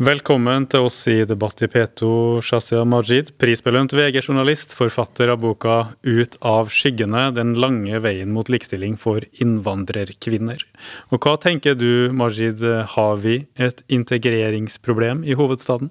Velkommen 0.00 0.64
til 0.72 0.86
oss 0.88 0.96
i 1.12 1.26
Debatt 1.28 1.60
i 1.60 1.66
P2, 1.68 2.06
Shazia 2.40 2.86
Majid, 2.88 3.34
prisbelønt 3.36 3.92
VG-journalist, 3.92 4.72
forfatter 4.72 5.28
av 5.28 5.42
boka 5.42 5.92
'Ut 6.00 6.38
av 6.40 6.70
skyggene 6.72 7.26
den 7.36 7.52
lange 7.60 8.00
veien 8.00 8.32
mot 8.32 8.48
likestilling 8.48 8.96
for 8.96 9.20
innvandrerkvinner'. 9.44 10.64
Og 11.12 11.20
hva 11.20 11.36
tenker 11.36 11.76
du, 11.76 12.08
Majid, 12.16 12.64
har 12.64 13.16
vi 13.20 13.44
et 13.58 13.82
integreringsproblem 13.90 15.20
i 15.28 15.36
hovedstaden? 15.36 15.90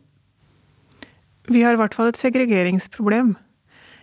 Vi 1.46 1.62
har 1.62 1.74
i 1.74 1.78
hvert 1.78 1.94
fall 1.94 2.10
et 2.10 2.18
segregeringsproblem. 2.18 3.36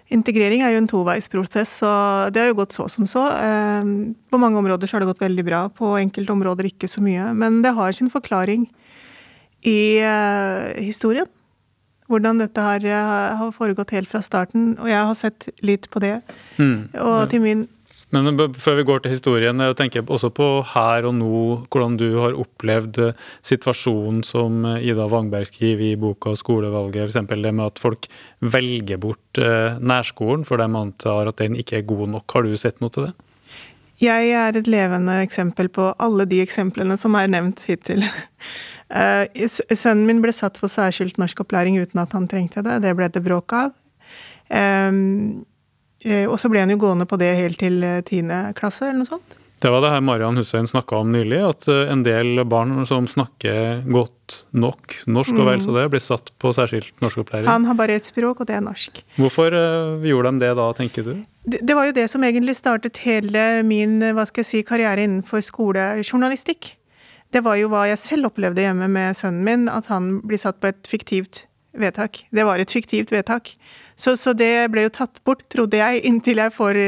Integrering 0.07 0.63
er 0.63 0.71
jo 0.71 0.85
en 0.85 0.87
toveisprosess, 0.87 1.83
og 1.83 2.33
det 2.33 2.43
har 2.43 2.49
jo 2.55 2.63
gått 2.63 2.79
så 2.79 2.89
som 2.89 3.11
så. 3.11 3.27
Ehm, 3.43 4.15
på 4.31 4.39
mange 4.39 4.63
områder 4.63 4.87
så 4.87 4.93
har 4.93 5.01
det 5.01 5.11
gått 5.11 5.27
veldig 5.27 5.45
bra, 5.45 5.69
på 5.69 5.99
enkelte 5.99 6.31
områder 6.31 6.71
ikke 6.71 6.87
så 6.87 7.03
mye. 7.03 7.35
Men 7.35 7.63
det 7.63 7.75
har 7.75 7.91
sin 7.91 8.09
forklaring 8.09 8.71
i 9.67 9.79
uh, 10.03 10.75
historien. 10.79 11.29
Hvordan 12.07 12.39
dette 12.39 12.63
her 12.63 12.85
uh, 12.87 13.39
har 13.41 13.55
foregått 13.55 13.95
helt 13.97 14.11
fra 14.11 14.23
starten. 14.23 14.77
Og 14.79 14.91
jeg 14.91 15.01
har 15.09 15.17
sett 15.19 15.49
litt 15.67 15.91
på 15.91 16.03
det. 16.05 16.21
Mm. 16.61 16.93
Og 17.03 17.25
til 17.33 17.43
min 17.45 17.67
men 18.15 18.39
før 18.55 18.77
vi 18.79 18.85
går 18.87 19.01
til 19.03 19.13
historien, 19.17 19.59
jeg 19.61 19.75
tenker 19.77 20.05
også 20.15 20.29
på 20.31 20.45
her 20.71 21.09
og 21.09 21.17
nå, 21.19 21.39
hvordan 21.67 21.97
du 21.99 22.05
har 22.23 22.37
opplevd 22.39 23.01
eh, 23.03 23.25
situasjonen 23.45 24.21
som 24.25 24.63
Ida 24.79 25.09
Wangberg 25.11 25.49
skriver 25.51 25.89
i 25.89 25.99
boka 25.99 26.37
'Skolevalget', 26.39 27.11
f.eks. 27.11 27.27
det 27.43 27.53
med 27.53 27.67
at 27.67 27.83
folk 27.83 28.07
velger 28.41 29.03
bort 29.03 29.43
nærskolen 29.83 30.47
for 30.47 30.63
de 30.63 30.71
antar 30.71 31.27
at 31.27 31.43
den 31.43 31.59
ikke 31.59 31.81
er 31.81 31.91
god 31.91 32.07
nok. 32.15 32.31
Har 32.31 32.47
du 32.47 32.55
sett 32.57 32.79
noe 32.81 32.95
til 32.95 33.09
det? 33.09 33.13
Jeg 33.97 34.29
er 34.37 34.53
et 34.53 34.67
levende 34.69 35.15
eksempel 35.25 35.71
på 35.73 35.89
alle 35.99 36.27
de 36.29 36.43
eksemplene 36.45 36.99
som 37.01 37.15
er 37.17 37.31
nevnt 37.33 37.63
hittil. 37.65 38.05
Uh, 38.87 39.27
sønnen 39.75 40.07
min 40.07 40.23
ble 40.23 40.35
satt 40.35 40.61
på 40.63 40.71
særskilt 40.71 41.19
norskopplæring 41.19 41.81
uten 41.83 42.03
at 42.03 42.15
han 42.15 42.29
trengte 42.31 42.63
det. 42.67 42.81
Det 42.85 42.95
ble 42.99 43.11
det 43.11 43.25
bråk 43.25 43.57
av. 43.57 43.75
Um, 44.47 45.43
og 46.07 46.37
så 46.39 46.47
ble 46.53 46.63
han 46.63 46.71
jo 46.71 46.79
gående 46.79 47.09
på 47.09 47.19
det 47.19 47.33
helt 47.35 47.59
til 47.59 47.83
tiende 48.07 48.53
klasse, 48.55 48.87
eller 48.87 49.03
noe 49.03 49.09
sånt. 49.09 49.41
Det 49.59 49.71
var 49.73 49.81
det 49.81 49.91
her 49.91 50.03
Marian 50.05 50.37
Hussein 50.37 50.69
snakka 50.69 50.99
om 51.01 51.09
nylig, 51.11 51.39
at 51.41 51.67
en 51.73 52.03
del 52.05 52.43
barn 52.47 52.85
som 52.87 53.09
snakker 53.09 53.81
godt 53.89 54.43
nok 54.53 54.99
norsk, 55.09 55.33
og 55.33 55.49
vel 55.49 55.63
så 55.65 55.73
det, 55.79 55.87
blir 55.95 56.03
satt 56.05 56.29
på 56.39 56.53
særskilt 56.55 56.93
norskopplæring. 57.03 57.49
Han 57.49 57.65
har 57.65 57.79
bare 57.79 57.97
ett 57.97 58.07
språk, 58.07 58.45
og 58.45 58.51
det 58.51 58.59
er 58.59 58.63
norsk. 58.63 59.01
Hvorfor 59.17 59.57
gjorde 60.05 60.35
de 60.35 60.45
det 60.45 60.53
da, 60.61 60.67
tenker 60.77 61.09
du? 61.09 61.15
Det, 61.49 61.63
det 61.65 61.79
var 61.79 61.89
jo 61.89 61.97
det 61.97 62.05
som 62.13 62.29
egentlig 62.29 62.59
startet 62.61 63.01
hele 63.09 63.47
min 63.67 63.97
hva 64.05 64.29
skal 64.29 64.45
jeg 64.45 64.51
si, 64.51 64.63
karriere 64.69 65.09
innenfor 65.09 65.43
skolejournalistikk 65.49 66.75
det 67.37 67.43
var 67.45 67.59
jo 67.61 67.69
hva 67.69 67.85
jeg 67.91 68.01
selv 68.01 68.31
opplevde 68.31 68.65
hjemme 68.65 68.89
med 68.89 69.17
sønnen 69.19 69.45
min, 69.45 69.69
at 69.69 69.91
han 69.93 70.17
blir 70.25 70.41
satt 70.41 70.57
på 70.63 70.71
et 70.73 70.89
fiktivt 70.89 71.45
vedtak. 71.77 72.23
Det 72.33 72.47
var 72.49 72.63
et 72.63 72.73
fiktivt 72.73 73.13
vedtak. 73.13 73.53
Så, 73.97 74.17
så 74.17 74.33
det 74.33 74.71
ble 74.73 74.87
jo 74.87 74.95
tatt 74.97 75.21
bort, 75.29 75.45
trodde 75.53 75.77
jeg, 75.77 76.01
inntil 76.09 76.41
jeg 76.41 76.55
får 76.57 76.81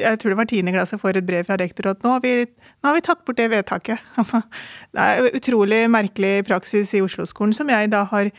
jeg 0.00 0.20
tror 0.20 0.32
det 0.32 0.38
var 0.38 0.48
tiende 0.48 0.72
klasse, 0.72 0.96
får 1.00 1.18
et 1.18 1.26
brev 1.26 1.44
fra 1.44 1.58
rektor 1.60 1.90
at 1.90 2.04
nå 2.04 2.14
har, 2.14 2.22
vi, 2.24 2.46
nå 2.46 2.88
har 2.88 2.96
vi 2.96 3.02
tatt 3.04 3.24
bort 3.26 3.36
det 3.40 3.50
vedtaket. 3.52 4.00
Det 4.94 5.02
er 5.02 5.36
utrolig 5.36 5.82
merkelig 5.90 6.46
praksis 6.48 6.94
i 6.96 7.02
Oslo-skolen 7.04 7.52
som 7.56 7.68
jeg 7.68 7.90
da 7.92 8.06
har 8.08 8.30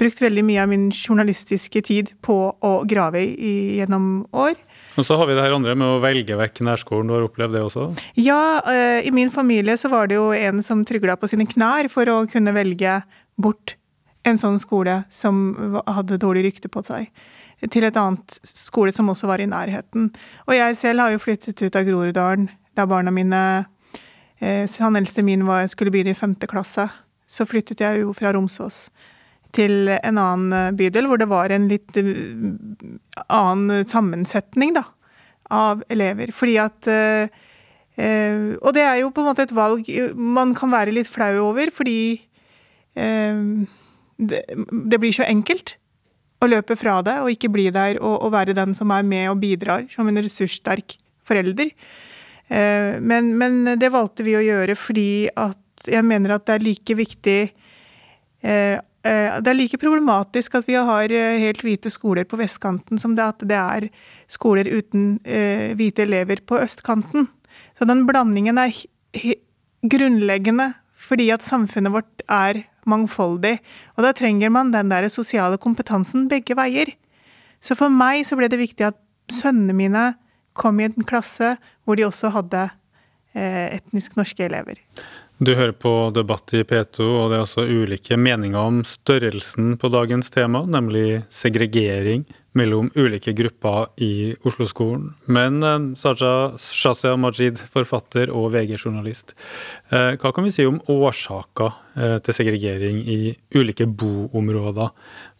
brukt 0.00 0.20
veldig 0.22 0.44
mye 0.46 0.62
av 0.62 0.70
min 0.70 0.86
journalistiske 0.92 1.82
tid 1.88 2.14
på 2.24 2.36
å 2.52 2.72
grave 2.88 3.24
i 3.24 3.80
gjennom 3.80 4.28
år. 4.32 4.54
Og 5.00 5.06
så 5.08 5.16
har 5.16 5.30
vi 5.30 5.34
det 5.36 5.44
her 5.46 5.54
andre 5.56 5.72
med 5.78 5.88
å 5.88 6.00
velge 6.02 6.36
vekk 6.36 6.60
nærskolen. 6.68 7.08
Du 7.08 7.16
har 7.16 7.24
opplevd 7.24 7.56
det 7.56 7.64
også? 7.64 7.86
Ja, 8.20 8.60
eh, 8.68 9.00
i 9.08 9.12
min 9.16 9.32
familie 9.32 9.78
så 9.80 9.88
var 9.88 10.10
det 10.10 10.18
jo 10.18 10.28
en 10.36 10.60
som 10.66 10.84
trygla 10.84 11.16
på 11.16 11.30
sine 11.30 11.46
knær 11.48 11.88
for 11.88 12.10
å 12.12 12.26
kunne 12.28 12.52
velge 12.52 12.98
bort 13.40 13.78
en 14.28 14.36
sånn 14.36 14.58
skole 14.60 14.98
som 15.08 15.54
hadde 15.88 16.20
dårlig 16.20 16.44
rykte 16.50 16.68
på 16.68 16.82
seg, 16.84 17.08
til 17.72 17.86
et 17.88 17.96
annet 17.96 18.36
skole 18.44 18.92
som 18.92 19.08
også 19.08 19.30
var 19.30 19.40
i 19.40 19.48
nærheten. 19.48 20.10
Og 20.44 20.56
jeg 20.56 20.76
selv 20.76 21.04
har 21.04 21.14
jo 21.14 21.22
flyttet 21.22 21.62
ut 21.64 21.76
av 21.80 21.88
Groruddalen 21.88 22.50
da 22.76 22.84
barna 22.88 23.12
mine 23.12 23.40
eh, 24.40 24.68
Han 24.80 25.00
eldste 25.00 25.24
min 25.24 25.46
var, 25.48 25.64
skulle 25.72 25.92
begynne 25.92 26.12
i 26.12 26.18
femte 26.18 26.48
klasse. 26.50 26.90
Så 27.24 27.48
flyttet 27.48 27.80
jeg 27.80 28.02
jo 28.02 28.12
fra 28.12 28.34
Romsås 28.36 28.88
til 29.56 29.90
en 29.90 30.20
annen 30.20 30.54
eh, 30.54 30.72
bydel, 30.76 31.08
hvor 31.10 31.20
det 31.20 31.28
var 31.30 31.52
en 31.52 31.68
litt 31.70 31.96
eh, 31.98 32.08
annen 33.26 33.86
sammensetning, 33.88 34.74
da, 34.76 34.86
av 35.50 35.84
elever. 35.90 36.32
Fordi 36.34 36.56
at 36.62 36.90
eh, 36.90 37.38
Og 38.00 38.70
det 38.72 38.84
er 38.86 39.00
jo 39.02 39.10
på 39.12 39.20
en 39.20 39.28
måte 39.28 39.44
et 39.44 39.52
valg 39.52 39.88
man 40.14 40.54
kan 40.56 40.70
være 40.72 40.94
litt 40.94 41.10
flau 41.10 41.50
over, 41.50 41.68
fordi 41.74 42.22
det, 42.96 44.40
det 44.56 44.98
blir 44.98 45.12
så 45.12 45.26
enkelt 45.26 45.74
å 46.40 46.48
løpe 46.48 46.78
fra 46.80 46.96
det 47.04 47.18
og 47.20 47.28
ikke 47.34 47.50
bli 47.52 47.66
der 47.74 48.00
og, 48.00 48.14
og, 48.24 48.32
være 48.32 48.56
den 48.56 48.72
som 48.74 48.90
er 48.94 49.04
med 49.04 49.28
og 49.30 49.42
bidrar 49.42 49.84
som 49.92 50.08
en 50.08 50.16
ressurssterk 50.16 50.96
forelder. 51.28 51.74
Men, 52.48 53.34
men, 53.38 53.60
det 53.78 53.92
valgte 53.92 54.24
vi 54.24 54.38
å 54.38 54.42
gjøre 54.42 54.78
fordi 54.80 55.28
at 55.36 55.90
jeg 55.92 56.08
mener 56.08 56.34
at 56.38 56.48
det 56.48 56.56
er 56.56 56.66
like 56.70 56.96
viktig 56.98 57.38
Eh, 58.40 58.78
det 59.02 59.48
er 59.48 59.56
like 59.56 59.78
problematisk 59.80 60.58
at 60.58 60.66
vi 60.68 60.76
har 60.76 61.12
eh, 61.14 61.38
helt 61.40 61.62
hvite 61.64 61.88
skoler 61.92 62.26
på 62.28 62.36
vestkanten 62.36 63.00
som 63.00 63.14
det 63.16 63.24
at 63.24 63.44
det 63.48 63.56
er 63.56 63.86
skoler 64.28 64.68
uten 64.68 65.14
eh, 65.24 65.72
hvite 65.78 66.04
elever 66.04 66.42
på 66.44 66.58
østkanten. 66.60 67.28
Så 67.78 67.88
den 67.88 68.04
blandingen 68.08 68.60
er 68.60 68.74
grunnleggende 69.80 70.74
fordi 71.00 71.30
at 71.32 71.46
samfunnet 71.46 71.94
vårt 71.94 72.24
er 72.28 72.66
mangfoldig. 72.84 73.54
Og 73.96 74.04
da 74.04 74.12
trenger 74.16 74.52
man 74.52 74.72
den 74.74 74.92
der 74.92 75.08
sosiale 75.08 75.56
kompetansen 75.56 76.28
begge 76.28 76.56
veier. 76.58 76.92
Så 77.64 77.76
for 77.78 77.92
meg 77.92 78.26
så 78.28 78.36
ble 78.36 78.50
det 78.52 78.60
viktig 78.60 78.84
at 78.90 79.00
sønnene 79.32 79.76
mine 79.76 80.04
kom 80.52 80.80
i 80.80 80.90
en 80.90 81.08
klasse 81.08 81.54
hvor 81.88 81.96
de 81.96 82.04
også 82.04 82.34
hadde 82.36 82.68
etnisk 83.32 84.16
norske 84.18 84.42
elever. 84.42 84.80
Du 85.40 85.54
hører 85.56 85.72
på 85.72 85.90
Debatt 86.12 86.52
i 86.52 86.58
P2, 86.68 87.00
og 87.00 87.30
det 87.30 87.38
er 87.38 87.42
altså 87.46 87.62
ulike 87.64 88.16
meninger 88.20 88.60
om 88.60 88.82
størrelsen 88.84 89.70
på 89.80 89.88
dagens 89.88 90.28
tema, 90.34 90.60
nemlig 90.68 91.22
segregering 91.32 92.26
mellom 92.52 92.90
ulike 92.92 93.32
grupper 93.38 93.86
i 94.04 94.34
Oslo-skolen. 94.44 95.06
Men 95.32 95.64
eh, 95.64 95.86
Saja 95.96 96.50
Shazia 96.60 97.14
Majid, 97.16 97.64
forfatter 97.72 98.28
og 98.36 98.50
VG-journalist, 98.52 99.32
eh, 99.88 100.10
hva 100.20 100.34
kan 100.36 100.44
vi 100.44 100.52
si 100.52 100.68
om 100.68 100.76
årsaker 100.92 101.72
eh, 101.72 102.18
til 102.20 102.36
segregering 102.42 103.00
i 103.00 103.32
ulike 103.56 103.88
boområder? 103.88 104.92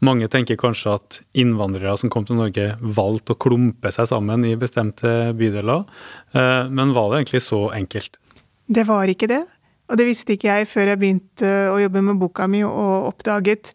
Mange 0.08 0.32
tenker 0.32 0.56
kanskje 0.64 0.96
at 0.96 1.22
innvandrere 1.36 1.98
som 2.00 2.08
kom 2.08 2.24
til 2.24 2.40
Norge, 2.40 2.70
valgte 2.80 3.36
å 3.36 3.42
klumpe 3.44 3.92
seg 3.92 4.08
sammen 4.16 4.48
i 4.48 4.56
bestemte 4.56 5.34
bydeler, 5.36 5.84
men 6.32 6.96
var 6.96 7.10
det 7.10 7.26
egentlig 7.26 7.44
så 7.44 7.66
enkelt? 7.76 8.16
Det 8.64 8.88
var 8.88 9.10
ikke 9.12 9.28
det. 9.28 9.44
Og 9.90 9.98
det 9.98 10.06
visste 10.06 10.36
ikke 10.36 10.52
jeg 10.52 10.68
før 10.70 10.92
jeg 10.92 11.00
begynte 11.00 11.50
å 11.72 11.80
jobbe 11.82 12.02
med 12.06 12.20
boka 12.22 12.46
mi 12.50 12.62
og 12.66 13.10
oppdaget 13.10 13.72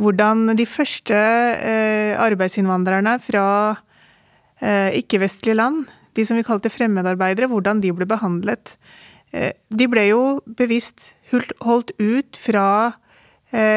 hvordan 0.00 0.52
de 0.58 0.66
første 0.68 1.16
eh, 1.16 2.12
arbeidsinnvandrerne 2.20 3.16
fra 3.24 3.46
eh, 4.60 4.92
ikke-vestlige 5.00 5.56
land, 5.56 5.86
de 6.16 6.24
som 6.24 6.36
vi 6.36 6.44
kalte 6.46 6.72
fremmedarbeidere, 6.72 7.48
hvordan 7.48 7.80
de 7.80 7.94
ble 7.96 8.08
behandlet. 8.08 8.76
Eh, 9.32 9.56
de 9.72 9.88
ble 9.90 10.06
jo 10.10 10.22
bevisst 10.46 11.14
holdt 11.64 11.94
ut 11.98 12.38
fra 12.38 12.68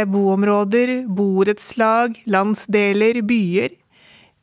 boområder, 0.10 1.06
borettslag, 1.14 2.18
landsdeler, 2.26 3.22
byer. 3.24 3.76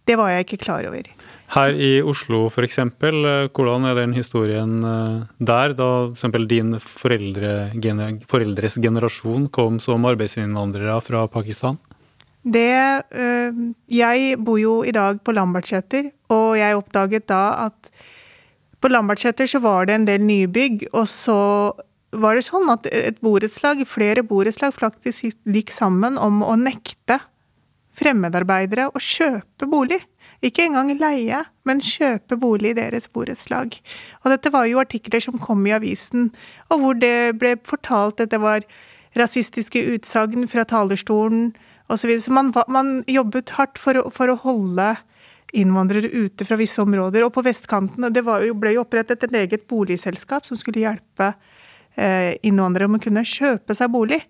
Det 0.06 0.16
var 0.16 0.30
jeg 0.32 0.46
ikke 0.46 0.62
klar 0.62 0.86
over. 0.86 1.15
Her 1.54 1.76
i 1.78 2.00
Oslo 2.02 2.46
f.eks., 2.50 2.78
eh, 2.82 3.48
hvordan 3.54 3.86
er 3.86 3.94
den 4.00 4.14
historien 4.16 4.80
eh, 4.82 5.26
der, 5.38 5.74
da 5.78 5.90
f.eks. 6.10 6.46
din 6.50 6.78
foreldre, 6.82 7.70
foreldres 8.26 8.78
generasjon 8.82 9.46
kom 9.54 9.78
som 9.82 10.08
arbeidsinnvandrere 10.10 10.98
fra 11.06 11.26
Pakistan? 11.30 11.78
Det 12.42 12.66
eh, 13.10 13.62
Jeg 13.90 14.38
bor 14.42 14.58
jo 14.58 14.80
i 14.86 14.94
dag 14.94 15.22
på 15.22 15.34
Lambertseter, 15.34 16.10
og 16.34 16.58
jeg 16.58 16.78
oppdaget 16.78 17.28
da 17.30 17.42
at 17.68 17.92
på 18.82 18.90
Lambertseter 18.90 19.48
så 19.50 19.62
var 19.62 19.86
det 19.86 19.96
en 19.96 20.08
del 20.08 20.26
nybygg, 20.26 20.88
og 20.92 21.06
så 21.10 21.38
var 22.16 22.36
det 22.36 22.46
sånn 22.46 22.68
at 22.72 22.86
et 22.90 23.18
borettslag, 23.24 23.82
flere 23.88 24.22
borettslag 24.26 24.74
faktisk 24.74 25.30
gikk 25.46 25.72
sammen 25.74 26.18
om 26.18 26.42
å 26.46 26.54
nekte 26.58 27.18
fremmedarbeidere 27.96 28.90
å 28.92 29.00
kjøpe 29.02 29.68
bolig. 29.70 30.02
Ikke 30.44 30.66
engang 30.66 30.90
leie, 31.00 31.42
men 31.64 31.80
kjøpe 31.80 32.36
bolig 32.40 32.74
i 32.74 32.78
deres 32.78 33.08
borettslag. 33.08 33.78
Og 34.24 34.32
dette 34.32 34.52
var 34.52 34.68
jo 34.68 34.82
artikler 34.82 35.22
som 35.24 35.38
kom 35.40 35.64
i 35.66 35.74
avisen, 35.76 36.30
og 36.68 36.82
hvor 36.82 36.98
det 37.00 37.38
ble 37.40 37.54
fortalt 37.64 38.20
at 38.20 38.34
det 38.34 38.42
var 38.42 38.66
rasistiske 39.16 39.80
utsagn 39.94 40.46
fra 40.50 40.66
talerstolen 40.68 41.50
osv. 41.88 42.12
Så, 42.18 42.26
så 42.26 42.36
man, 42.36 42.52
man, 42.68 42.96
jobbet 43.08 43.54
hardt 43.56 43.80
for 43.80 43.98
å, 44.00 44.06
for 44.12 44.32
å, 44.32 44.38
holde 44.44 44.92
innvandrere 45.56 46.10
ute 46.10 46.44
fra 46.44 46.58
visse 46.60 46.82
områder. 46.82 47.24
Og 47.24 47.32
på 47.34 47.44
vestkanten 47.46 48.08
det 48.12 48.24
jo, 48.26 48.56
ble 48.58 48.76
jo 48.76 48.84
opprettet 48.84 49.24
et 49.24 49.38
eget 49.44 49.66
boligselskap 49.70 50.48
som 50.48 50.58
skulle 50.60 50.82
hjelpe 50.82 51.32
eh, 51.96 52.34
innvandrere 52.46 52.90
om 52.90 52.98
å 52.98 53.02
kunne 53.02 53.24
kjøpe 53.26 53.76
seg 53.78 53.92
bolig. 53.94 54.20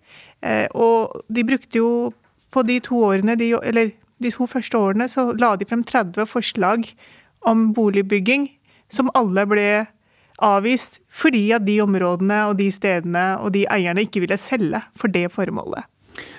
Eh, 0.45 0.67
og 0.77 1.25
de 1.27 1.47
brukte 1.49 1.83
jo 1.83 1.91
på 2.55 2.63
de 2.69 2.79
to 2.85 3.01
årene, 3.09 3.35
de, 3.41 3.51
eller 3.59 3.97
de 4.23 4.33
to 4.33 4.47
første 4.49 4.79
årene, 4.79 5.09
så 5.09 5.31
la 5.39 5.55
de 5.57 5.69
frem 5.69 5.85
30 5.85 6.29
forslag 6.31 6.89
om 7.47 7.71
boligbygging, 7.77 8.49
som 8.93 9.13
alle 9.19 9.45
ble 9.49 9.69
avvist 10.43 11.01
fordi 11.09 11.49
at 11.57 11.65
de 11.67 11.81
områdene 11.85 12.43
og 12.51 12.57
de 12.61 12.71
stedene 12.75 13.27
og 13.41 13.53
de 13.57 13.67
eierne 13.73 14.05
ikke 14.05 14.25
ville 14.25 14.39
selge 14.41 14.83
for 14.99 15.13
det 15.13 15.29
formålet. 15.33 15.89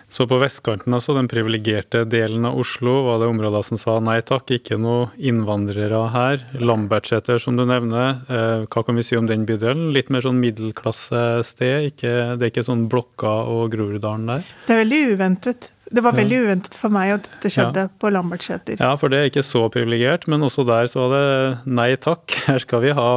Så 0.09 0.23
på 0.23 0.37
vestkanten, 0.39 0.93
altså 0.95 1.13
den 1.17 1.27
privilegerte 1.27 2.05
delen 2.07 2.47
av 2.47 2.55
Oslo, 2.57 2.93
var 3.09 3.19
det 3.19 3.27
områder 3.27 3.65
som 3.67 3.77
sa 3.77 3.97
nei 4.01 4.21
takk, 4.25 4.53
ikke 4.55 4.77
noe 4.79 5.09
innvandrere 5.19 5.99
her. 6.13 6.45
Lambertseter, 6.63 7.41
som 7.43 7.59
du 7.59 7.65
nevner, 7.67 8.21
eh, 8.31 8.63
hva 8.71 8.85
kan 8.87 8.97
vi 8.97 9.03
si 9.03 9.19
om 9.19 9.27
den 9.27 9.43
bydelen? 9.45 9.91
Litt 9.93 10.09
mer 10.09 10.23
sånn 10.23 10.39
middelklassested, 10.41 11.91
ikke, 11.91 12.13
det 12.39 12.47
er 12.47 12.53
ikke 12.53 12.65
sånn 12.65 12.87
Blokka 12.89 13.35
og 13.51 13.75
Groruddalen 13.75 14.31
der? 14.31 14.47
Det 14.65 14.77
er 14.77 14.85
veldig 14.85 15.01
uventet. 15.11 15.71
Det 15.87 16.03
var 16.03 16.15
veldig 16.17 16.39
uventet 16.43 16.75
for 16.75 16.91
meg 16.91 17.13
at 17.15 17.27
det 17.43 17.51
skjedde 17.53 17.85
ja. 17.85 17.91
på 18.01 18.09
Lambertseter. 18.11 18.79
Ja, 18.81 18.91
for 18.99 19.11
det 19.11 19.19
er 19.19 19.29
ikke 19.29 19.45
så 19.45 19.63
privilegert, 19.71 20.27
men 20.27 20.43
også 20.43 20.65
der 20.67 20.89
så 20.91 21.05
var 21.05 21.13
det 21.15 21.75
nei 21.79 21.93
takk. 22.01 22.33
Her 22.49 22.59
skal 22.63 22.83
vi 22.83 22.95
ha 22.97 23.09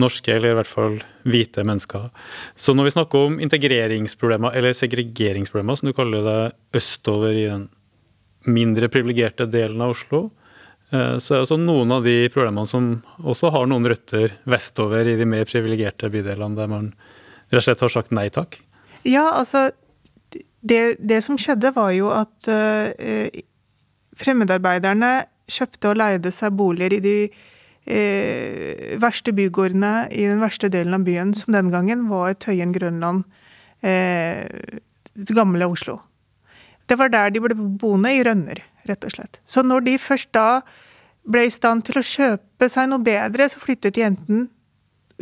norske, 0.00 0.34
eller 0.34 0.52
i 0.52 0.58
hvert 0.58 0.70
fall 0.70 0.98
hvite 1.26 1.64
mennesker. 1.66 2.10
Så 2.58 2.76
når 2.76 2.88
vi 2.88 2.94
snakker 2.96 3.30
om 3.30 3.38
integreringsproblemer, 3.42 4.54
eller 4.58 4.76
segregeringsproblemer, 4.76 5.78
som 5.80 5.90
du 5.90 5.96
kaller 5.96 6.26
det, 6.26 6.40
østover 6.76 7.32
i 7.34 7.46
den 7.48 7.68
mindre 8.46 8.90
privilegerte 8.92 9.48
delen 9.50 9.82
av 9.82 9.96
Oslo, 9.96 10.28
eh, 10.92 11.16
så 11.18 11.32
er 11.32 11.40
det 11.40 11.46
også 11.48 11.58
noen 11.62 11.96
av 11.96 12.06
de 12.06 12.28
problemene 12.34 12.70
som 12.70 12.92
også 13.24 13.50
har 13.56 13.66
noen 13.70 13.88
røtter 13.90 14.36
vestover 14.46 15.08
i 15.10 15.16
de 15.18 15.26
mer 15.26 15.48
privilegerte 15.48 16.12
bydelene, 16.12 16.58
der 16.60 16.70
man 16.70 16.92
rett 17.50 17.62
og 17.62 17.66
slett 17.66 17.84
har 17.86 17.94
sagt 17.96 18.14
nei 18.14 18.28
takk? 18.34 18.60
Ja, 19.06 19.30
altså 19.32 19.68
det, 20.70 20.82
det 20.98 21.20
som 21.24 21.38
skjedde, 21.40 21.72
var 21.76 21.92
jo 21.96 22.10
at 22.14 22.48
eh, 22.52 23.42
fremmedarbeiderne 24.16 25.12
kjøpte 25.50 25.92
og 25.92 26.00
leide 26.00 26.32
seg 26.34 26.56
boliger 26.58 26.96
i 26.96 27.02
de 27.04 27.16
eh, 27.26 28.96
verste 29.02 29.34
bygårdene 29.36 30.08
i 30.10 30.26
den 30.26 30.42
verste 30.42 30.70
delen 30.72 30.96
av 30.98 31.06
byen, 31.06 31.34
som 31.36 31.54
den 31.56 31.70
gangen 31.74 32.06
var 32.10 32.34
Tøyen, 32.42 32.74
Grønland, 32.74 33.24
eh, 33.86 34.46
det 35.16 35.36
gamle 35.36 35.70
Oslo. 35.70 36.00
Det 36.86 36.98
var 36.98 37.10
der 37.10 37.32
de 37.34 37.42
ble 37.42 37.56
boende, 37.56 38.12
i 38.14 38.24
rønner, 38.26 38.60
rett 38.86 39.06
og 39.06 39.16
slett. 39.16 39.40
Så 39.46 39.64
når 39.66 39.86
de 39.86 39.96
først 39.98 40.30
da 40.36 40.62
ble 41.26 41.48
i 41.48 41.54
stand 41.54 41.86
til 41.86 41.98
å 41.98 42.06
kjøpe 42.06 42.68
seg 42.70 42.90
noe 42.90 43.02
bedre, 43.02 43.48
så 43.50 43.62
flyttet 43.62 43.96
de 43.96 44.04
enten 44.06 44.46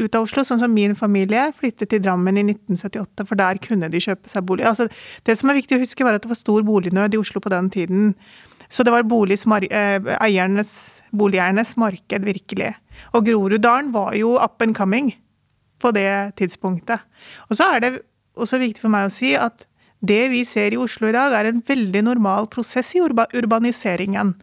ut 0.00 0.16
av 0.16 0.26
Oslo, 0.26 0.42
sånn 0.46 0.60
som 0.62 0.72
min 0.74 0.96
familie 0.98 1.46
flyttet 1.56 1.92
til 1.92 2.02
Drammen 2.02 2.38
i 2.40 2.44
1978, 2.46 3.26
for 3.28 3.38
der 3.38 3.60
kunne 3.62 3.90
de 3.92 4.02
kjøpe 4.02 4.30
seg 4.30 4.46
bolig. 4.48 4.66
Altså, 4.68 4.88
det 5.26 5.36
som 5.38 5.50
er 5.50 5.58
viktig 5.60 5.78
å 5.78 5.82
huske, 5.84 6.06
var 6.06 6.18
at 6.18 6.24
det 6.24 6.32
var 6.32 6.40
stor 6.40 6.64
bolignød 6.66 7.14
i 7.14 7.20
Oslo 7.20 7.42
på 7.44 7.52
den 7.54 7.70
tiden. 7.74 8.14
Så 8.72 8.82
det 8.82 8.94
var 8.94 9.04
eh, 9.06 10.08
eiernes, 10.18 10.72
boligeiernes 11.12 11.76
marked, 11.76 12.26
virkelig. 12.26 12.72
Og 13.14 13.26
Groruddalen 13.26 13.92
var 13.94 14.14
jo 14.18 14.34
up 14.38 14.62
and 14.62 14.74
coming 14.74 15.14
på 15.78 15.92
det 15.94 16.34
tidspunktet. 16.40 17.04
Og 17.50 17.56
så 17.56 17.70
er 17.74 17.80
det 17.80 17.92
også 18.34 18.58
viktig 18.58 18.82
for 18.82 18.90
meg 18.90 19.06
å 19.06 19.14
si 19.14 19.34
at 19.38 19.68
det 20.04 20.28
vi 20.32 20.42
ser 20.44 20.74
i 20.74 20.80
Oslo 20.80 21.08
i 21.08 21.14
dag, 21.14 21.32
er 21.32 21.48
en 21.48 21.62
veldig 21.64 22.02
normal 22.04 22.48
prosess 22.52 22.92
i 22.96 23.00
urba 23.00 23.24
urbaniseringen. 23.32 24.34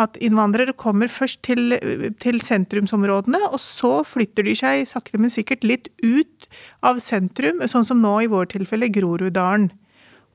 At 0.00 0.18
innvandrere 0.18 0.74
kommer 0.74 1.10
først 1.12 1.42
til, 1.46 1.76
til, 2.18 2.40
sentrumsområdene, 2.42 3.38
og 3.52 3.60
så 3.62 4.00
flytter 4.06 4.48
de 4.48 4.56
seg 4.58 4.88
sakte, 4.90 5.20
men 5.22 5.30
sikkert 5.30 5.62
litt 5.66 5.88
ut 6.02 6.48
av 6.82 6.98
sentrum, 7.02 7.62
sånn 7.70 7.86
som 7.86 8.02
nå 8.02 8.16
i 8.24 8.30
vår 8.30 8.50
tilfelle 8.56 8.90
Groruddalen. 8.90 9.70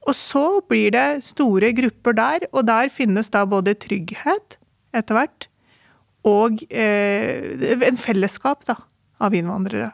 Og 0.08 0.16
så 0.16 0.46
blir 0.70 0.94
det 0.96 1.26
store 1.28 1.74
grupper 1.76 2.16
der, 2.16 2.48
og 2.54 2.66
der 2.72 2.92
finnes 2.94 3.28
da 3.34 3.44
både 3.44 3.76
trygghet 3.76 4.56
etter 4.96 5.18
hvert 5.18 5.50
og 6.28 6.64
eh, 6.68 7.56
en 7.88 8.00
fellesskap 8.00 8.66
da, 8.68 8.76
av 9.24 9.36
innvandrere. 9.36 9.92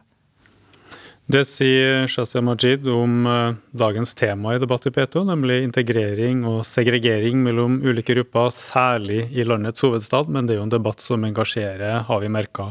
Det 1.25 1.39
sier 1.49 2.03
Shazia 2.05 2.37
Majid 2.45 2.83
om 2.85 3.25
eh, 3.25 3.55
dagens 3.73 4.11
tema 4.13 4.51
i 4.53 4.59
Debatt 4.61 4.83
i 4.85 4.91
P2, 4.93 5.23
nemlig 5.25 5.55
integrering 5.65 6.43
og 6.45 6.59
segregering 6.69 7.39
mellom 7.41 7.79
ulike 7.81 8.13
grupper, 8.13 8.51
særlig 8.53 9.23
i 9.33 9.41
landets 9.41 9.81
hovedstad. 9.81 10.29
Men 10.29 10.45
det 10.45 10.53
er 10.53 10.59
jo 10.59 10.67
en 10.67 10.75
debatt 10.75 11.01
som 11.01 11.25
engasjerer, 11.25 12.03
har 12.05 12.21
vi 12.21 12.29
merka, 12.29 12.67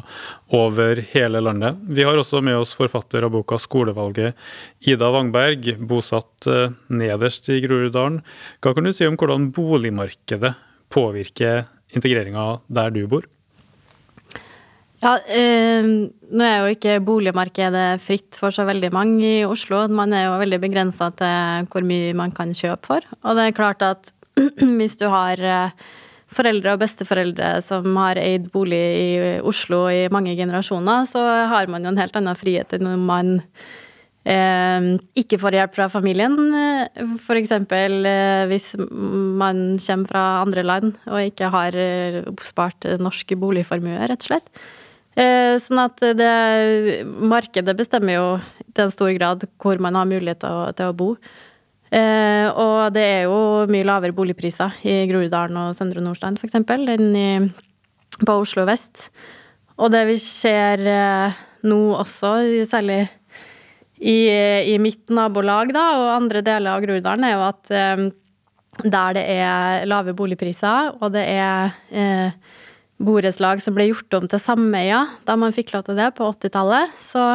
over 0.55 1.03
hele 1.11 1.43
landet. 1.43 1.83
Vi 1.99 2.07
har 2.07 2.15
også 2.15 2.45
med 2.47 2.61
oss 2.61 2.77
forfatter 2.79 3.27
av 3.27 3.35
boka 3.35 3.59
'Skolevalget', 3.59 4.39
Ida 4.87 5.11
Wangberg, 5.11 5.75
bosatt 5.83 6.47
eh, 6.47 6.79
nederst 6.95 7.51
i 7.51 7.59
Groruddalen. 7.59 8.23
Hva 8.63 8.71
kan 8.71 8.87
du 8.87 8.95
si 8.95 9.11
om 9.11 9.19
hvordan 9.19 9.51
boligmarkedet 9.51 10.55
påvirker 10.95 11.67
integreringa 11.91 12.61
der 12.71 12.95
du 12.95 13.09
bor? 13.11 13.27
Ja, 15.05 15.19
eh, 15.29 15.85
Nå 16.35 16.45
er 16.45 16.63
jo 16.65 16.73
ikke 16.73 16.95
boligmarkedet 17.05 18.01
fritt 18.03 18.39
for 18.41 18.55
så 18.55 18.65
veldig 18.65 18.89
mange 18.95 19.21
i 19.21 19.45
Oslo. 19.45 19.83
Man 19.93 20.15
er 20.17 20.25
jo 20.31 20.39
veldig 20.41 20.59
begrensa 20.63 21.11
til 21.19 21.69
hvor 21.71 21.85
mye 21.85 22.15
man 22.17 22.33
kan 22.33 22.55
kjøpe 22.57 22.89
for. 22.89 23.05
Og 23.23 23.37
det 23.37 23.45
er 23.45 23.59
klart 23.59 23.85
at 23.85 24.09
hvis 24.79 24.97
du 24.99 25.05
har 25.13 25.39
eh, 25.45 25.75
foreldre 26.33 26.73
og 26.73 26.81
besteforeldre 26.81 27.51
som 27.67 27.93
har 28.01 28.19
eid 28.23 28.49
bolig 28.55 28.81
i 28.81 29.09
Oslo 29.45 29.85
i 29.93 30.07
mange 30.09 30.33
generasjoner, 30.39 31.05
så 31.11 31.23
har 31.53 31.69
man 31.69 31.85
jo 31.85 31.93
en 31.93 32.01
helt 32.01 32.17
annen 32.17 32.39
frihet 32.41 32.73
enn 32.75 32.89
om 32.95 33.05
man 33.11 33.35
eh, 34.25 34.89
ikke 35.21 35.39
får 35.43 35.59
hjelp 35.59 35.77
fra 35.77 35.91
familien. 35.93 36.39
F.eks. 37.21 37.53
Eh, 37.61 38.47
hvis 38.49 38.73
man 38.81 39.77
kommer 39.85 40.15
fra 40.15 40.25
andre 40.41 40.65
land 40.65 40.97
og 41.11 41.29
ikke 41.29 41.53
har 41.53 41.77
eh, 41.77 42.23
oppspart 42.33 42.89
norsk 43.05 43.37
boligformue, 43.45 44.01
rett 44.09 44.25
og 44.25 44.33
slett. 44.33 44.65
Eh, 45.15 45.55
sånn 45.63 45.79
at 45.79 46.01
det 46.19 47.05
Markedet 47.07 47.77
bestemmer 47.79 48.17
jo 48.17 48.29
til 48.75 48.87
en 48.87 48.95
stor 48.95 49.13
grad 49.15 49.45
hvor 49.63 49.79
man 49.83 49.95
har 49.95 50.09
mulighet 50.11 50.43
til 50.43 50.51
å, 50.51 50.71
til 50.75 50.91
å 50.91 50.97
bo. 50.99 51.11
Eh, 51.95 52.49
og 52.51 52.95
det 52.97 53.05
er 53.07 53.23
jo 53.29 53.39
mye 53.71 53.87
lavere 53.87 54.17
boligpriser 54.17 54.81
i 54.83 55.05
Groruddalen 55.11 55.61
og 55.61 55.77
Søndre 55.79 56.03
Nordstrand 56.03 56.41
f.eks. 56.41 56.59
enn 56.59 57.15
i, 57.15 57.29
på 58.25 58.39
Oslo 58.41 58.67
vest. 58.67 59.07
Og 59.79 59.93
det 59.95 60.03
vi 60.11 60.19
ser 60.23 60.83
eh, 60.83 61.39
nå 61.69 61.79
også, 62.01 62.35
særlig 62.71 63.05
i, 64.03 64.19
i 64.75 64.75
mitt 64.83 65.07
nabolag 65.15 65.71
da, 65.75 65.87
og 66.01 66.13
andre 66.17 66.43
deler 66.45 66.75
av 66.75 66.83
Groruddalen, 66.83 67.29
er 67.29 67.37
jo 67.37 67.47
at 67.47 67.75
der 68.83 69.15
det 69.15 69.25
er 69.39 69.87
lave 69.87 70.15
boligpriser, 70.17 70.97
og 70.99 71.13
det 71.15 71.25
er 71.31 71.75
eh, 71.95 72.35
borettslag 73.05 73.63
som 73.63 73.77
ble 73.77 73.91
gjort 73.91 74.19
om 74.19 74.27
til 74.31 74.43
sameier 74.43 75.13
da 75.29 75.37
man 75.41 75.55
fikk 75.55 75.75
lov 75.75 75.87
til 75.89 75.99
det 75.99 76.11
på 76.17 76.27
80-tallet, 76.33 76.97
så 77.03 77.29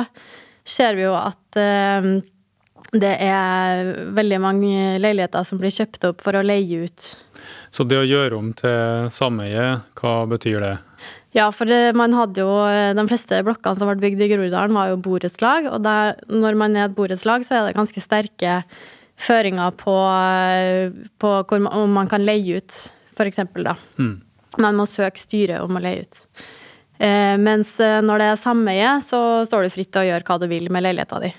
ser 0.68 0.98
vi 0.98 1.08
jo 1.08 1.16
at 1.18 1.60
eh, 1.60 2.12
det 3.00 3.16
er 3.22 3.90
veldig 4.18 4.40
mange 4.42 4.98
leiligheter 5.02 5.46
som 5.46 5.60
blir 5.62 5.74
kjøpt 5.74 6.08
opp 6.10 6.24
for 6.26 6.38
å 6.38 6.46
leie 6.46 6.88
ut. 6.90 7.10
Så 7.70 7.86
det 7.86 8.00
å 8.00 8.08
gjøre 8.08 8.38
om 8.38 8.54
til 8.58 9.10
sameie, 9.14 9.80
hva 10.00 10.14
betyr 10.30 10.64
det? 10.64 10.76
Ja, 11.38 11.52
for 11.54 11.70
man 11.94 12.16
hadde 12.18 12.42
jo 12.42 12.54
De 12.98 13.04
fleste 13.06 13.44
blokkene 13.46 13.78
som 13.78 13.90
ble 13.92 14.02
bygd 14.02 14.24
i 14.26 14.30
Groruddalen, 14.32 14.74
var 14.74 14.90
jo 14.90 15.02
borettslag. 15.06 15.68
Og 15.70 15.84
der, 15.86 16.18
når 16.26 16.58
man 16.58 16.78
er 16.78 16.88
et 16.88 16.96
borettslag, 16.98 17.46
så 17.46 17.60
er 17.60 17.68
det 17.68 17.78
ganske 17.78 18.02
sterke 18.02 18.64
føringer 19.20 19.76
på, 19.78 19.94
på 21.22 21.36
hvor 21.44 21.62
man, 21.62 21.76
om 21.76 21.94
man 21.94 22.10
kan 22.10 22.26
leie 22.26 22.58
ut, 22.58 22.80
f.eks. 23.14 23.44
da. 23.60 23.76
Mm. 24.00 24.16
Man 24.58 24.80
må 24.80 24.88
søke 24.90 25.22
styret 25.22 25.62
om 25.62 25.78
å 25.78 25.84
leie 25.84 26.08
ut. 26.08 26.24
Eh, 27.00 27.36
mens 27.40 27.76
eh, 27.84 28.00
når 28.04 28.22
det 28.22 28.32
er 28.32 28.42
sameie, 28.42 28.96
så 29.06 29.22
står 29.48 29.68
du 29.68 29.76
fritt 29.76 29.92
til 29.94 30.04
å 30.04 30.10
gjøre 30.10 30.26
hva 30.28 30.40
du 30.42 30.50
vil 30.52 30.72
med 30.74 30.84
leiligheta 30.88 31.22
di. 31.24 31.30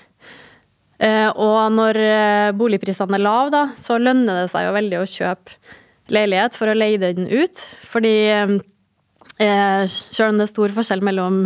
Eh, 1.01 1.29
og 1.33 1.59
når 1.73 1.99
eh, 2.05 2.53
boligprisene 2.57 3.17
er 3.17 3.25
lave, 3.25 3.65
så 3.77 3.97
lønner 4.01 4.43
det 4.43 4.49
seg 4.53 4.67
jo 4.67 4.75
veldig 4.77 4.99
å 5.01 5.09
kjøpe 5.09 5.57
leilighet 6.11 6.57
for 6.57 6.71
å 6.71 6.77
leie 6.77 7.01
den 7.01 7.27
ut. 7.29 7.61
Fordi 7.89 8.15
eh, 8.31 8.57
selv 9.89 10.31
om 10.31 10.41
det 10.41 10.47
er 10.47 10.53
stor 10.53 10.75
forskjell 10.77 11.05
mellom 11.05 11.43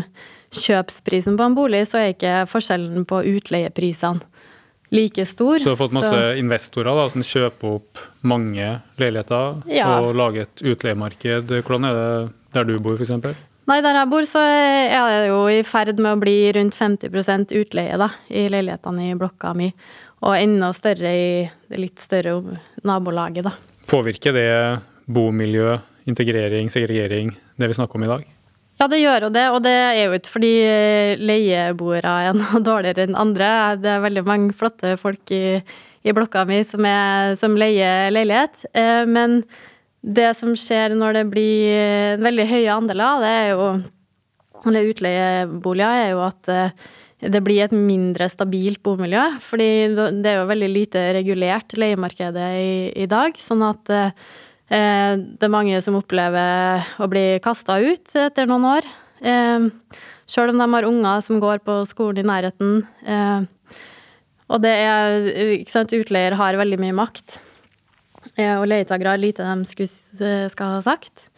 kjøpsprisen 0.56 1.36
på 1.40 1.48
en 1.48 1.58
bolig, 1.58 1.86
så 1.90 2.02
er 2.02 2.14
ikke 2.14 2.46
forskjellen 2.52 3.08
på 3.10 3.24
utleieprisene 3.36 4.35
like 4.96 5.26
stor. 5.30 5.60
Så 5.60 5.70
du 5.70 5.74
har 5.74 5.80
fått 5.80 5.96
masse 5.96 6.14
så... 6.14 6.32
investorer 6.40 6.98
da, 6.98 7.10
som 7.12 7.26
kjøper 7.26 7.76
opp 7.80 8.06
mange 8.26 8.70
leiligheter 9.02 9.60
ja. 9.72 9.90
og 10.00 10.16
lager 10.18 10.48
et 10.48 10.64
utleiemarked. 10.64 11.52
Hvordan 11.60 11.90
er 11.90 12.00
det 12.00 12.08
der 12.56 12.70
du 12.70 12.80
bor, 12.80 12.98
f.eks.? 12.98 13.14
Nei, 13.66 13.80
der 13.82 13.98
jeg 13.98 14.10
bor, 14.12 14.26
så 14.30 14.42
er 14.46 15.08
det 15.10 15.30
jo 15.32 15.40
i 15.50 15.62
ferd 15.66 15.98
med 15.98 16.14
å 16.14 16.22
bli 16.22 16.36
rundt 16.54 16.76
50 16.78 17.56
utleie 17.58 17.98
da, 17.98 18.12
i 18.30 18.46
leilighetene 18.54 19.10
i 19.10 19.18
blokka 19.18 19.56
mi. 19.58 19.72
Og 20.26 20.38
enda 20.38 20.70
større 20.74 21.12
i 21.12 21.32
det 21.70 21.82
litt 21.82 22.04
større 22.04 22.38
nabolaget, 22.86 23.46
da. 23.50 23.56
Påvirker 23.90 24.38
det 24.38 24.50
bomiljø, 25.06 25.76
integrering, 26.10 26.70
segregering, 26.74 27.34
det 27.58 27.70
vi 27.70 27.78
snakker 27.78 28.00
om 28.00 28.06
i 28.06 28.14
dag? 28.14 28.35
Ja, 28.76 28.90
det 28.92 29.00
gjør 29.00 29.28
jo 29.28 29.32
det, 29.32 29.44
og 29.56 29.62
det 29.64 29.72
er 29.72 30.02
jo 30.02 30.16
ikke 30.18 30.34
fordi 30.34 30.54
leieboere 31.24 32.16
er 32.28 32.36
noe 32.40 32.60
dårligere 32.64 33.08
enn 33.08 33.20
andre. 33.20 33.50
Det 33.80 33.92
er 33.94 34.04
veldig 34.04 34.26
mange 34.28 34.56
flotte 34.58 34.96
folk 35.00 35.32
i, 35.32 35.62
i 36.04 36.16
blokka 36.16 36.44
mi 36.50 36.60
som, 36.68 36.84
er, 36.90 37.38
som 37.40 37.56
leier 37.60 38.12
leilighet. 38.12 38.68
Eh, 38.76 39.06
men 39.08 39.44
det 40.06 40.34
som 40.42 40.54
skjer 40.60 40.94
når 41.00 41.22
det 41.22 41.26
blir 41.32 42.22
veldig 42.22 42.50
høye 42.52 42.76
andeler, 42.76 43.24
det 43.24 43.34
er 43.40 43.50
jo 43.54 43.72
eller 44.66 44.88
utleieboliger, 44.90 46.04
er 46.04 46.12
jo 46.12 46.22
at 46.26 46.50
eh, 46.52 46.86
det 47.32 47.42
blir 47.46 47.64
et 47.64 47.74
mindre 47.74 48.28
stabilt 48.30 48.82
bomiljø. 48.84 49.24
Fordi 49.46 49.70
det 49.96 50.34
er 50.34 50.42
jo 50.42 50.50
veldig 50.52 50.72
lite 50.74 51.06
regulert 51.16 51.78
leiemarkedet 51.80 52.50
i, 52.60 52.74
i 53.06 53.08
dag. 53.08 53.40
Sånn 53.40 53.64
at 53.66 53.94
eh, 53.94 54.12
Eh, 54.12 54.45
det 54.70 55.46
er 55.46 55.54
mange 55.54 55.78
som 55.86 55.98
opplever 56.00 56.86
å 56.98 57.08
bli 57.10 57.38
kasta 57.44 57.78
ut 57.84 58.16
etter 58.18 58.50
noen 58.50 58.66
år. 58.72 58.88
Eh, 59.22 59.68
Sjøl 60.26 60.50
om 60.56 60.58
de 60.58 60.66
har 60.74 60.88
unger 60.88 61.22
som 61.22 61.42
går 61.42 61.62
på 61.62 61.78
skolen 61.86 62.24
i 62.24 62.26
nærheten. 62.26 62.80
Eh, 63.06 63.46
og 64.50 64.62
det 64.64 64.72
er 64.74 65.28
ikke 65.60 65.74
sant, 65.74 65.94
Utleier 65.94 66.34
har 66.38 66.58
veldig 66.58 66.80
mye 66.82 66.96
makt. 66.98 67.38
Og 68.36 68.66
leietakere 68.68 69.14
har 69.14 69.22
lite 69.22 69.46
de 69.46 69.70
skulle, 69.70 70.32
skal 70.52 70.74
ha 70.76 70.82
sagt. 70.84 71.30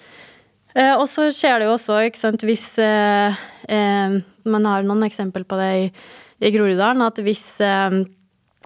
Og 0.98 1.04
så 1.12 1.28
skjer 1.36 1.60
det 1.60 1.68
jo 1.68 1.76
også, 1.76 2.00
ikke 2.08 2.20
sant, 2.20 2.44
hvis 2.48 2.66
Man 3.68 4.68
har 4.68 4.88
noen 4.88 5.06
eksempel 5.06 5.46
på 5.48 5.60
det 5.60 5.70
i, 5.78 5.86
i 6.48 6.52
Groruddalen, 6.56 7.04
at 7.06 7.22
hvis 7.24 7.44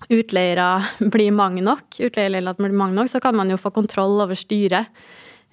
utleiere 0.10 0.84
blir 1.14 1.32
mange 1.32 1.64
nok, 1.66 1.98
blir 1.98 2.72
mange 2.72 2.96
nok, 2.96 3.10
så 3.12 3.20
kan 3.20 3.36
man 3.36 3.50
jo 3.52 3.60
få 3.62 3.72
kontroll 3.76 4.22
over 4.24 4.38
styret. 4.38 4.90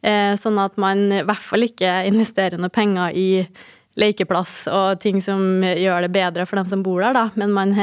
Eh, 0.03 0.37
sånn 0.39 0.59
at 0.63 0.77
man 0.79 1.09
i 1.11 1.25
hvert 1.27 1.43
fall 1.43 1.67
ikke 1.67 2.05
investerer 2.07 2.61
noe 2.61 2.71
penger 2.71 3.17
i 3.19 3.31
lekeplass 3.99 4.69
og 4.71 5.01
ting 5.03 5.19
som 5.19 5.65
gjør 5.65 6.05
det 6.07 6.13
bedre 6.15 6.45
for 6.47 6.61
dem 6.61 6.69
som 6.71 6.85
bor 6.87 7.03
der, 7.03 7.17
da. 7.17 7.25
Men 7.35 7.51
man 7.57 7.75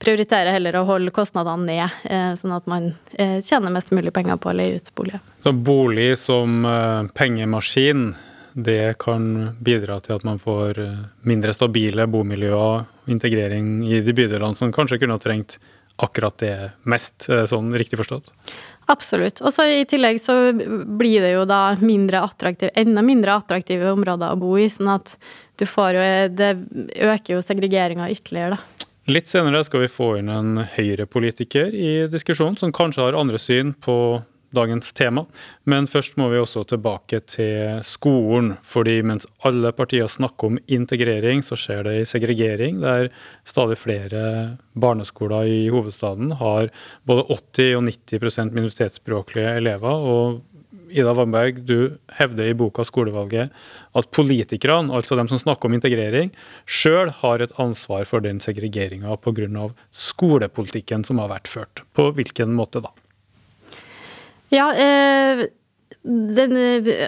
prioriterer 0.00 0.54
heller 0.54 0.78
å 0.80 0.86
holde 0.88 1.12
kostnadene 1.12 1.68
ned, 1.68 1.98
eh, 2.08 2.32
sånn 2.40 2.56
at 2.56 2.70
man 2.70 2.94
eh, 3.12 3.38
tjener 3.44 3.72
mest 3.74 3.92
mulig 3.92 4.14
penger 4.16 4.40
på 4.40 4.48
å 4.48 4.56
leie 4.56 4.80
ut 4.80 4.88
boliger. 4.96 5.20
Så 5.44 5.52
bolig 5.52 6.14
som 6.20 6.64
pengemaskin, 7.16 8.14
det 8.52 8.98
kan 8.98 9.52
bidra 9.60 10.00
til 10.00 10.16
at 10.16 10.24
man 10.26 10.40
får 10.40 10.80
mindre 11.28 11.52
stabile 11.54 12.08
bomiljøer, 12.10 12.88
integrering 13.12 13.84
i 13.86 14.00
de 14.04 14.14
bydelene 14.16 14.56
som 14.58 14.72
kanskje 14.72 14.98
kunne 15.02 15.16
ha 15.18 15.22
trengt 15.22 15.58
akkurat 16.06 16.36
det 16.42 16.54
mest, 16.88 17.28
eh, 17.28 17.46
sånn 17.50 17.72
riktig 17.76 18.00
forstått? 18.00 18.32
Absolutt. 18.90 19.40
Og 19.44 19.54
så 19.54 19.66
i 19.70 19.84
tillegg 19.86 20.18
så 20.22 20.34
blir 20.52 21.22
det 21.22 21.34
jo 21.36 21.44
da 21.46 21.76
mindre 21.78 22.24
attraktiv, 22.26 22.72
enda 22.74 23.04
mindre 23.06 23.36
attraktive 23.38 23.92
områder 23.92 24.34
å 24.34 24.40
bo 24.40 24.56
i, 24.58 24.66
sånn 24.72 24.90
at 24.96 25.14
du 25.60 25.66
får 25.68 25.98
jo 25.98 26.04
Det 26.34 26.50
øker 27.04 27.36
jo 27.36 27.42
segregeringa 27.44 28.08
ytterligere, 28.10 28.56
da. 28.56 28.86
Litt 29.10 29.28
senere 29.28 29.62
skal 29.64 29.84
vi 29.84 29.90
få 29.90 30.18
inn 30.20 30.28
en 30.30 30.64
høyrepolitiker 30.76 31.72
i 31.74 31.92
diskusjonen, 32.10 32.58
som 32.58 32.72
kanskje 32.72 33.06
har 33.06 33.18
andre 33.18 33.38
syn 33.40 33.72
på 33.74 34.22
dagens 34.56 34.92
tema. 34.96 35.24
Men 35.64 35.88
først 35.90 36.16
må 36.20 36.28
vi 36.32 36.40
også 36.40 36.64
tilbake 36.68 37.20
til 37.26 37.80
skolen. 37.86 38.56
fordi 38.62 39.02
mens 39.02 39.26
alle 39.44 39.72
partier 39.72 40.06
snakker 40.06 40.46
om 40.46 40.58
integrering, 40.66 41.42
så 41.42 41.56
skjer 41.56 41.84
det 41.84 41.94
i 42.00 42.04
segregering, 42.08 42.80
der 42.80 43.10
stadig 43.44 43.78
flere 43.78 44.58
barneskoler 44.74 45.46
i 45.46 45.68
hovedstaden 45.68 46.32
har 46.32 46.70
både 47.06 47.24
80 47.28 47.76
og 47.76 47.82
90% 47.84 48.52
minoritetsspråklige 48.52 49.56
elever. 49.56 49.90
og 49.90 50.40
Ida 50.90 51.12
Wamberg, 51.14 51.60
du 51.66 51.96
hevder 52.18 52.50
i 52.50 52.54
boka 52.54 52.82
'Skolevalget' 52.82 53.50
at 53.94 54.10
politikerne, 54.10 54.92
altså 54.94 55.16
de 55.16 55.28
som 55.28 55.38
snakker 55.38 55.68
om 55.68 55.74
integrering, 55.74 56.32
sjøl 56.66 57.10
har 57.10 57.42
et 57.42 57.52
ansvar 57.58 58.04
for 58.04 58.20
den 58.20 58.40
segregeringa 58.40 59.16
pga. 59.16 59.70
skolepolitikken 59.92 61.04
som 61.04 61.18
har 61.18 61.28
vært 61.28 61.48
ført. 61.48 61.82
På 61.94 62.10
hvilken 62.12 62.54
måte 62.54 62.82
da? 62.82 62.90
Ja, 64.50 64.70
eh, 64.74 65.46
den 66.02 66.56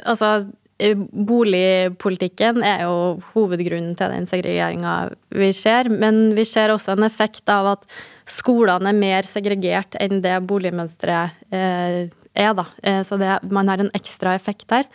Altså, 0.05 0.51
eh, 0.79 0.97
boligpolitikken 0.97 2.63
er 2.63 2.85
jo 2.87 3.21
hovedgrunnen 3.35 3.97
til 3.99 4.15
den 4.15 4.27
segregeringa 4.31 5.13
vi 5.31 5.53
ser. 5.53 5.91
Men 5.91 6.35
vi 6.39 6.45
ser 6.45 6.75
også 6.75 6.97
en 6.97 7.07
effekt 7.07 7.49
av 7.51 7.75
at 7.77 7.87
skolene 8.31 8.91
er 8.91 8.99
mer 8.99 9.29
segregert 9.29 9.97
enn 10.01 10.23
det 10.23 10.39
boligmønsteret 10.47 11.55
eh, 11.55 12.11
er, 12.35 12.55
da. 12.57 12.67
Eh, 12.83 13.03
så 13.07 13.19
det, 13.21 13.39
man 13.51 13.69
har 13.69 13.83
en 13.83 13.93
ekstra 13.97 14.37
effekt 14.39 14.71
her, 14.73 14.89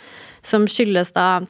som 0.45 0.67
skyldes 0.69 1.13
da 1.15 1.45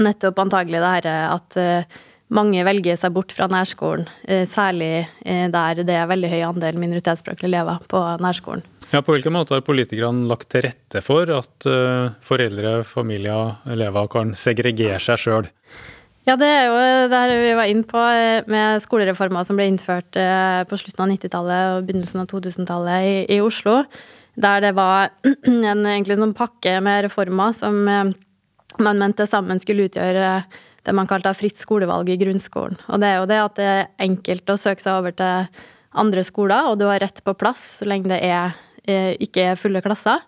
nettopp 0.00 0.38
antagelig 0.38 0.80
det 0.80 0.94
herre 0.94 1.16
at 1.34 1.58
eh, 1.60 2.00
mange 2.30 2.62
velger 2.66 2.98
seg 3.00 3.14
bort 3.16 3.34
fra 3.34 3.48
nærskolen, 3.50 4.06
eh, 4.30 4.46
særlig 4.48 5.08
der 5.24 5.82
det 5.82 5.96
er 5.96 6.10
veldig 6.10 6.30
høy 6.30 6.42
andel 6.46 6.78
minoritetsspråklige 6.78 7.50
elever 7.50 7.82
på 7.90 8.02
nærskolen. 8.22 8.62
Ja, 8.90 9.02
På 9.06 9.14
hvilken 9.14 9.36
måte 9.36 9.54
har 9.54 9.62
politikerne 9.62 10.26
lagt 10.26 10.48
til 10.50 10.64
rette 10.66 10.98
for 11.06 11.30
at 11.30 11.66
uh, 11.70 12.10
foreldre, 12.26 12.80
familier, 12.82 13.54
elever 13.70 14.08
kan 14.10 14.32
segregere 14.34 14.98
seg 15.02 15.20
sjøl? 15.22 15.50
Ja, 16.26 16.34
det 16.38 16.48
er 16.50 16.64
jo 16.66 16.78
det 17.10 17.20
vi 17.38 17.52
var 17.56 17.70
inne 17.70 17.86
på 17.88 18.00
eh, 18.02 18.48
med 18.50 18.82
skolereformer 18.82 19.46
som 19.46 19.58
ble 19.58 19.68
innført 19.70 20.18
uh, 20.18 20.66
på 20.66 20.78
slutten 20.80 21.04
av 21.04 21.12
90-tallet 21.14 21.76
og 21.76 21.86
begynnelsen 21.86 22.22
av 22.22 22.26
2000-tallet 22.32 23.06
i, 23.06 23.12
i, 23.36 23.38
Oslo. 23.42 23.84
Der 24.42 24.64
det 24.66 24.72
var 24.74 25.14
en 25.46 25.86
egentlig 25.86 26.18
sånn 26.18 26.34
pakke 26.36 26.76
med 26.82 27.06
reformer 27.06 27.54
som 27.56 27.78
man 27.86 29.00
mente 29.00 29.26
sammen 29.30 29.62
skulle 29.62 29.86
utgjøre 29.86 30.32
det 30.86 30.94
man 30.96 31.06
kalte 31.10 31.30
fritt 31.36 31.60
skolevalg 31.62 32.10
i 32.10 32.18
grunnskolen. 32.18 32.80
Og 32.90 32.98
det 33.02 33.12
er 33.12 33.20
jo 33.20 33.30
det 33.30 33.38
at 33.44 33.60
det 33.60 33.68
er 33.70 33.86
enkelt 34.02 34.50
å 34.50 34.58
søke 34.58 34.82
seg 34.82 34.98
over 34.98 35.14
til 35.14 35.62
andre 36.00 36.26
skoler, 36.26 36.72
og 36.72 36.80
du 36.80 36.88
har 36.88 37.02
rett 37.02 37.22
på 37.26 37.36
plass 37.38 37.62
så 37.78 37.88
lenge 37.90 38.10
det 38.10 38.20
er 38.26 38.58
Eh, 38.69 38.69
ikke 38.86 39.50
er 39.52 39.60
fulle 39.60 39.82
klasser. 39.84 40.22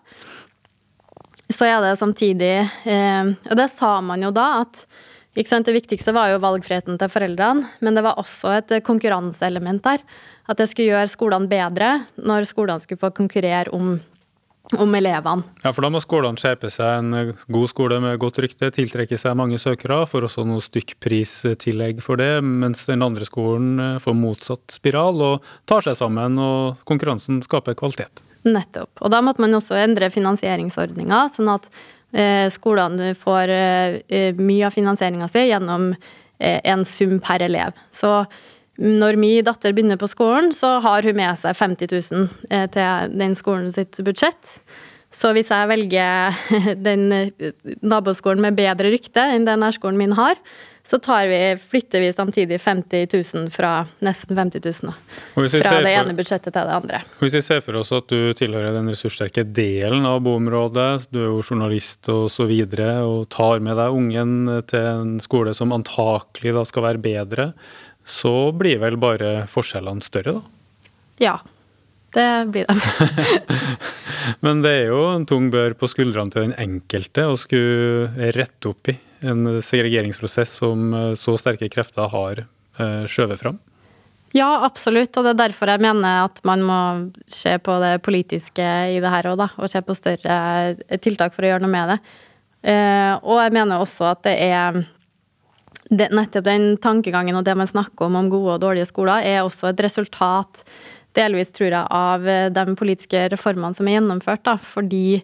Så 1.53 1.67
er 1.67 1.81
det 1.83 1.97
samtidig 1.99 2.53
eh, 2.61 3.33
Og 3.49 3.57
det 3.59 3.67
sa 3.73 3.97
man 4.01 4.23
jo 4.23 4.31
da, 4.33 4.63
at 4.63 4.85
det 5.33 5.73
viktigste 5.73 6.13
var 6.13 6.29
jo 6.29 6.41
valgfriheten 6.43 6.99
til 7.01 7.09
foreldrene, 7.09 7.65
men 7.81 7.95
det 7.95 8.03
var 8.05 8.19
også 8.21 8.51
et 8.59 8.73
konkurranseelement 8.85 9.81
der. 9.83 10.03
At 10.45 10.59
det 10.59 10.69
skulle 10.69 10.93
gjøre 10.93 11.09
skolene 11.09 11.49
bedre 11.49 12.05
når 12.21 12.45
skolene 12.45 12.79
skulle 12.79 13.01
få 13.01 13.09
konkurrere 13.09 13.73
om 13.73 13.99
om 14.79 14.95
elevene. 14.95 15.43
Ja, 15.63 15.73
for 15.75 15.83
da 15.83 15.89
må 15.91 15.99
skolene 16.01 16.39
skjerpe 16.39 16.69
seg. 16.71 17.03
En 17.03 17.33
god 17.51 17.69
skole 17.69 17.99
med 17.99 18.19
godt 18.21 18.39
rykte 18.43 18.71
tiltrekker 18.73 19.19
seg 19.19 19.35
mange 19.37 19.59
søkere, 19.61 20.05
får 20.07 20.29
også 20.29 20.45
noe 20.47 20.63
stykkpristillegg 20.63 21.99
for 22.03 22.21
det, 22.21 22.37
mens 22.41 22.85
den 22.87 23.03
andre 23.05 23.27
skolen 23.27 23.99
får 24.03 24.15
motsatt 24.17 24.77
spiral 24.79 25.19
og 25.33 25.49
tar 25.69 25.83
seg 25.85 25.99
sammen, 25.99 26.39
og 26.39 26.85
konkurransen 26.87 27.43
skaper 27.43 27.77
kvalitet. 27.77 28.23
Nettopp. 28.43 29.01
Og 29.01 29.11
da 29.13 29.21
måtte 29.23 29.43
man 29.43 29.55
også 29.55 29.77
endre 29.79 30.09
finansieringsordninga, 30.11 31.25
sånn 31.31 31.51
at 31.53 31.69
eh, 32.11 32.47
skolene 32.53 33.13
får 33.19 33.53
eh, 33.53 34.33
mye 34.39 34.67
av 34.67 34.75
finansieringa 34.75 35.29
si 35.31 35.45
gjennom 35.47 35.93
eh, 35.93 36.59
en 36.59 36.83
sum 36.87 37.19
per 37.23 37.45
elev. 37.45 37.77
Så 37.95 38.23
når 38.81 39.19
min 39.21 39.45
datter 39.45 39.73
begynner 39.73 39.99
på 40.01 40.09
skolen, 40.09 40.49
så 40.55 40.79
har 40.83 41.05
hun 41.05 41.17
med 41.17 41.37
seg 41.39 41.55
50 41.55 41.93
000 41.93 42.27
eh, 42.49 42.65
til 42.73 43.15
den 43.19 43.37
skolen 43.37 43.71
sitt 43.73 43.99
budsjett. 44.03 44.57
Så 45.13 45.29
hvis 45.35 45.51
jeg 45.53 45.69
velger 45.69 46.37
den 46.87 47.11
eh, 47.13 47.51
naboskolen 47.85 48.41
med 48.43 48.57
bedre 48.57 48.91
rykte 48.93 49.27
enn 49.35 49.45
den 49.47 49.61
nærskolen 49.63 49.99
min 49.99 50.17
har, 50.17 50.39
så 50.83 50.99
vi, 51.27 51.57
flytter 51.69 52.01
vi 52.01 52.13
samtidig 52.13 52.61
50 52.61 53.07
000 53.35 53.51
fra 53.51 53.85
nesten 53.99 54.35
50 54.35 54.61
000. 54.83 54.93
Fra 55.63 55.79
det 55.81 55.93
ene 55.93 56.13
budsjettet 56.13 56.51
til 56.51 56.67
det 56.67 56.75
andre. 56.75 56.99
Hvis 57.21 57.37
vi 57.37 57.41
ser 57.41 57.61
for 57.63 57.79
oss 57.79 57.93
at 57.95 58.11
du 58.11 58.33
tilhører 58.35 58.75
den 58.75 58.91
ressurssterke 58.91 59.45
delen 59.47 60.03
av 60.05 60.19
boområdet, 60.25 61.07
du 61.09 61.21
er 61.21 61.29
jo 61.29 61.39
journalist 61.39 62.09
og 62.11 62.27
så 62.31 62.49
videre, 62.49 62.97
og 63.07 63.29
tar 63.31 63.63
med 63.63 63.79
deg 63.79 63.95
ungen 63.95 64.35
til 64.67 64.89
en 64.91 65.15
skole 65.23 65.55
som 65.55 65.71
antakelig 65.71 66.51
da 66.57 66.65
skal 66.67 66.87
være 66.89 67.03
bedre, 67.07 67.47
så 68.03 68.51
blir 68.51 68.83
vel 68.83 68.99
bare 68.99 69.47
forskjellene 69.47 70.03
større, 70.03 70.35
da? 70.41 70.83
Ja, 71.23 71.37
det 72.13 72.27
blir 72.51 72.67
det. 72.67 73.39
Men 74.43 74.59
det 74.65 74.75
er 74.81 74.91
jo 74.91 75.07
en 75.13 75.25
tung 75.29 75.47
bør 75.53 75.79
på 75.79 75.87
skuldrene 75.87 76.33
til 76.33 76.49
den 76.49 76.55
enkelte 76.59 77.29
å 77.31 77.39
skulle 77.39 78.31
rette 78.35 78.75
opp 78.75 78.91
i 78.91 78.97
en 79.23 79.61
segregeringsprosess 79.61 80.57
som 80.59 80.93
eh, 80.93 81.13
så 81.19 81.35
sterke 81.39 81.69
krefter 81.71 82.09
har 82.11 82.43
eh, 82.43 83.03
skjøvet 83.09 83.41
fram? 83.41 83.59
Ja, 84.33 84.63
absolutt. 84.65 85.13
Og 85.17 85.25
det 85.25 85.35
er 85.35 85.41
derfor 85.43 85.69
jeg 85.69 85.83
mener 85.83 86.25
at 86.25 86.41
man 86.47 86.63
må 86.65 86.79
se 87.29 87.53
på 87.61 87.77
det 87.83 87.99
politiske 88.05 88.65
i 88.95 88.99
det 89.01 89.13
her 89.13 89.29
òg, 89.31 89.37
da. 89.43 89.49
Og 89.61 89.69
se 89.71 89.83
på 89.85 89.97
større 89.97 90.39
eh, 90.73 90.99
tiltak 91.01 91.35
for 91.35 91.45
å 91.45 91.53
gjøre 91.53 91.65
noe 91.65 91.73
med 91.73 91.95
det. 91.95 91.99
Og 92.63 93.41
jeg 93.41 93.51
mener 93.51 93.81
også 93.83 94.05
at 94.07 94.21
det 94.23 94.37
er 94.39 94.77
nettopp 95.91 96.45
den 96.47 96.77
tankegangen 96.79 97.35
og 97.35 97.43
det 97.43 97.57
man 97.59 97.67
snakker 97.67 98.07
om 98.07 98.15
om 98.15 98.29
gode 98.31 98.53
og 98.53 98.61
dårlige 98.63 98.87
skoler, 98.87 99.19
er 99.19 99.41
også 99.43 99.67
et 99.67 99.81
resultat 99.83 100.61
delvis, 101.11 101.51
tror 101.51 101.73
jeg, 101.75 101.83
av 101.83 102.23
de 102.55 102.63
politiske 102.79 103.25
reformene 103.33 103.75
som 103.75 103.89
er 103.91 103.97
gjennomført. 103.97 104.45
da, 104.47 104.55
Fordi 104.55 105.19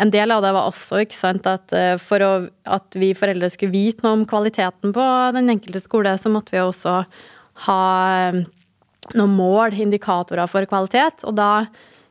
en 0.00 0.12
del 0.12 0.32
av 0.32 0.44
det 0.44 0.52
var 0.56 0.68
også 0.70 1.02
ikke 1.04 1.18
sant, 1.18 1.46
at 1.48 1.74
eh, 1.76 1.96
for 2.00 2.24
å, 2.24 2.30
at 2.64 2.96
vi 2.98 3.12
foreldre 3.16 3.50
skulle 3.52 3.74
vite 3.74 4.04
noe 4.06 4.20
om 4.20 4.24
kvaliteten 4.28 4.94
på 4.96 5.08
den 5.36 5.52
enkelte 5.52 5.82
skole, 5.84 6.14
så 6.16 6.32
måtte 6.32 6.54
vi 6.54 6.62
også 6.62 7.02
ha 7.66 7.82
eh, 8.30 8.40
noen 9.16 9.36
mål, 9.36 9.76
indikatorer 9.76 10.48
for 10.50 10.64
kvalitet. 10.70 11.26
Og 11.28 11.36
da 11.36 11.50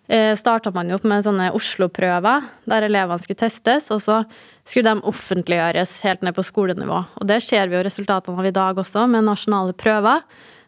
eh, 0.05 0.35
starta 0.37 0.73
man 0.75 0.91
jo 0.91 0.99
opp 0.99 1.07
med 1.09 1.25
sånne 1.25 1.49
Oslo-prøver, 1.57 2.45
der 2.69 2.87
elevene 2.89 3.21
skulle 3.23 3.41
testes. 3.41 3.89
Og 3.95 4.03
så 4.05 4.21
skulle 4.69 4.93
de 4.93 5.09
offentliggjøres 5.09 5.97
helt 6.05 6.25
ned 6.25 6.37
på 6.37 6.45
skolenivå. 6.45 7.01
Og 7.17 7.27
det 7.29 7.41
ser 7.47 7.71
vi 7.71 7.79
jo 7.79 7.83
resultatene 7.87 8.37
av 8.37 8.51
i 8.51 8.55
dag 8.55 8.85
også, 8.85 9.07
med 9.09 9.25
nasjonale 9.25 9.73
prøver, 9.77 10.25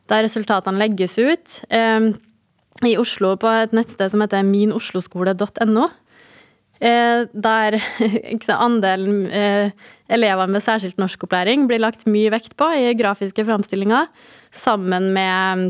der 0.09 0.26
resultatene 0.26 0.82
legges 0.82 1.19
ut. 1.22 1.61
Eh, 1.69 2.11
i 2.88 2.97
Oslo 2.97 3.36
på 3.38 3.49
et 3.51 3.74
nettsted 3.76 4.13
som 4.13 4.24
heter 4.24 4.47
minosloskole.no. 4.47 5.89
Eh, 6.82 7.27
der 7.34 7.77
andelen 8.57 9.27
eh, 9.29 9.69
elever 10.09 10.49
med 10.49 10.63
særskilt 10.65 10.97
norskopplæring 10.97 11.67
blir 11.69 11.79
lagt 11.84 12.07
mye 12.09 12.32
vekt 12.34 12.55
på 12.57 12.71
i 12.73 12.95
grafiske 12.97 13.45
framstillinger, 13.45 14.09
sammen 14.51 15.11
med 15.13 15.69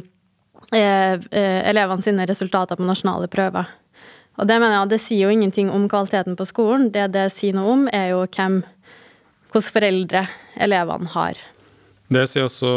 eh, 0.72 1.20
elevene 1.68 2.02
sine 2.02 2.28
resultater 2.30 2.80
på 2.80 2.88
nasjonale 2.88 3.28
prøver. 3.28 3.68
Og 4.40 4.48
det 4.48 4.62
mener 4.62 4.78
jeg, 4.78 4.92
det 4.94 5.02
sier 5.04 5.28
jo 5.28 5.36
ingenting 5.36 5.70
om 5.70 5.90
kvaliteten 5.92 6.38
på 6.40 6.48
skolen. 6.48 6.88
Det 6.96 7.10
det 7.12 7.28
sier 7.36 7.58
noe 7.58 7.76
om, 7.76 7.88
er 7.92 8.14
jo 8.14 8.24
hvem, 8.24 8.62
hvilke 9.52 9.76
foreldre 9.76 10.24
elevene 10.64 11.12
har. 11.12 11.42
Det 12.12 12.26
sier 12.28 12.44
også 12.44 12.70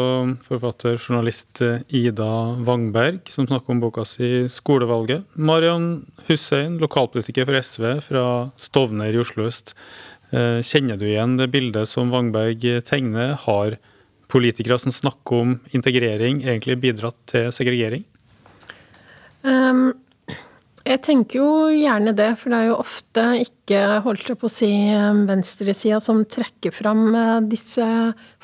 forfatter, 0.45 0.95
journalist 0.95 1.59
Ida 1.91 2.27
Wangberg, 2.63 3.17
som 3.27 3.43
snakker 3.43 3.73
om 3.73 3.81
boka 3.83 4.05
si 4.07 4.47
'Skolevalget'. 4.47 5.25
Marian 5.35 6.05
Hussein, 6.29 6.77
lokalpolitiker 6.79 7.43
for 7.43 7.59
SV 7.59 7.99
fra 7.99 8.51
Stovner 8.55 9.11
i 9.11 9.19
Oslo 9.19 9.43
øst. 9.43 9.73
Eh, 10.31 10.63
kjenner 10.63 10.97
du 10.97 11.05
igjen 11.05 11.35
det 11.35 11.51
bildet 11.51 11.85
som 11.87 12.11
Wangberg 12.11 12.63
tegner? 12.87 13.35
Har 13.35 13.75
politikere 14.29 14.79
som 14.79 14.91
snakker 14.91 15.35
om 15.35 15.59
integrering, 15.73 16.41
egentlig 16.41 16.79
bidratt 16.79 17.19
til 17.27 17.51
segregering? 17.51 18.05
Um, 19.43 19.93
jeg 20.85 21.01
tenker 21.01 21.39
jo 21.39 21.49
gjerne 21.73 22.13
det, 22.13 22.29
for 22.37 22.53
det 22.53 22.59
er 22.59 22.67
jo 22.69 22.77
ofte 22.77 23.23
ikke, 23.41 23.81
holdt 24.05 24.29
jeg 24.29 24.37
på 24.41 24.49
å 24.49 24.53
si, 24.53 24.71
venstresida 25.25 25.97
som 26.03 26.21
trekker 26.29 26.75
fram 26.75 27.07
eh, 27.09 27.39
disse 27.49 27.87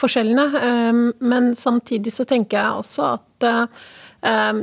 forskjellene. 0.02 0.48
Ehm, 0.66 1.04
men 1.22 1.54
samtidig 1.58 2.16
så 2.16 2.26
tenker 2.26 2.58
jeg 2.58 2.82
også 2.82 3.12
at 3.14 3.30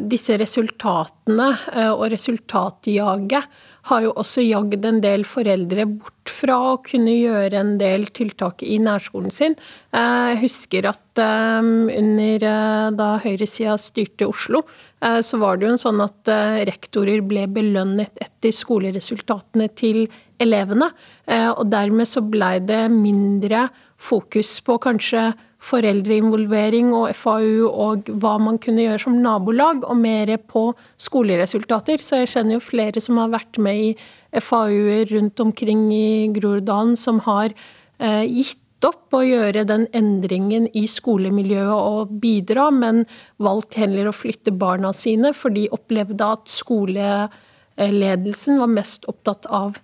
disse 0.07 0.37
resultatene 0.39 1.49
eh, 1.73 1.91
og 1.91 2.05
resultatjaget 2.13 3.49
har 3.89 4.05
jo 4.05 4.13
også 4.21 4.45
jagd 4.45 4.85
en 4.87 5.01
del 5.03 5.25
foreldre 5.27 5.87
bort 5.89 6.31
fra 6.31 6.59
å 6.75 6.75
kunne 6.85 7.15
gjøre 7.15 7.57
en 7.59 7.73
del 7.81 8.05
tiltak 8.15 8.63
i 8.63 8.77
nærskolen 8.83 9.33
sin. 9.35 9.57
Jeg 9.95 10.39
husker 10.43 10.91
at 10.91 11.23
under 11.23 12.45
eh, 12.53 12.91
da 12.99 13.09
høyresida 13.25 13.79
styrte 13.81 14.29
Oslo, 14.29 14.63
Eh, 14.63 14.88
så 15.23 15.39
var 15.39 15.59
det 15.59 15.67
jo 15.67 15.75
en 15.77 15.81
sånn 15.81 16.01
at 16.03 16.31
eh, 16.33 16.63
rektorer 16.67 17.23
ble 17.27 17.45
belønnet 17.55 18.19
etter 18.23 18.55
skoleresultatene 18.55 19.69
til 19.79 20.07
elevene. 20.43 20.91
Eh, 21.31 21.51
og 21.53 21.69
dermed 21.71 22.09
så 22.11 22.23
blei 22.25 22.57
det 22.65 22.89
mindre 22.91 23.69
fokus 23.99 24.57
på 24.67 24.79
kanskje 24.83 25.31
foreldreinvolvering 25.69 26.93
og 26.95 27.11
FAU 27.19 27.67
og 27.69 28.11
hva 28.23 28.37
man 28.43 28.61
kunne 28.63 28.85
gjøre 28.85 29.03
som 29.03 29.17
nabolag, 29.23 29.83
og 29.87 29.99
mer 29.99 30.37
på 30.51 30.69
skoleresultater. 31.03 32.03
Så 32.03 32.23
jeg 32.23 32.33
kjenner 32.35 32.59
jo 32.59 32.67
flere 32.69 33.03
som 33.03 33.19
har 33.23 33.33
vært 33.35 33.59
med 33.63 33.83
i 33.89 34.39
FAU-er 34.39 35.11
rundt 35.15 35.43
omkring 35.43 35.89
i 35.95 36.31
Groruddalen, 36.37 36.95
som 36.99 37.19
har 37.27 37.55
gitt 37.99 38.61
opp 38.87 39.15
å 39.17 39.23
gjøre 39.25 39.65
den 39.67 39.87
endringen 39.97 40.69
i 40.77 40.87
skolemiljøet 40.91 41.75
og 41.75 42.09
bidra, 42.23 42.71
men 42.71 43.07
valgt 43.43 43.75
heller 43.81 44.09
å 44.09 44.13
flytte 44.15 44.53
barna 44.55 44.93
sine, 44.95 45.33
for 45.35 45.51
de 45.55 45.69
opplevde 45.75 46.25
at 46.25 46.49
skoleledelsen 46.53 48.59
var 48.63 48.69
mest 48.71 49.05
opptatt 49.11 49.47
av 49.51 49.79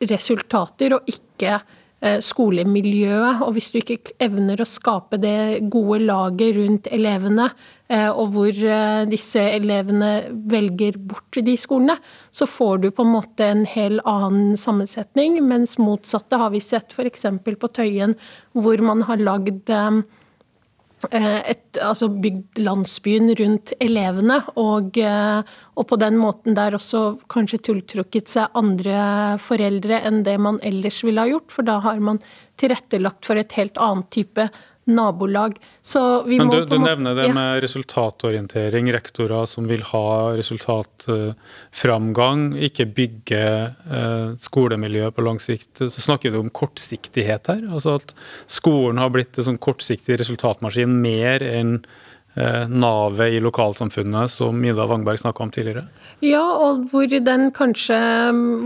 resultater 0.00 0.92
og 0.96 1.02
ikke 1.10 1.60
skolemiljøet. 2.00 3.42
Og 3.44 3.52
hvis 3.56 3.70
du 3.72 3.80
ikke 3.80 4.14
evner 4.22 4.60
å 4.60 4.68
skape 4.68 5.18
det 5.20 5.60
gode 5.72 6.00
laget 6.06 6.56
rundt 6.56 6.88
elevene, 6.92 7.50
eh, 7.92 8.08
og 8.08 8.32
hvor 8.34 8.48
eh, 8.50 9.02
disse 9.10 9.42
elevene 9.58 10.12
velger 10.50 10.96
bort 10.96 11.40
de 11.44 11.56
skolene, 11.60 11.98
så 12.32 12.48
får 12.48 12.84
du 12.84 12.88
på 12.90 13.04
en 13.04 13.14
måte 13.16 13.50
en 13.52 13.66
hel 13.68 14.00
annen 14.08 14.56
sammensetning. 14.60 15.40
Mens 15.44 15.76
motsatte 15.80 16.40
har 16.40 16.54
vi 16.54 16.62
sett 16.64 16.96
f.eks. 16.96 17.28
på 17.44 17.72
Tøyen, 17.76 18.16
hvor 18.56 18.80
man 18.84 19.04
har 19.10 19.20
lagd 19.20 19.68
Eh, 19.70 20.00
et, 21.08 21.78
altså 21.80 22.10
bygd 22.12 22.60
landsbyen 22.60 23.30
rundt 23.38 23.72
elevene, 23.80 24.40
og, 24.60 24.98
eh, 25.00 25.40
og, 25.76 25.86
på 25.88 25.96
den 26.00 26.18
måten 26.20 26.56
der 26.58 26.76
også 26.76 27.20
kanskje 27.32 27.62
tiltrukket 27.70 28.28
seg 28.28 28.52
andre 28.58 29.38
foreldre 29.40 30.02
enn 30.04 30.22
det 30.26 30.36
man 30.42 30.60
ellers 30.66 31.00
ville 31.06 31.24
ha 31.24 31.30
gjort, 31.30 31.48
for 31.54 31.66
da 31.66 31.78
har 31.86 32.02
man 32.04 32.20
tilrettelagt 32.60 33.24
for 33.24 33.40
et 33.40 33.54
helt 33.56 33.80
annet 33.80 34.10
type 34.12 34.50
nabolag. 34.84 35.56
så 35.82 36.24
Men 36.26 36.50
du, 36.50 36.64
du 36.66 36.78
nevner 36.78 37.14
det 37.14 37.34
med 37.34 37.62
resultatorientering, 37.62 38.92
rektorer 38.92 39.46
som 39.46 39.68
vil 39.70 39.82
ha 39.92 40.36
resultatframgang, 40.38 42.56
ikke 42.68 42.86
bygge 42.96 43.44
eh, 43.70 44.28
skolemiljø 44.40 45.10
på 45.14 45.22
lang 45.26 45.40
sikt. 45.42 45.78
Så 45.78 46.00
snakker 46.00 46.30
du 46.32 46.38
om 46.42 46.50
kortsiktighet 46.50 47.46
her? 47.52 47.62
Altså 47.70 47.90
at 48.00 48.08
skolen 48.50 48.98
har 49.02 49.10
blitt 49.14 49.38
en 49.38 49.44
sånn 49.52 49.62
kortsiktig 49.62 50.14
resultatmaskin 50.22 50.90
mer 51.02 51.38
enn 51.46 51.72
Eh, 52.34 52.68
navet 52.68 53.34
i 53.34 53.40
lokalsamfunnet 53.42 54.30
som 54.30 54.64
Ida 54.64 54.84
Wangberg 54.86 55.18
snakka 55.18 55.42
om 55.42 55.50
tidligere? 55.50 55.88
Ja, 56.20 56.42
og 56.60 56.82
hvor, 56.92 57.06
kanskje, 57.56 57.98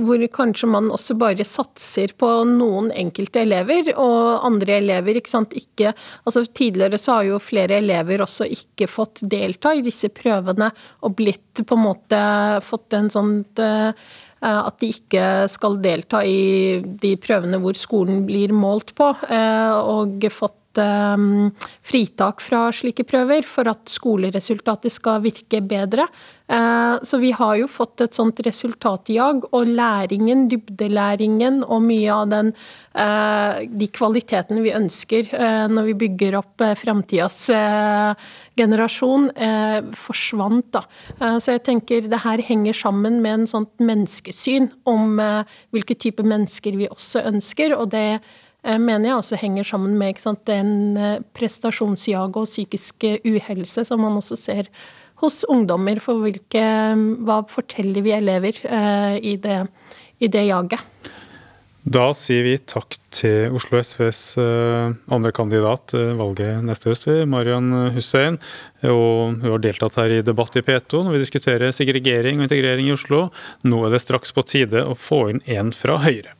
hvor 0.02 0.22
kanskje 0.34 0.68
man 0.72 0.88
også 0.90 1.14
bare 1.18 1.44
satser 1.46 2.10
på 2.18 2.30
noen 2.50 2.90
enkelte 2.90 3.44
elever, 3.44 3.92
og 3.94 4.42
andre 4.48 4.80
elever 4.80 5.20
ikke 5.20 5.30
sant, 5.30 5.54
ikke 5.54 5.92
altså 6.24 6.42
Tidligere 6.54 6.98
så 6.98 7.20
har 7.20 7.28
jo 7.28 7.38
flere 7.42 7.78
elever 7.78 8.24
også 8.24 8.48
ikke 8.50 8.88
fått 8.90 9.22
delta 9.30 9.70
i 9.74 9.84
disse 9.86 10.10
prøvene, 10.14 10.72
og 11.06 11.14
blitt 11.18 11.62
på 11.62 11.78
en 11.78 11.84
måte 11.84 12.20
fått 12.66 12.98
en 12.98 13.10
sånn 13.12 13.36
eh, 13.62 14.10
at 14.44 14.76
de 14.82 14.90
ikke 14.92 15.46
skal 15.48 15.78
delta 15.84 16.24
i 16.26 16.82
de 16.82 17.14
prøvene 17.22 17.62
hvor 17.62 17.78
skolen 17.78 18.26
blir 18.26 18.52
målt 18.52 18.96
på, 18.98 19.12
eh, 19.30 19.78
og 19.78 20.26
fått 20.34 20.58
um, 20.80 21.50
fritak 21.84 22.42
fra 22.44 22.68
slike 22.74 23.06
prøver 23.08 23.46
for 23.48 23.68
at 23.70 23.90
skoleresultatet 23.90 24.92
skal 24.92 25.22
virke 25.24 25.60
bedre. 25.64 26.08
Uh, 26.44 27.00
så 27.00 27.16
vi 27.22 27.30
har 27.32 27.54
jo 27.56 27.68
fått 27.72 28.02
et 28.04 28.16
sånt 28.16 28.40
resultatjag, 28.44 29.46
og 29.56 29.70
læringen, 29.70 30.44
dybdelæringen 30.52 31.62
og 31.64 31.86
mye 31.86 32.10
av 32.12 32.28
den, 32.28 32.50
uh, 33.00 33.64
de 33.64 33.88
kvalitetene 33.88 34.60
vi 34.66 34.74
ønsker 34.76 35.32
uh, 35.32 35.64
når 35.72 35.88
vi 35.88 35.96
bygger 36.04 36.36
opp 36.42 36.66
framtidas 36.76 37.46
generasjon, 38.54 39.30
forsvant. 39.98 40.68
da. 40.76 40.84
så 41.42 41.56
jeg 41.56 41.64
tenker 41.66 42.06
det 42.06 42.20
her 42.22 42.38
henger 42.44 42.76
sammen 42.76 43.18
med 43.24 43.40
en 43.40 43.48
sånt 43.50 43.82
menneskesyn 43.82 44.68
om 44.86 45.18
hvilke 45.74 45.96
type 45.98 46.22
mennesker 46.22 46.78
vi 46.78 46.86
også 46.86 47.24
ønsker, 47.32 47.74
og 47.74 47.90
det 47.96 48.06
Eh, 48.14 48.43
mener 48.80 49.10
jeg 49.10 49.20
også 49.20 49.38
henger 49.40 49.66
sammen 49.68 49.96
med 50.00 50.20
sant, 50.22 50.44
den 50.48 50.96
eh, 50.96 51.20
prestasjonsjaget 51.36 52.40
og 52.40 52.48
psykiske 52.48 53.18
uhelse 53.28 53.84
som 53.84 54.00
man 54.04 54.16
også 54.20 54.38
ser 54.40 54.70
hos 55.20 55.42
ungdommer. 55.52 56.00
For 56.02 56.22
hvilke, 56.24 56.64
hva 57.26 57.42
forteller 57.50 58.04
vi 58.04 58.14
elever 58.16 58.60
eh, 58.64 59.18
i, 59.20 59.36
det, 59.40 59.60
i 60.24 60.30
det 60.32 60.46
jaget? 60.48 60.90
Da 61.84 62.06
sier 62.16 62.46
vi 62.46 62.54
takk 62.64 62.96
til 63.12 63.52
Oslo 63.52 63.76
SVs 63.84 64.38
andre 65.12 65.32
kandidat 65.36 65.92
valget 66.16 66.62
neste 66.64 66.88
høst, 66.88 67.04
Marian 67.28 67.66
Hussein. 67.92 68.38
Og 68.88 69.34
hun 69.34 69.44
har 69.44 69.60
deltatt 69.60 69.98
her 70.00 70.14
i 70.14 70.22
debatt 70.24 70.56
i 70.56 70.64
P2 70.64 71.02
når 71.04 71.18
vi 71.18 71.20
diskuterer 71.26 71.76
segregering 71.76 72.40
og 72.40 72.48
integrering 72.48 72.88
i 72.88 72.96
Oslo. 72.96 73.26
Nå 73.68 73.82
er 73.84 73.92
det 73.92 74.00
straks 74.06 74.32
på 74.32 74.46
tide 74.48 74.80
å 74.80 74.96
få 74.96 75.26
inn 75.34 75.44
en 75.44 75.76
fra 75.76 76.00
Høyre. 76.06 76.32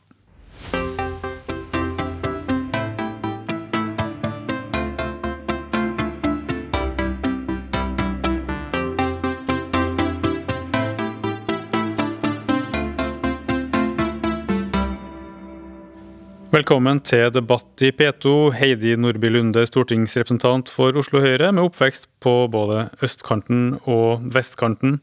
Velkommen 16.55 17.01
til 17.03 17.33
debatt 17.35 17.81
i 17.83 17.89
P2. 17.91 18.31
Heidi 18.55 18.93
Nordby 18.95 19.27
Lunde, 19.27 19.65
stortingsrepresentant 19.67 20.69
for 20.71 20.95
Oslo 20.95 21.19
Høyre, 21.19 21.49
med 21.51 21.65
oppvekst 21.67 22.07
på 22.23 22.31
både 22.47 22.85
østkanten 23.03 23.73
og 23.91 24.23
vestkanten. 24.31 25.01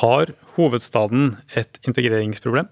Har 0.00 0.32
hovedstaden 0.56 1.34
et 1.52 1.76
integreringsproblem? 1.84 2.70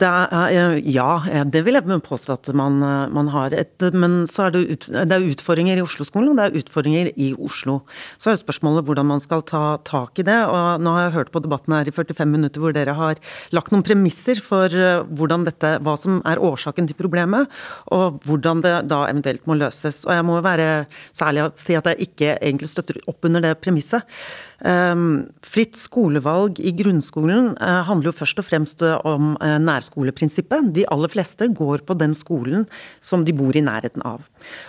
Er, 0.00 0.78
ja, 0.86 1.42
det 1.44 1.62
vil 1.66 1.76
jeg 1.76 2.00
påstå 2.06 2.36
at 2.38 2.50
man, 2.56 2.78
man 3.12 3.28
har. 3.32 3.54
Et, 3.56 3.86
men 3.92 4.22
så 4.30 4.46
er 4.46 4.54
det, 4.54 4.62
ut, 4.70 4.88
det 4.92 5.16
er 5.16 5.26
utfordringer 5.28 5.78
i 5.78 5.84
Oslo-skolen, 5.84 6.32
og 6.32 6.38
det 6.38 6.46
er 6.46 6.58
utfordringer 6.62 7.10
i 7.20 7.32
Oslo. 7.36 7.80
Så 8.20 8.32
er 8.32 8.40
spørsmålet 8.40 8.86
hvordan 8.86 9.08
man 9.10 9.22
skal 9.22 9.44
ta 9.48 9.78
tak 9.88 10.20
i 10.22 10.26
det. 10.26 10.38
og 10.48 10.82
Nå 10.82 10.94
har 10.96 11.06
jeg 11.06 11.16
hørt 11.18 11.32
på 11.34 11.42
debatten 11.44 11.76
her 11.76 11.88
i 11.88 11.94
45 11.94 12.30
minutter 12.30 12.62
hvor 12.62 12.74
dere 12.76 12.94
har 12.96 13.20
lagt 13.54 13.72
noen 13.74 13.84
premisser 13.86 14.40
for 14.42 14.72
eh, 14.72 15.42
dette, 15.46 15.74
hva 15.82 15.96
som 15.98 16.20
er 16.28 16.40
årsaken 16.42 16.88
til 16.88 16.98
problemet, 16.98 17.50
og 17.94 18.22
hvordan 18.26 18.62
det 18.64 18.74
da 18.90 19.04
eventuelt 19.08 19.46
må 19.50 19.58
løses. 19.58 20.02
Og 20.06 20.14
jeg 20.16 20.26
må 20.28 20.38
være 20.44 20.86
særlig 21.14 21.50
si 21.58 21.76
at 21.78 21.88
jeg 21.90 22.08
ikke 22.08 22.36
egentlig 22.38 22.70
støtter 22.70 23.00
opp 23.10 23.28
under 23.28 23.44
det 23.44 23.56
premisset. 23.62 24.06
Ehm, 24.62 25.28
fritt 25.42 25.74
skolevalg 25.78 26.60
i 26.62 26.70
grunnskolen 26.78 27.52
eh, 27.56 27.80
handler 27.88 28.10
jo 28.10 28.18
først 28.20 28.38
og 28.42 28.46
fremst 28.46 28.84
om 28.84 29.34
eh, 29.42 29.58
nærskoleprinsippet. 29.62 30.70
De 30.76 30.86
aller 30.92 31.10
fleste 31.10 31.48
går 31.50 31.82
på 31.88 31.96
den 31.98 32.14
skolen 32.14 32.68
som 33.02 33.26
de 33.26 33.34
bor 33.34 33.56
i 33.58 33.64
nærheten 33.64 34.04
av. 34.06 34.22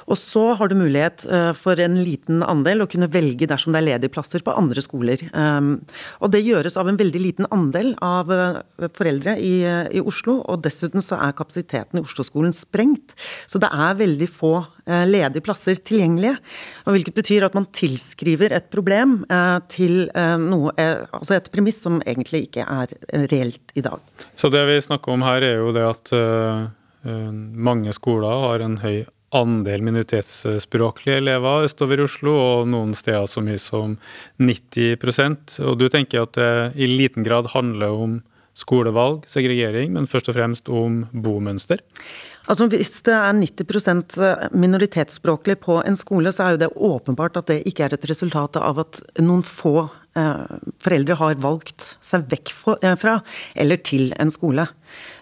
Og 0.09 0.17
så 0.19 0.53
har 0.57 0.69
du 0.69 0.77
mulighet 0.79 1.25
eh, 1.29 1.51
for 1.57 1.79
en 1.81 1.99
liten 2.01 2.41
andel 2.45 2.83
å 2.83 2.89
kunne 2.89 3.11
velge 3.13 3.49
dersom 3.49 3.73
det 3.75 3.83
er 3.83 3.89
ledige 3.91 4.15
plasser 4.15 4.45
på 4.45 4.55
andre 4.57 4.81
skoler. 4.85 5.21
Ehm, 5.37 5.75
og 6.19 6.33
det 6.33 6.43
gjøres 6.45 6.77
av 6.79 6.89
en 6.89 6.99
veldig 6.99 7.21
liten 7.21 7.49
andel 7.53 7.93
av 8.03 8.31
foreldre 8.97 9.35
i, 9.41 9.55
i 9.93 10.01
Oslo, 10.01 10.39
og 10.49 10.63
dessuten 10.65 11.03
så 11.05 11.19
er 11.21 11.35
kapasiteten 11.37 11.99
i 11.99 12.03
Oslo-skolen 12.03 12.53
sprengt. 12.55 13.13
Så 13.45 13.61
det 13.61 13.69
er 13.69 13.99
veldig 13.99 14.29
få 14.31 14.55
ledige 14.85 15.43
plasser 15.45 15.77
tilgjengelige. 15.79 16.35
Og 16.87 16.97
hvilket 16.97 17.15
betyr 17.15 17.45
at 17.47 17.55
man 17.55 17.69
tilskriver 17.75 18.51
et 18.55 18.71
problem 18.73 19.21
til 19.71 19.83
til 19.83 20.05
eh, 20.13 20.35
noe, 20.41 20.73
eh, 20.79 21.03
altså 21.13 21.37
et 21.37 21.49
premiss 21.53 21.81
som 21.83 21.99
egentlig 22.01 22.47
ikke 22.47 22.65
er 22.65 22.93
eh, 23.09 23.25
reelt 23.31 23.73
i 23.77 23.83
dag. 23.85 24.01
Så 24.39 24.51
det 24.53 24.63
vi 24.69 24.79
snakker 24.83 25.13
om 25.13 25.25
her, 25.25 25.43
er 25.43 25.59
jo 25.61 25.73
det 25.75 25.85
at 25.87 26.15
mange 27.03 27.91
skoler 27.91 28.45
har 28.45 28.61
en 28.63 28.77
høy 28.79 29.01
andel 29.35 29.81
minoritetsspråklige 29.83 31.17
elever 31.19 31.65
østover 31.65 31.99
i 31.99 32.05
Oslo, 32.05 32.35
og 32.37 32.69
noen 32.71 32.93
steder 32.95 33.27
så 33.27 33.43
mye 33.43 33.59
som 33.59 33.97
90% 34.39 35.57
Og 35.65 35.81
du 35.81 35.89
tenker 35.91 36.23
at 36.23 36.37
det 36.37 36.53
i 36.79 36.87
liten 36.87 37.27
grad 37.27 37.49
handler 37.51 37.91
om 38.05 38.21
skolevalg, 38.57 39.25
segregering, 39.29 39.93
men 39.95 40.07
først 40.09 40.29
og 40.29 40.37
fremst 40.37 40.69
om 40.69 41.03
bomønster? 41.11 41.81
Altså 42.43 42.67
Hvis 42.67 43.01
det 43.07 43.15
er 43.15 43.33
90% 43.39 44.17
minoritetsspråklig 44.51 45.57
på 45.63 45.79
en 45.81 45.97
skole, 45.97 46.31
så 46.31 46.43
er 46.43 46.55
jo 46.55 46.63
det 46.65 46.71
åpenbart 46.75 47.39
at 47.39 47.49
det 47.49 47.61
ikke 47.69 47.87
er 47.87 47.95
et 47.95 48.09
resultat 48.09 48.59
av 48.59 48.81
at 48.83 48.99
noen 49.23 49.45
få 49.47 49.87
eh, 50.19 50.57
foreldre 50.83 51.17
har 51.21 51.39
valgt 51.43 51.93
seg 52.03 52.27
vekk 52.33 52.53
eh, 52.83 52.97
fra 52.99 53.21
eller 53.55 53.79
til 53.79 54.11
en 54.19 54.33
skole. 54.33 54.67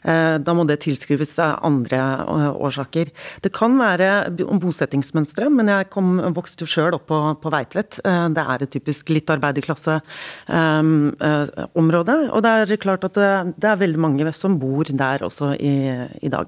Eh, 0.02 0.40
da 0.42 0.54
må 0.58 0.64
det 0.66 0.80
tilskrives 0.86 1.36
andre 1.40 1.98
eh, 1.98 2.64
årsaker. 2.66 3.08
Det 3.44 3.52
kan 3.54 3.80
være 3.80 4.30
bosettingsmønstre, 4.34 5.50
men 5.54 5.68
jeg 5.70 5.90
kom, 5.94 6.20
vokste 6.34 6.64
jo 6.66 6.70
sjøl 6.74 6.94
opp 6.98 7.06
på, 7.12 7.20
på 7.42 7.50
Veitvet. 7.54 8.00
Eh, 8.06 8.28
det 8.34 8.44
er 8.56 8.60
et 8.66 8.74
typisk 8.74 9.10
litt 9.14 9.30
arbeiderklasseområde. 9.34 12.16
Og 12.32 12.40
det 12.46 12.52
er 12.52 12.82
klart 12.82 13.04
at 13.08 13.16
det, 13.18 13.32
det, 13.58 13.70
er 13.70 13.84
veldig 13.84 14.02
mange 14.02 14.34
som 14.38 14.60
bor 14.62 14.86
der 14.90 15.24
også 15.26 15.48
i, 15.56 15.74
i 16.22 16.30
dag. 16.32 16.48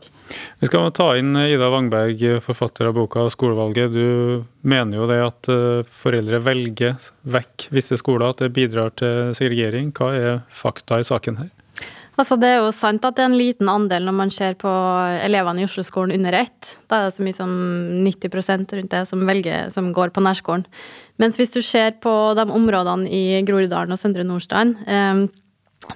Vi 0.61 0.67
skal 0.69 0.91
ta 0.95 1.07
inn 1.19 1.31
Ida 1.37 1.69
Wangberg, 1.73 2.19
forfatter 2.43 2.85
av 2.89 2.93
boka 2.97 3.19
'Skolevalget'. 3.29 3.93
Du 3.93 4.07
mener 4.65 4.97
jo 4.97 5.07
det 5.09 5.21
at 5.21 5.49
foreldre 5.91 6.39
velger 6.43 6.95
vekk 7.21 7.67
visse 7.73 7.97
skoler, 7.99 8.29
at 8.31 8.39
det 8.41 8.55
bidrar 8.55 8.89
til 8.97 9.33
segregering. 9.37 9.91
Hva 9.93 10.07
er 10.15 10.39
fakta 10.49 10.99
i 10.99 11.07
saken 11.07 11.37
her? 11.41 11.49
Altså, 12.13 12.37
det 12.37 12.49
er 12.51 12.59
jo 12.61 12.73
sant 12.75 13.05
at 13.07 13.15
det 13.17 13.23
er 13.23 13.31
en 13.31 13.39
liten 13.39 13.69
andel 13.71 14.05
når 14.05 14.15
man 14.15 14.31
ser 14.33 14.53
på 14.61 14.69
elevene 15.23 15.63
i 15.63 15.65
Oslo-skolen 15.65 16.13
under 16.13 16.35
ett. 16.43 16.75
Da 16.85 16.99
er 16.99 17.07
det 17.07 17.17
så 17.17 17.25
mye 17.25 17.37
som 17.37 17.53
90% 18.05 18.75
rundt 18.77 18.93
det 18.93 19.01
som, 19.09 19.23
velger, 19.25 19.71
som 19.73 19.89
går 19.95 20.13
på 20.13 20.21
nærskolen. 20.21 20.67
Mens 21.21 21.39
hvis 21.41 21.55
du 21.55 21.61
ser 21.65 21.97
på 22.03 22.13
de 22.37 22.45
områdene 22.53 23.09
i 23.09 23.41
Groruddalen 23.47 23.95
og 23.95 24.01
Søndre 24.01 24.25
Nordstrand 24.27 24.77
eh, 24.85 25.25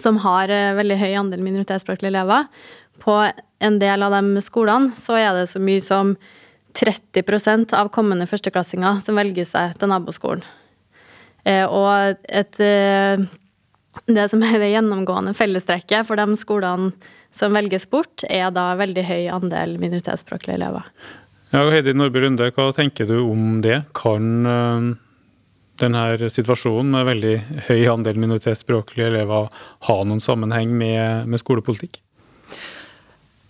som 0.01 0.17
har 0.25 0.51
eh, 0.51 0.73
veldig 0.77 0.97
høy 0.99 1.13
andel 1.21 1.45
minoritetsspråklige 1.45 2.15
elever, 2.15 2.49
på 2.97 3.19
en 3.61 3.79
del 3.79 4.03
av 4.03 4.15
de 4.17 4.41
skolene 4.41 4.93
så 4.97 5.19
er 5.21 5.31
det 5.37 5.47
så 5.51 5.61
mye 5.61 5.83
som 5.83 6.15
30% 6.77 7.73
av 7.77 7.89
kommende 7.93 8.27
førsteklassinger 8.29 9.01
som 9.05 9.17
velger 9.17 9.47
seg 9.49 9.77
til 9.77 9.93
naboskolen. 9.93 10.43
Eh, 11.47 11.65
og 11.65 12.17
et 12.27 12.59
eh, 12.63 13.21
det 14.05 14.27
som 14.31 14.43
er 14.45 14.59
det 14.61 14.71
gjennomgående 14.71 15.33
fellestrekket 15.37 16.07
for 16.07 16.19
de 16.19 16.37
skolene 16.39 16.91
som 17.35 17.55
velges 17.55 17.87
bort, 17.89 18.23
er 18.29 18.51
da 18.55 18.71
veldig 18.79 19.03
høy 19.07 19.27
andel 19.33 19.77
minoritetsspråklige 19.81 20.57
elever. 20.57 20.87
Ja, 21.53 21.63
Heidi 21.71 21.93
Nordby 21.95 22.23
Lunde, 22.23 22.49
hva 22.55 22.71
tenker 22.75 23.07
du 23.07 23.19
om 23.21 23.61
det? 23.63 23.81
Kan 23.95 24.47
uh, 24.47 24.89
denne 25.81 26.29
situasjonen 26.31 26.91
med 26.95 27.07
veldig 27.07 27.35
høy 27.69 27.85
andel 27.91 28.19
minoritetsspråklige 28.23 29.11
elever 29.13 29.47
ha 29.87 29.97
noen 30.03 30.23
sammenheng 30.23 30.73
med, 30.75 31.29
med 31.29 31.41
skolepolitikk? 31.43 32.01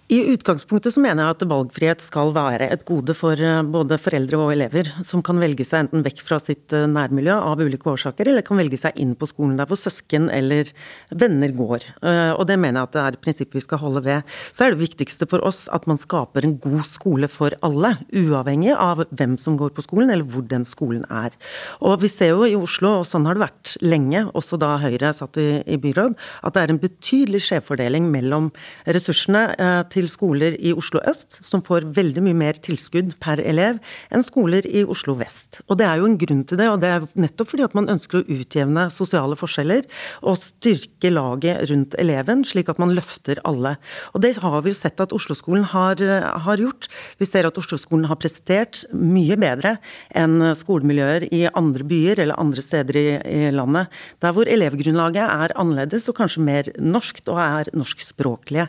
I 0.07 0.21
utgangspunktet 0.31 0.93
så 0.95 1.01
mener 1.03 1.19
jeg 1.19 1.35
at 1.35 1.41
valgfrihet 1.51 1.99
skal 1.99 2.29
være 2.31 2.69
et 2.71 2.85
gode 2.87 3.11
for 3.17 3.35
eh, 3.43 3.59
både 3.67 3.97
foreldre 3.99 4.37
og 4.39 4.53
elever, 4.53 4.87
som 5.03 5.19
kan 5.19 5.35
velge 5.43 5.65
seg 5.67 5.81
enten 5.83 6.05
vekk 6.05 6.21
fra 6.23 6.37
sitt 6.39 6.71
eh, 6.71 6.85
nærmiljø 6.87 7.33
av 7.35 7.59
ulike 7.59 7.89
årsaker, 7.91 8.29
eller 8.31 8.45
kan 8.47 8.55
velge 8.55 8.79
seg 8.79 8.95
inn 9.03 9.17
på 9.19 9.27
skolen 9.27 9.57
der 9.59 9.67
hvor 9.67 9.75
søsken 9.75 10.29
eller 10.31 10.71
venner 11.11 11.51
går. 11.57 11.89
Eh, 11.99 12.31
og 12.37 12.45
det 12.47 12.55
mener 12.55 12.79
jeg 12.79 12.87
at 12.87 12.93
det 12.95 13.01
er 13.01 13.17
et 13.17 13.25
prinsipp 13.25 13.57
vi 13.57 13.63
skal 13.65 13.81
holde 13.81 14.05
ved. 14.05 14.37
Så 14.55 14.63
er 14.63 14.77
det 14.77 14.85
viktigste 14.85 15.27
for 15.27 15.43
oss 15.43 15.65
at 15.75 15.89
man 15.91 15.99
skaper 15.99 16.47
en 16.47 16.55
god 16.63 16.87
skole 16.87 17.27
for 17.27 17.57
alle, 17.67 17.97
uavhengig 18.15 18.71
av 18.77 19.03
hvem 19.09 19.35
som 19.43 19.59
går 19.59 19.75
på 19.75 19.83
skolen, 19.89 20.15
eller 20.15 20.23
hvor 20.23 20.47
den 20.47 20.63
skolen 20.71 21.03
er. 21.11 21.35
Og 21.83 21.97
vi 22.05 22.13
ser 22.13 22.31
jo 22.31 22.47
i 22.47 22.55
Oslo, 22.55 23.01
og 23.01 23.09
sånn 23.11 23.27
har 23.27 23.35
det 23.35 23.43
vært 23.43 23.75
lenge, 23.83 24.23
også 24.31 24.55
da 24.63 24.77
Høyre 24.85 25.11
satt 25.19 25.35
i, 25.43 25.49
i 25.67 25.81
byråd, 25.83 26.15
at 26.47 26.55
det 26.55 26.63
er 26.63 26.77
en 26.77 26.81
betydelig 26.87 27.43
skjevfordeling 27.49 28.07
mellom 28.15 28.53
ressursene 28.87 29.43
til 29.91 29.96
til 29.97 30.07
skoler 30.11 30.55
i 30.61 30.73
Oslo 30.77 31.01
øst, 31.09 31.39
som 31.45 31.63
får 31.65 31.89
veldig 31.97 32.21
mye 32.27 32.37
mer 32.37 32.57
tilskudd 32.61 33.15
per 33.23 33.41
elev 33.41 33.79
enn 34.13 34.25
skoler 34.25 34.65
i 34.69 34.83
Oslo 34.85 35.15
vest. 35.17 35.61
Og 35.67 35.79
det 35.79 35.87
er 35.87 36.01
jo 36.01 36.09
en 36.09 36.17
grunn 36.21 36.43
til 36.47 36.59
det, 36.59 36.67
og 36.69 36.81
det 36.83 36.91
er 36.93 37.07
nettopp 37.17 37.51
fordi 37.53 37.65
at 37.65 37.75
man 37.77 37.89
ønsker 37.91 38.19
å 38.19 38.25
utjevne 38.37 38.87
sosiale 38.93 39.37
forskjeller 39.39 39.87
og 40.21 40.37
styrke 40.41 41.11
laget 41.13 41.65
rundt 41.71 41.97
eleven, 42.01 42.43
slik 42.47 42.69
at 42.71 42.81
man 42.81 42.93
løfter 42.97 43.41
alle. 43.47 43.75
Og 44.13 44.23
det 44.25 44.35
har 44.43 44.59
vi 44.61 44.73
jo 44.73 44.77
sett 44.77 45.01
at 45.03 45.15
Oslo-skolen 45.15 45.65
har, 45.73 46.01
har, 46.45 46.61
gjort. 46.61 46.89
Vi 47.21 47.27
ser 47.29 47.47
at 47.47 47.57
Oslo-skolen 47.59 48.07
har 48.11 48.19
prestert 48.21 48.83
mye 48.93 49.37
bedre 49.39 49.77
enn 50.17 50.51
skolemiljøer 50.57 51.27
i 51.33 51.45
andre 51.49 51.87
byer 51.87 52.23
eller 52.25 52.41
andre 52.41 52.63
steder 52.65 52.99
i, 52.99 53.07
i 53.17 53.41
landet, 53.55 53.93
der 54.23 54.35
hvor 54.35 54.49
elevgrunnlaget 54.49 55.23
er 55.23 55.55
annerledes 55.57 56.07
og 56.11 56.19
kanskje 56.19 56.45
mer 56.45 56.71
norskt 56.77 57.29
og 57.31 57.41
er 57.41 57.71
norskspråklige. 57.77 58.67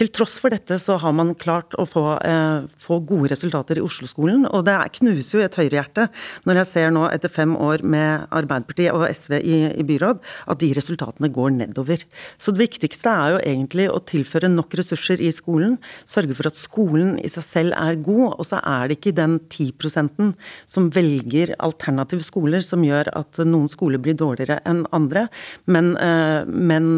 Til 0.00 0.12
tross 0.14 0.38
for 0.40 0.54
dette 0.54 0.61
dette 0.62 0.78
så 0.78 0.96
har 1.02 1.12
man 1.16 1.34
klart 1.34 1.74
å 1.78 1.84
få, 1.88 2.18
eh, 2.22 2.68
få 2.78 3.00
gode 3.04 3.30
resultater 3.32 3.78
i 3.78 3.82
Oslo-skolen. 3.82 4.46
Og 4.52 4.64
det 4.64 4.78
knuser 4.98 5.40
jo 5.40 5.44
et 5.44 5.58
høyrehjerte 5.58 6.08
når 6.46 6.54
jeg 6.62 6.66
ser 6.66 6.90
nå 6.90 7.10
etter 7.10 7.28
fem 7.28 7.56
år 7.56 7.82
med 7.82 8.28
Arbeiderpartiet 8.30 8.94
og 8.94 9.08
SV 9.08 9.40
i, 9.42 9.58
i, 9.74 9.82
byråd, 9.82 10.20
at 10.48 10.58
de 10.58 10.72
resultatene 10.72 11.32
går 11.32 11.50
nedover. 11.58 12.04
Så 12.38 12.54
det 12.54 12.70
viktigste 12.70 13.10
er 13.10 13.34
jo 13.34 13.42
egentlig 13.42 13.88
å 13.90 14.02
tilføre 14.04 14.50
nok 14.50 14.74
ressurser 14.78 15.20
i 15.20 15.32
skolen. 15.32 15.78
Sørge 16.06 16.36
for 16.38 16.46
at 16.46 16.58
skolen 16.58 17.18
i 17.18 17.28
seg 17.28 17.44
selv 17.44 17.76
er 17.76 17.96
god. 17.96 18.38
Og 18.38 18.46
så 18.46 18.62
er 18.62 18.88
det 18.88 19.00
ikke 19.00 19.16
den 19.16 19.40
10% 19.50 20.34
som 20.66 20.90
velger 20.90 21.54
alternative 21.58 22.22
skoler 22.22 22.62
som 22.62 22.84
gjør 22.84 23.10
at 23.16 23.42
noen 23.42 23.68
skoler 23.68 23.98
blir 23.98 24.14
dårligere 24.14 24.60
enn 24.68 24.84
andre. 24.92 25.28
Men, 25.66 25.96
eh, 25.96 26.44
men 26.46 26.92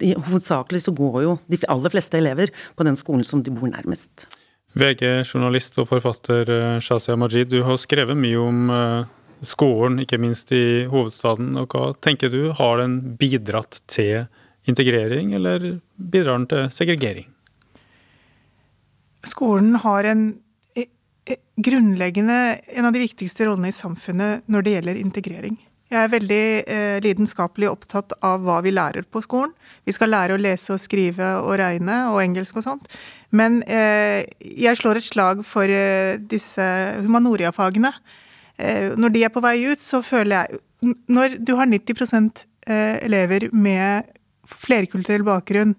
de, 0.00 0.14
hovedsakelig 0.16 0.86
så 0.86 0.94
går 0.96 1.22
jo 1.26 1.36
de 1.50 1.60
aller 1.68 1.92
fleste 1.92 2.16
elever 2.18 2.52
på 2.76 2.85
den 2.86 2.98
skolen 2.98 3.26
som 3.26 3.42
de 3.44 3.52
bor 3.54 3.70
nærmest. 3.70 4.26
VG-journalist 4.76 5.78
og 5.80 5.88
forfatter 5.88 6.50
eh, 6.52 6.80
Shazia 6.84 7.16
Majid, 7.16 7.48
du 7.52 7.62
har 7.64 7.78
skrevet 7.80 8.18
mye 8.18 8.40
om 8.40 8.72
eh, 8.72 9.12
skolen, 9.46 10.00
ikke 10.02 10.20
minst 10.20 10.52
i 10.52 10.84
hovedstaden. 10.90 11.54
og 11.60 11.72
Hva 11.72 11.92
tenker 12.04 12.32
du, 12.32 12.50
har 12.56 12.82
den 12.82 12.98
bidratt 13.20 13.80
til 13.88 14.26
integrering, 14.68 15.32
eller 15.38 15.78
bidrar 15.96 16.40
den 16.40 16.50
til 16.50 16.68
segregering? 16.74 17.30
Skolen 19.26 19.78
har 19.82 20.06
en 20.06 20.26
e, 20.76 20.86
e, 21.26 21.38
grunnleggende 21.56 22.38
en 22.76 22.86
av 22.86 22.94
de 22.94 23.02
viktigste 23.02 23.48
rollene 23.48 23.72
i 23.72 23.76
samfunnet 23.76 24.46
når 24.50 24.66
det 24.66 24.76
gjelder 24.76 25.00
integrering. 25.00 25.56
Jeg 25.86 26.00
er 26.02 26.10
veldig 26.10 26.44
eh, 26.66 26.96
lidenskapelig 27.04 27.68
opptatt 27.70 28.16
av 28.26 28.42
hva 28.42 28.58
vi 28.64 28.72
lærer 28.74 29.06
på 29.06 29.20
skolen. 29.22 29.52
Vi 29.86 29.94
skal 29.94 30.10
lære 30.10 30.34
å 30.34 30.40
lese 30.40 30.74
og 30.74 30.82
skrive 30.82 31.28
og 31.44 31.54
regne 31.60 32.00
og 32.10 32.18
engelsk 32.24 32.58
og 32.58 32.64
sånt. 32.66 32.88
Men 33.30 33.60
eh, 33.70 34.26
jeg 34.42 34.80
slår 34.80 34.98
et 34.98 35.06
slag 35.06 35.44
for 35.46 35.70
eh, 35.70 36.18
disse 36.18 36.66
humanoriafagene. 37.06 37.92
Eh, 38.58 38.96
når 38.98 39.14
de 39.14 39.22
er 39.28 39.34
på 39.34 39.44
vei 39.44 39.60
ut, 39.68 39.82
så 39.82 40.02
føler 40.02 40.36
jeg 40.40 40.96
Når 41.08 41.38
du 41.40 41.54
har 41.56 41.66
90 41.66 42.44
eh, 42.66 42.98
elever 43.06 43.48
med 43.52 44.10
flerkulturell 44.46 45.24
bakgrunn, 45.26 45.74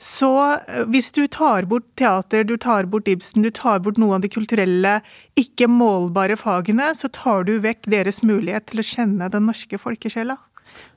Så 0.00 0.32
eh, 0.56 0.84
hvis 0.88 1.10
du 1.12 1.26
tar 1.28 1.68
bort 1.68 1.84
teater, 2.00 2.44
du 2.48 2.56
tar 2.60 2.88
bort 2.88 3.08
Ibsen, 3.10 3.44
du 3.44 3.52
tar 3.52 3.82
bort 3.84 4.00
noen 4.00 4.18
av 4.18 4.24
de 4.24 4.32
kulturelle, 4.32 5.00
ikke 5.38 5.68
målbare 5.68 6.38
fagene, 6.40 6.94
så 6.96 7.12
tar 7.12 7.44
du 7.48 7.58
vekk 7.60 7.90
deres 7.92 8.22
mulighet 8.24 8.70
til 8.72 8.80
å 8.80 8.86
kjenne 8.94 9.28
den 9.32 9.50
norske 9.50 9.80
folkesjela. 9.80 10.38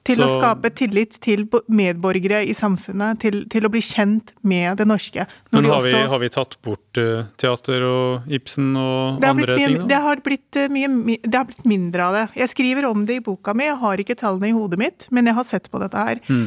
Til 0.03 0.19
så, 0.19 0.25
å 0.27 0.33
skape 0.35 0.69
tillit 0.75 1.15
til 1.23 1.45
medborgere 1.71 2.41
i 2.45 2.53
samfunnet, 2.55 3.21
til, 3.23 3.41
til 3.51 3.67
å 3.67 3.71
bli 3.71 3.81
kjent 3.83 4.33
med 4.45 4.77
det 4.79 4.87
norske. 4.87 5.25
Men 5.55 5.67
har, 5.71 5.83
vi, 5.83 5.93
har, 5.95 6.19
vi, 6.21 6.29
tatt 6.31 6.57
bort 6.63 6.99
uh, 6.99 7.25
teater 7.39 7.85
og 7.87 8.33
Ibsen 8.37 8.73
og 8.79 9.23
andre 9.23 9.47
blitt, 9.47 9.63
ting? 9.63 9.77
Da? 9.81 9.87
Det 9.89 10.01
har, 10.05 10.23
blitt, 10.27 10.49
uh, 10.59 10.67
mye, 10.75 11.19
det 11.23 11.39
har 11.39 11.47
blitt 11.49 11.67
mindre 11.67 12.07
av 12.07 12.17
det. 12.19 12.25
Jeg 12.43 12.53
skriver 12.53 12.87
om 12.91 13.07
det 13.09 13.19
i 13.19 13.23
boka 13.25 13.55
mi, 13.57 13.67
jeg 13.71 13.79
har 13.83 14.03
ikke 14.03 14.19
tallene 14.19 14.51
i 14.51 14.55
hodet 14.55 14.79
mitt, 14.83 15.07
men 15.15 15.31
jeg 15.31 15.39
har 15.39 15.47
sett 15.47 15.71
på 15.71 15.81
dette 15.83 16.07
her. 16.11 16.21
Mm. 16.27 16.45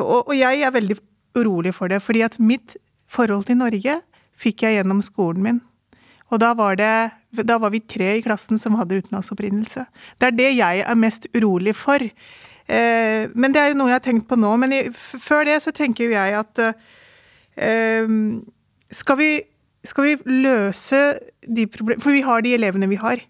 Og, 0.00 0.22
og, 0.24 0.32
jeg 0.36 0.64
er 0.66 0.74
veldig 0.74 0.98
urolig 1.36 1.74
for 1.76 1.92
det, 1.92 2.02
fordi 2.02 2.24
at 2.26 2.38
mitt 2.40 2.76
forhold 3.10 3.46
til 3.48 3.60
Norge 3.60 4.00
fikk 4.36 4.66
jeg 4.66 4.78
gjennom 4.78 5.02
skolen 5.04 5.44
min. 5.44 5.62
Og 6.32 6.40
da 6.42 6.50
var, 6.58 6.74
det, 6.78 7.46
da 7.46 7.58
var 7.62 7.70
vi 7.70 7.84
tre 7.86 8.16
i 8.18 8.24
klassen 8.24 8.58
som 8.58 8.74
hadde 8.80 8.98
utenlandsopprinnelse. 8.98 9.86
Det 10.18 10.28
er 10.28 10.34
det 10.34 10.50
jeg 10.56 10.82
er 10.82 10.98
mest 10.98 11.28
urolig 11.36 11.76
for. 11.78 12.02
Eh, 12.02 13.30
men 13.30 13.54
det 13.54 13.62
er 13.62 13.70
jo 13.70 13.78
noe 13.78 13.92
jeg 13.92 14.00
har 14.00 14.06
tenkt 14.08 14.26
på 14.30 14.38
nå. 14.38 14.50
Men 14.58 14.74
i, 14.74 14.80
før 14.92 15.46
det 15.46 15.60
så 15.62 15.74
tenker 15.74 16.08
jo 16.08 16.16
jeg 16.16 16.34
at 16.40 16.62
eh, 16.66 18.10
skal, 18.90 19.20
vi, 19.22 19.30
skal 19.86 20.08
vi 20.08 20.42
løse 20.42 21.02
de 21.46 21.68
problemene 21.70 22.02
For 22.02 22.16
vi 22.16 22.26
har 22.26 22.42
de 22.42 22.56
elevene 22.58 22.90
vi 22.90 22.98
har. 22.98 23.22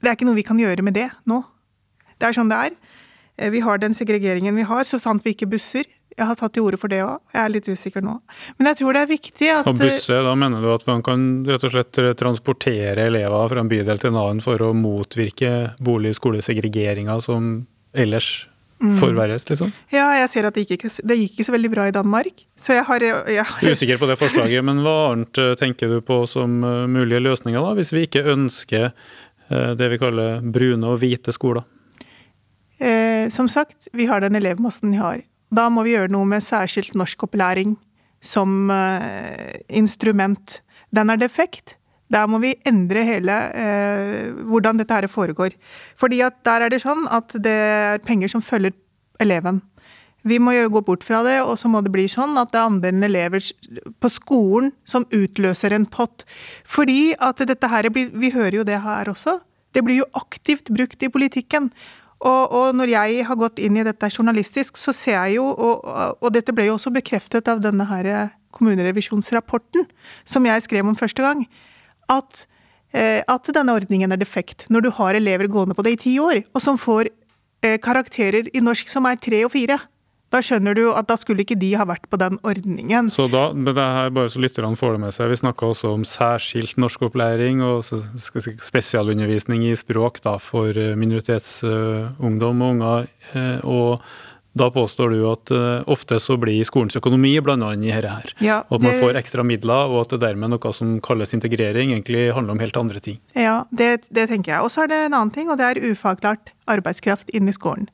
Det 0.00 0.08
er 0.08 0.16
ikke 0.16 0.28
noe 0.28 0.40
vi 0.40 0.48
kan 0.48 0.60
gjøre 0.60 0.86
med 0.86 0.96
det 0.96 1.10
nå. 1.28 1.42
Det 2.16 2.30
er 2.30 2.36
sånn 2.36 2.52
det 2.52 2.64
er. 2.70 2.80
Eh, 3.36 3.52
vi 3.52 3.60
har 3.64 3.80
den 3.80 3.96
segregeringen 3.96 4.56
vi 4.56 4.64
har, 4.68 4.88
så 4.88 5.00
sant 5.02 5.24
vi 5.26 5.36
ikke 5.36 5.52
busser. 5.52 5.84
Jeg 6.16 6.26
har 6.26 6.36
tatt 6.36 6.52
til 6.56 6.66
orde 6.66 6.78
for 6.80 6.92
det 6.92 7.00
òg. 7.04 7.20
Jeg 7.32 7.40
er 7.42 7.52
litt 7.54 7.68
usikker 7.70 8.04
nå. 8.04 8.16
Men 8.58 8.70
jeg 8.70 8.80
tror 8.80 8.96
det 8.96 9.02
er 9.04 9.10
viktig 9.10 9.50
at 9.54 9.70
Og 9.70 9.78
busse, 9.80 10.20
da 10.26 10.36
mener 10.38 10.64
du 10.64 10.70
at 10.74 10.86
man 10.90 11.04
kan 11.06 11.26
rett 11.48 11.66
og 11.66 11.74
slett 11.74 12.00
transportere 12.20 13.08
elever 13.08 13.50
fra 13.52 13.64
en 13.64 13.70
bydel 13.70 14.02
til 14.02 14.12
en 14.12 14.20
annen 14.20 14.44
for 14.44 14.62
å 14.66 14.72
motvirke 14.76 15.76
bolig-skolesegregeringa 15.86 17.20
som 17.24 17.52
ellers 17.96 18.48
mm. 18.82 18.96
forverres, 19.00 19.48
liksom? 19.50 19.72
Ja, 19.92 20.08
jeg 20.20 20.28
ser 20.32 20.48
at 20.48 20.56
det 20.56 20.66
gikk, 20.66 20.76
ikke, 20.78 20.92
det 21.08 21.18
gikk 21.22 21.34
ikke 21.34 21.48
så 21.48 21.56
veldig 21.56 21.72
bra 21.72 21.88
i 21.88 21.94
Danmark. 21.94 22.44
Så 22.58 22.76
jeg 22.78 22.86
har, 22.88 23.06
jeg 23.30 23.46
har 23.52 23.72
Usikker 23.72 24.00
på 24.00 24.10
det 24.10 24.18
forslaget, 24.20 24.64
men 24.66 24.82
hva 24.84 24.96
annet 25.12 25.42
eh, 25.42 25.56
tenker 25.60 25.92
du 25.92 26.00
på 26.04 26.22
som 26.30 26.60
eh, 26.64 26.86
mulige 26.90 27.22
løsninger, 27.24 27.60
da, 27.60 27.74
hvis 27.78 27.92
vi 27.96 28.06
ikke 28.08 28.24
ønsker 28.34 28.90
eh, 28.90 29.72
det 29.78 29.92
vi 29.94 30.00
kaller 30.00 30.40
brune 30.44 30.92
og 30.94 31.02
hvite 31.02 31.34
skoler? 31.36 31.66
Eh, 32.80 33.28
som 33.32 33.48
sagt, 33.52 33.90
vi 33.92 34.08
har 34.08 34.24
den 34.24 34.38
elevmassen 34.38 34.94
vi 34.94 35.02
har. 35.02 35.20
Da 35.50 35.66
må 35.72 35.84
vi 35.86 35.96
gjøre 35.96 36.12
noe 36.14 36.28
med 36.30 36.44
særskilt 36.46 36.94
norskopplæring 36.98 37.74
som 38.22 38.70
eh, 38.70 39.60
instrument. 39.68 40.60
Den 40.94 41.10
er 41.10 41.20
defekt. 41.20 41.76
Der 42.10 42.26
må 42.26 42.40
vi 42.42 42.56
endre 42.66 43.04
hele 43.06 43.34
eh, 43.54 44.30
hvordan 44.50 44.80
dette 44.80 44.94
her 44.94 45.06
foregår. 45.10 45.54
Fordi 45.98 46.20
at 46.26 46.40
der 46.46 46.66
er 46.66 46.72
det 46.72 46.82
sånn 46.82 47.06
at 47.10 47.34
det 47.38 47.54
er 47.54 48.02
penger 48.06 48.32
som 48.32 48.42
følger 48.42 48.74
eleven. 49.22 49.60
Vi 50.26 50.36
må 50.42 50.52
jo 50.52 50.68
gå 50.74 50.82
bort 50.84 51.04
fra 51.06 51.22
det, 51.24 51.38
og 51.40 51.54
så 51.56 51.70
må 51.72 51.80
det 51.80 51.92
bli 51.94 52.04
sånn 52.10 52.36
at 52.36 52.50
det 52.52 52.58
er 52.60 52.68
andelen 52.68 53.06
elever 53.06 53.44
på 54.02 54.10
skolen 54.12 54.74
som 54.84 55.06
utløser 55.16 55.72
en 55.72 55.86
pott. 55.88 56.26
Fordi 56.68 57.14
at 57.16 57.40
dette 57.48 57.70
her 57.72 57.88
blir 57.88 58.10
Vi 58.12 58.34
hører 58.34 58.60
jo 58.60 58.66
det 58.68 58.82
her 58.84 59.08
også. 59.08 59.38
Det 59.72 59.84
blir 59.86 60.02
jo 60.02 60.10
aktivt 60.18 60.68
brukt 60.74 61.02
i 61.02 61.08
politikken. 61.08 61.70
Og, 62.20 62.52
og, 62.52 62.66
når 62.76 62.92
jeg 62.92 63.24
har 63.24 63.38
gått 63.40 63.60
inn 63.62 63.78
i 63.80 63.84
dette 63.86 64.10
journalistisk, 64.12 64.76
så 64.76 64.92
ser 64.92 65.16
jeg 65.16 65.38
jo, 65.38 65.46
og, 65.48 65.86
og 66.20 66.34
dette 66.34 66.52
ble 66.52 66.66
jo 66.68 66.76
også 66.76 66.92
bekreftet 66.92 67.48
av 67.48 67.62
denne 67.64 67.86
her 67.88 68.10
kommunerevisjonsrapporten 68.56 69.86
som 70.28 70.48
jeg 70.48 70.66
skrev 70.66 70.88
om 70.90 70.98
første 70.98 71.24
gang, 71.24 71.46
at, 72.10 72.44
eh, 72.92 73.22
at, 73.24 73.52
denne 73.54 73.72
ordningen 73.78 74.12
er 74.12 74.20
defekt 74.20 74.66
når 74.68 74.84
du 74.84 74.90
har 74.98 75.16
elever 75.16 75.48
gående 75.48 75.76
på 75.78 75.86
det 75.86 75.94
i 75.96 76.02
ti 76.04 76.14
år, 76.20 76.42
og 76.52 76.64
som 76.64 76.80
får 76.80 77.08
eh, 77.64 77.78
karakterer 77.80 78.50
i 78.52 78.64
norsk 78.64 78.90
som 78.92 79.08
er 79.08 79.20
tre 79.20 79.44
og 79.46 79.54
fire. 79.54 79.78
Da 80.30 80.38
skjønner 80.46 80.76
du 80.78 80.84
at 80.94 81.08
da 81.10 81.16
skulle 81.18 81.42
ikke 81.42 81.58
de 81.58 81.72
ha 81.74 81.84
vært 81.90 82.06
på 82.10 82.18
den 82.20 82.38
ordningen. 82.46 83.10
Så 83.10 83.26
da, 83.30 83.48
det 83.50 83.74
her 83.74 84.12
bare 84.14 84.30
så 84.30 84.42
lytterne 84.42 84.78
får 84.78 84.94
det 84.94 85.02
med 85.02 85.16
seg, 85.16 85.30
Vi 85.32 85.40
snakka 85.42 85.72
også 85.72 85.94
om 85.96 86.06
særskilt 86.06 86.78
norskopplæring 86.78 87.62
og 87.66 87.82
spesialundervisning 88.62 89.66
i 89.66 89.76
språk 89.78 90.22
da, 90.22 90.38
for 90.38 90.70
eh, 90.70 90.94
minoritetsungdom 90.98 92.62
og 92.62 92.76
unger. 92.76 93.08
og 93.64 94.02
da 94.52 94.66
påstår 94.70 95.12
du 95.14 95.20
at 95.30 95.50
uh, 95.54 95.82
ofte 95.90 96.18
så 96.18 96.34
blir 96.40 96.64
skolens 96.66 96.98
økonomi 96.98 97.36
blanda 97.44 97.70
inn 97.76 97.84
i 97.86 97.92
dette 97.92 98.10
her. 98.10 98.32
Ja, 98.42 98.56
det, 98.66 98.74
at 98.74 98.82
man 98.82 98.96
får 98.98 99.18
ekstra 99.20 99.44
midler, 99.46 99.92
og 99.92 100.02
at 100.02 100.16
det 100.16 100.24
dermed 100.24 100.50
noe 100.50 100.72
som 100.74 100.96
kalles 101.04 101.34
integrering, 101.36 101.92
egentlig 101.94 102.32
handler 102.34 102.56
om 102.56 102.62
helt 102.62 102.80
andre 102.80 103.02
ting. 103.04 103.20
Ja, 103.38 103.62
det, 103.70 104.08
det 104.10 104.26
tenker 104.32 104.56
jeg. 104.56 104.66
Og 104.66 104.74
så 104.74 104.84
er 104.84 104.90
det 104.90 105.00
en 105.04 105.14
annen 105.14 105.30
ting, 105.34 105.52
og 105.52 105.60
det 105.60 105.70
er 105.70 105.92
ufaglart 105.92 106.50
arbeidskraft 106.70 107.30
inn 107.30 107.50
i 107.50 107.54
skolen. 107.54 107.86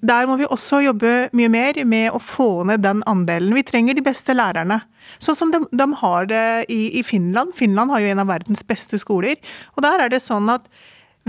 Der 0.00 0.26
må 0.28 0.38
vi 0.40 0.48
også 0.48 0.80
jobbe 0.84 1.12
mye 1.36 1.50
mer 1.52 1.78
med 1.88 2.14
å 2.14 2.20
få 2.22 2.64
ned 2.68 2.82
den 2.84 3.02
andelen. 3.06 3.54
Vi 3.54 3.64
trenger 3.66 3.96
de 3.96 4.04
beste 4.06 4.34
lærerne. 4.34 4.80
Sånn 5.22 5.38
som 5.38 5.52
de, 5.52 5.60
de 5.70 5.86
har 6.00 6.28
det 6.30 6.46
i, 6.72 6.98
i 6.98 7.02
Finland. 7.06 7.54
Finland 7.58 7.92
har 7.92 8.02
jo 8.02 8.10
en 8.12 8.22
av 8.24 8.30
verdens 8.30 8.64
beste 8.66 8.98
skoler. 9.02 9.38
Og 9.76 9.84
der 9.86 10.06
er 10.06 10.12
det 10.12 10.22
sånn 10.24 10.48
at 10.52 10.66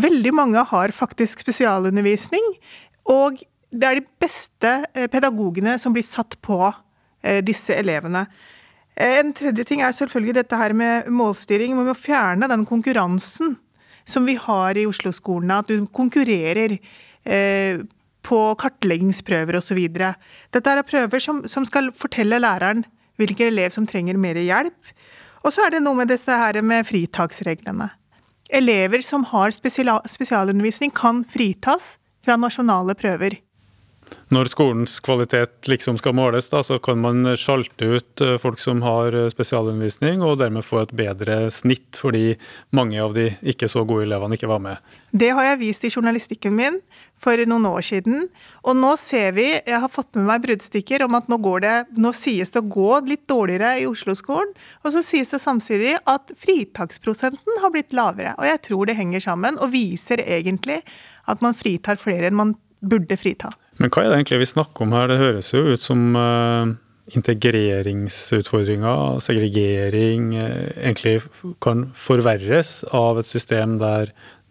veldig 0.02 0.34
mange 0.38 0.64
har 0.72 0.94
faktisk 0.96 1.44
spesialundervisning. 1.44 2.46
Og 3.12 3.44
det 3.72 3.88
er 3.88 4.00
de 4.00 4.08
beste 4.22 4.74
eh, 4.94 5.10
pedagogene 5.12 5.76
som 5.82 5.96
blir 5.96 6.06
satt 6.08 6.38
på 6.46 6.62
eh, 6.68 7.42
disse 7.46 7.76
elevene. 7.76 8.26
Eh, 8.96 9.20
en 9.20 9.34
tredje 9.36 9.68
ting 9.68 9.84
er 9.84 9.96
selvfølgelig 9.96 10.38
dette 10.40 10.60
her 10.60 10.76
med 10.78 11.10
målstyring. 11.12 11.76
Vi 11.78 11.88
må 11.90 11.98
fjerne 11.98 12.50
den 12.52 12.66
konkurransen 12.70 13.58
som 14.08 14.28
vi 14.28 14.38
har 14.40 14.80
i 14.80 14.88
Oslo-skolene. 14.88 15.60
At 15.62 15.72
du 15.72 15.84
konkurrerer 15.92 16.78
på 18.28 18.40
kartleggingsprøver 18.60 19.58
osv. 19.60 19.80
Dette 19.88 20.74
er 20.74 20.84
prøver 20.88 21.24
som, 21.24 21.46
som, 21.48 21.66
skal 21.68 21.94
fortelle 21.96 22.42
læreren 22.44 22.84
hvilken 23.18 23.50
elev 23.54 23.72
som 23.74 23.88
trenger 23.90 24.20
mer 24.20 24.38
hjelp. 24.38 24.92
Og 25.46 25.56
så 25.56 25.66
er 25.66 25.78
det 25.78 25.84
noe 25.86 25.98
med 25.98 26.12
disse 26.12 26.34
her 26.34 26.60
med 26.62 26.86
fritaksreglene. 26.90 27.90
Elever 28.48 29.04
som 29.04 29.26
har 29.32 29.56
spesialundervisning, 29.56 30.94
kan 30.96 31.24
fritas 31.28 31.96
fra 32.24 32.38
nasjonale 32.40 32.96
prøver 33.00 33.40
når 34.34 34.50
skolens 34.52 34.98
kvalitet 35.00 35.70
liksom 35.72 35.98
skal 36.02 36.16
måles, 36.18 36.50
da, 36.52 36.60
så 36.64 36.76
kan 36.84 37.00
man 37.00 37.30
sjalte 37.40 37.88
ut 37.96 38.24
eh, 38.24 38.36
folk 38.42 38.60
som 38.60 38.82
har 38.84 39.16
eh, 39.16 39.30
spesialundervisning, 39.32 40.20
og 40.20 40.40
dermed 40.42 40.66
få 40.68 40.82
et 40.82 40.92
bedre 41.00 41.38
snitt, 41.54 41.96
fordi 41.96 42.36
mange 42.76 43.00
av 43.00 43.16
de 43.16 43.30
ikke 43.48 43.70
så 43.72 43.86
gode 43.88 44.04
elevene 44.10 44.36
ikke 44.36 44.50
var 44.52 44.60
med. 44.64 44.96
Det 45.16 45.30
har 45.32 45.46
jeg 45.48 45.60
vist 45.62 45.86
i 45.88 45.92
journalistikken 45.94 46.58
min 46.58 46.82
for 47.16 47.40
noen 47.48 47.70
år 47.70 47.86
siden. 47.88 48.26
Og 48.68 48.76
nå 48.76 48.90
ser 49.00 49.32
vi, 49.38 49.46
jeg 49.56 49.80
har 49.80 49.94
fått 49.94 50.20
med 50.20 50.28
meg 50.28 50.44
bruddstykker 50.44 51.06
om 51.06 51.16
at 51.16 51.30
nå, 51.32 51.40
det, 51.64 51.76
nå 51.96 52.12
sies 52.18 52.52
det 52.52 52.60
å 52.60 52.68
gå 52.68 53.00
litt 53.08 53.24
dårligere 53.32 53.78
i 53.80 53.88
Oslo-skolen. 53.88 54.52
Og 54.84 54.92
så 54.92 55.06
sies 55.06 55.32
det 55.32 55.40
samtidig 55.40 55.96
at 56.04 56.36
fritaksprosenten 56.36 57.64
har 57.64 57.72
blitt 57.72 57.96
lavere. 57.96 58.36
Og 58.36 58.50
jeg 58.50 58.64
tror 58.68 58.90
det 58.90 58.98
henger 59.00 59.24
sammen, 59.24 59.56
og 59.64 59.72
viser 59.72 60.20
egentlig 60.26 60.82
at 61.32 61.40
man 61.44 61.56
fritar 61.56 62.00
flere 62.02 62.28
enn 62.28 62.38
man 62.38 62.58
burde 62.84 63.18
frita. 63.20 63.54
Men 63.78 63.92
hva 63.94 64.04
er 64.04 64.10
det 64.10 64.18
egentlig 64.22 64.40
vi 64.42 64.54
snakker 64.54 64.88
om 64.88 64.94
her? 64.96 65.10
Det 65.12 65.20
høres 65.22 65.54
jo 65.54 65.62
ut 65.70 65.84
som 65.84 66.16
uh, 66.18 66.66
integreringsutfordringer, 67.14 69.20
segregering, 69.24 70.32
uh, 70.34 70.72
egentlig 70.82 71.22
kan 71.64 71.88
forverres 71.98 72.84
av 72.96 73.20
et 73.22 73.30
system 73.30 73.78
der 73.82 74.06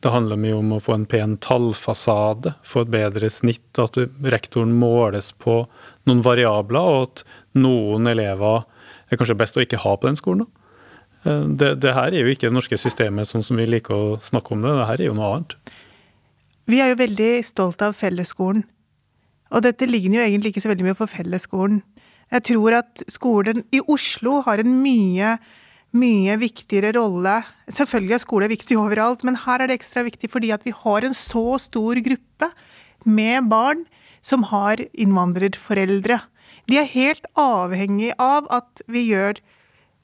det 0.05 0.13
handler 0.13 0.37
mye 0.39 0.55
om 0.55 0.75
å 0.77 0.83
få 0.85 0.93
en 0.95 1.07
pen 1.09 1.39
tallfasade, 1.43 2.53
få 2.63 2.85
et 2.85 2.93
bedre 2.93 3.31
snitt, 3.33 3.79
at 3.81 3.97
rektoren 4.23 4.75
måles 4.77 5.33
på 5.43 5.67
noen 6.07 6.21
variabler, 6.23 6.85
og 6.85 7.09
at 7.09 7.25
noen 7.59 8.07
elever 8.13 8.63
er 9.11 9.19
kanskje 9.19 9.41
best 9.41 9.57
å 9.57 9.63
ikke 9.65 9.83
ha 9.83 9.93
på 9.97 10.07
den 10.07 10.21
skolen. 10.21 10.47
Uh, 11.27 11.51
det, 11.51 11.83
det 11.83 11.97
her 11.99 12.11
er 12.13 12.21
jo 12.23 12.31
ikke 12.31 12.47
det 12.47 12.59
norske 12.61 12.79
systemet 12.79 13.27
sånn 13.27 13.47
som 13.47 13.59
vi 13.59 13.67
liker 13.67 13.95
å 13.97 14.23
snakke 14.23 14.55
om 14.55 14.63
det, 14.63 14.79
det 14.79 14.89
her 14.93 15.01
er 15.03 15.11
jo 15.11 15.19
noe 15.19 15.35
annet. 15.35 15.59
Vi 16.71 16.79
er 16.83 16.89
jo 16.93 17.03
veldig 17.03 17.33
stolt 17.47 17.83
av 17.83 17.99
fellesskolen. 17.99 18.63
Og 19.55 19.63
dette 19.67 19.87
ligner 19.89 20.21
jo 20.21 20.27
egentlig 20.27 20.53
ikke 20.53 20.65
så 20.65 20.73
veldig 20.73 20.89
mye 20.89 20.99
for 20.99 21.11
fellesskolen. 21.11 21.83
Jeg 22.35 22.43
tror 22.49 22.81
at 22.81 23.05
skolen 23.13 23.63
i 23.75 23.81
Oslo 23.87 24.41
har 24.47 24.63
en 24.63 24.73
mye, 24.83 25.37
mye 25.95 26.39
viktigere 26.43 26.97
rolle. 26.97 27.39
Selvfølgelig 27.71 28.17
er 28.17 28.25
skole 28.25 28.49
viktig 28.51 28.79
overalt, 28.83 29.23
men 29.27 29.39
her 29.45 29.63
er 29.63 29.71
det 29.71 29.79
ekstra 29.79 30.03
viktig 30.07 30.33
fordi 30.33 30.51
at 30.55 30.67
vi 30.67 30.75
har 30.75 31.07
en 31.07 31.15
så 31.15 31.61
stor 31.63 32.03
gruppe 32.03 32.51
med 33.07 33.47
barn 33.53 33.87
som 34.27 34.49
har 34.51 34.83
innvandrerforeldre. 34.91 36.19
De 36.67 36.81
er 36.81 36.95
helt 36.97 37.29
avhengig 37.39 38.11
av 38.19 38.49
at 38.51 38.83
vi 38.91 39.07
gjør 39.13 39.39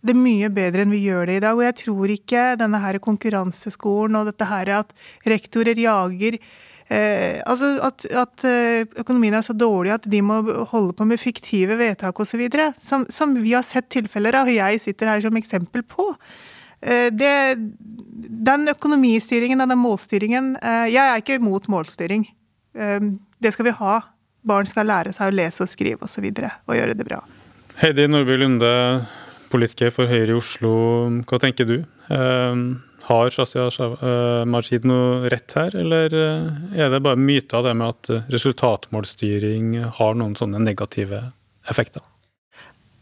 det 0.07 0.15
mye 0.19 0.51
bedre 0.51 0.85
enn 0.85 0.95
vi 0.95 1.05
gjør 1.07 1.27
det 1.27 1.39
i 1.39 1.43
dag. 1.43 1.59
Og 1.59 1.67
jeg 1.67 1.79
tror 1.83 2.13
ikke 2.15 2.45
denne 2.61 2.81
her 2.83 2.99
konkurranseskolen 3.03 4.19
og 4.19 4.31
dette 4.31 4.47
her 4.47 4.71
at 4.83 4.95
rektorer 5.27 5.79
jager 5.79 6.39
Eh, 6.93 7.41
altså 7.49 7.71
at, 7.87 8.05
at, 8.11 8.45
eh, 8.45 8.85
økonomien 9.01 9.35
er 9.39 9.45
så 9.47 9.55
dårlig 9.57 9.95
at 9.95 10.07
de 10.11 10.19
må 10.25 10.41
holde 10.73 10.93
på 10.99 11.07
med 11.09 11.21
fiktive 11.21 11.79
vedtak 11.81 12.19
osv. 12.21 12.43
Som, 12.83 13.07
som 13.09 13.37
vi 13.39 13.55
har 13.55 13.65
sett 13.65 13.89
tilfeller 13.93 14.37
av, 14.43 14.51
og 14.51 14.59
jeg 14.59 14.83
sitter 14.83 15.15
her 15.15 15.25
som 15.25 15.39
eksempel 15.41 15.87
på. 15.87 16.11
Eh, 16.83 17.09
det, 17.15 17.33
den 18.53 18.69
økonomistyringen, 18.75 19.63
den 19.63 19.79
målstyringen 19.79 20.57
eh, 20.59 20.89
Jeg 20.91 21.03
er 21.07 21.23
ikke 21.23 21.39
imot 21.41 21.71
målstyring. 21.73 22.27
Eh, 22.75 23.01
det 23.41 23.55
skal 23.55 23.71
vi 23.71 23.77
ha. 23.79 24.01
Barn 24.43 24.67
skal 24.67 24.91
lære 24.91 25.15
seg 25.15 25.31
å 25.31 25.37
lese 25.39 25.65
og 25.65 25.71
skrive 25.71 26.05
osv. 26.05 26.29
Og, 26.29 26.43
så 26.43 26.53
og 26.67 26.77
gjøre 26.77 26.99
det 26.99 27.09
bra. 27.09 27.23
Heidi 27.81 28.09
Nordby 28.11 28.37
Lunde, 28.37 28.73
politiker 29.55 29.95
for 29.95 30.11
Høyre 30.11 30.35
i 30.35 30.37
Oslo. 30.37 30.75
Hva 31.31 31.41
tenker 31.41 31.71
du? 31.71 31.79
Har 33.03 33.31
Shazia 33.35 33.67
eh, 33.67 34.45
Majid 34.47 34.87
noe 34.87 35.29
rett 35.33 35.55
her, 35.59 35.75
eller 35.77 36.15
eh, 36.15 36.79
er 36.79 36.93
det 36.93 37.03
bare 37.03 37.19
myter 37.19 37.65
det 37.67 37.75
med 37.79 37.89
at 37.97 38.11
eh, 38.15 38.29
resultatmålstyring 38.31 39.75
har 39.99 40.19
noen 40.19 40.37
sånne 40.39 40.63
negative 40.63 41.25
effekter? 41.69 42.05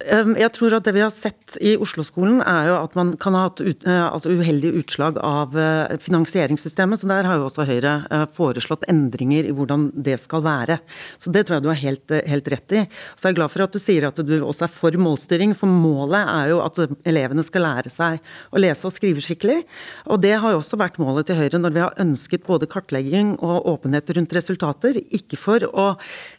Ehm, 0.09 0.33
jeg 0.39 0.53
tror 0.57 0.77
at 0.77 0.87
det 0.87 0.95
vi 0.97 1.03
har 1.03 1.13
sett 1.13 1.57
i 1.61 1.75
Oslo-skolen, 1.81 2.41
er 2.47 2.71
jo 2.71 2.77
at 2.79 2.97
man 2.97 3.13
kan 3.21 3.37
ha 3.37 3.47
hatt 3.49 3.61
ut, 3.61 3.85
eh, 3.85 4.07
altså 4.07 4.33
uheldige 4.33 4.81
utslag 4.81 5.19
av 5.21 5.57
eh, 5.59 5.97
finansieringssystemet. 6.01 7.01
Så 7.01 7.11
der 7.11 7.29
har 7.29 7.41
jo 7.41 7.49
også 7.49 7.67
Høyre 7.69 7.95
eh, 8.09 8.27
foreslått 8.37 8.87
endringer 8.91 9.49
i 9.49 9.55
hvordan 9.57 9.91
det 9.95 10.17
skal 10.23 10.45
være. 10.47 10.79
Så 11.21 11.33
det 11.35 11.45
tror 11.47 11.59
jeg 11.59 11.67
du 11.67 11.71
har 11.73 11.83
helt, 11.83 12.17
helt 12.33 12.51
rett 12.55 12.77
i. 12.77 12.85
Så 13.15 13.29
jeg 13.29 13.35
er 13.35 13.41
glad 13.43 13.53
for 13.53 13.67
at 13.67 13.77
du 13.77 13.81
sier 13.83 14.09
at 14.09 14.23
du 14.25 14.35
også 14.41 14.67
er 14.67 14.73
for 14.73 14.97
målstyring, 14.97 15.55
for 15.59 15.71
målet 15.71 16.23
er 16.23 16.53
jo 16.55 16.63
at 16.65 16.81
elevene 17.09 17.45
skal 17.47 17.67
lære 17.67 17.93
seg 17.93 18.21
å 18.51 18.63
lese 18.63 18.89
og 18.89 18.97
skrive 18.97 19.25
skikkelig. 19.25 19.61
Og 20.09 20.23
det 20.25 20.37
har 20.41 20.55
jo 20.55 20.63
også 20.63 20.81
vært 20.81 21.01
målet 21.03 21.29
til 21.29 21.41
Høyre 21.41 21.61
når 21.61 21.77
vi 21.77 21.85
har 21.85 22.01
ønsket 22.01 22.47
både 22.49 22.69
kartlegging 22.71 23.37
og 23.39 23.69
åpenhet 23.75 24.15
rundt 24.17 24.35
resultater. 24.37 24.97
Ikke 25.13 25.39
for 25.41 25.65
å 25.71 25.91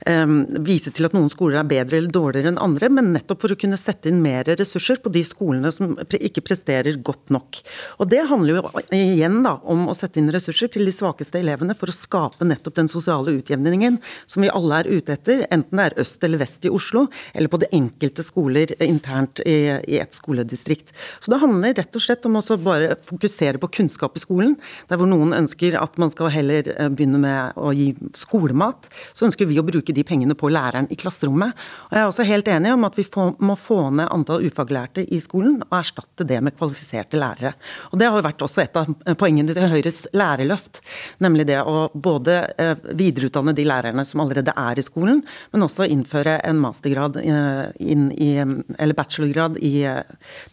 um, 0.07 0.37
vise 0.65 0.93
til 0.93 1.07
at 1.07 1.15
noen 1.15 1.29
skoler 1.31 1.61
er 1.61 1.69
bedre 1.69 1.99
eller 1.99 2.13
dårligere 2.13 2.53
enn 2.53 2.61
andre, 2.61 2.89
men 2.91 3.13
nettopp 3.15 3.43
for 3.43 3.50
for 3.51 3.57
å 3.57 3.61
kunne 3.65 3.79
sette 3.79 4.09
inn 4.09 4.21
mer 4.23 4.47
ressurser 4.47 5.01
på 5.03 5.11
de 5.11 5.23
skolene 5.27 5.71
som 5.73 5.97
ikke 5.99 6.43
presterer 6.45 6.99
godt 7.03 7.31
nok. 7.33 7.59
Og 7.99 8.09
Det 8.11 8.23
handler 8.29 8.59
jo 8.59 8.83
igjen 8.95 9.41
da 9.43 9.57
om 9.67 9.89
å 9.91 9.95
sette 9.97 10.21
inn 10.21 10.31
ressurser 10.31 10.71
til 10.71 10.87
de 10.87 10.93
svakeste 10.95 11.39
elevene 11.39 11.75
for 11.77 11.91
å 11.91 11.95
skape 11.95 12.47
nettopp 12.47 12.77
den 12.79 12.91
sosiale 12.91 13.33
utjevningen 13.37 13.99
som 14.25 14.43
vi 14.43 14.51
alle 14.51 14.81
er 14.81 14.89
ute 14.91 15.15
etter, 15.15 15.45
enten 15.51 15.79
det 15.79 15.87
er 15.89 15.97
øst 16.03 16.23
eller 16.23 16.41
vest 16.41 16.65
i 16.67 16.71
Oslo, 16.71 17.07
eller 17.33 17.51
på 17.51 17.59
det 17.61 17.71
enkelte 17.75 18.23
skoler 18.25 18.73
internt 18.83 19.41
i, 19.45 19.57
i 19.87 19.99
et 20.01 20.15
skoledistrikt. 20.15 20.93
Så 21.19 21.33
det 21.33 21.41
handler 21.41 21.75
rett 21.77 21.97
og 21.97 22.03
slett 22.03 22.27
om 22.27 22.39
å 22.39 22.43
bare 22.61 22.95
fokusere 23.07 23.61
på 23.61 23.71
kunnskap 23.79 24.17
i 24.17 24.23
skolen. 24.23 24.57
Der 24.91 24.99
hvor 24.99 25.09
noen 25.09 25.35
ønsker 25.35 25.77
at 25.79 25.97
man 26.01 26.11
skal 26.13 26.31
heller 26.33 26.67
eh, 26.75 26.91
begynne 26.91 27.21
med 27.21 27.59
å 27.59 27.71
gi 27.75 27.91
skolemat, 28.17 28.89
så 29.15 29.27
ønsker 29.27 29.49
vi 29.49 29.59
å 29.59 29.65
bruke 29.65 29.95
de 29.95 30.05
pengene 30.07 30.37
på 30.37 30.51
læreren 30.51 30.89
i 30.91 30.99
klasserommet. 30.99 31.57
Og 31.89 31.97
jeg 31.97 32.03
er 32.03 32.11
også 32.11 32.27
helt 32.27 32.51
enig 32.51 32.75
om 32.75 32.87
at 32.87 32.99
vi 32.99 33.07
får, 33.07 33.33
må 33.41 33.55
få 33.59 33.89
ned 33.93 34.09
antall 34.13 34.45
ufaglærte 34.45 35.03
i 35.11 35.19
skolen 35.23 35.59
og 35.65 35.75
erstatte 35.79 36.25
det 36.27 36.39
med 36.43 36.55
kvalifiserte 36.57 37.19
lærere. 37.19 37.53
Og 37.91 37.99
Det 37.99 38.07
har 38.07 38.17
jo 38.17 38.25
vært 38.25 38.45
også 38.45 38.63
et 38.63 38.77
av 38.79 38.89
poengene 39.19 39.55
til 39.55 39.69
Høyres 39.71 40.03
lærerløft, 40.17 40.81
nemlig 41.23 41.47
det 41.49 41.59
å 41.61 41.89
både 41.93 42.37
eh, 42.61 42.75
videreutdanne 42.97 43.55
de 43.57 43.65
lærerne 43.67 44.05
som 44.07 44.23
allerede 44.23 44.53
er 44.57 44.79
i 44.79 44.85
skolen, 44.85 45.23
men 45.53 45.65
også 45.65 45.87
innføre 45.89 46.37
en 46.47 46.61
mastergrad 46.61 47.19
eh, 47.21 47.63
inn 47.81 48.09
i, 48.13 48.31
eller 48.41 48.97
bachelorgrad 48.97 49.59
i, 49.61 49.73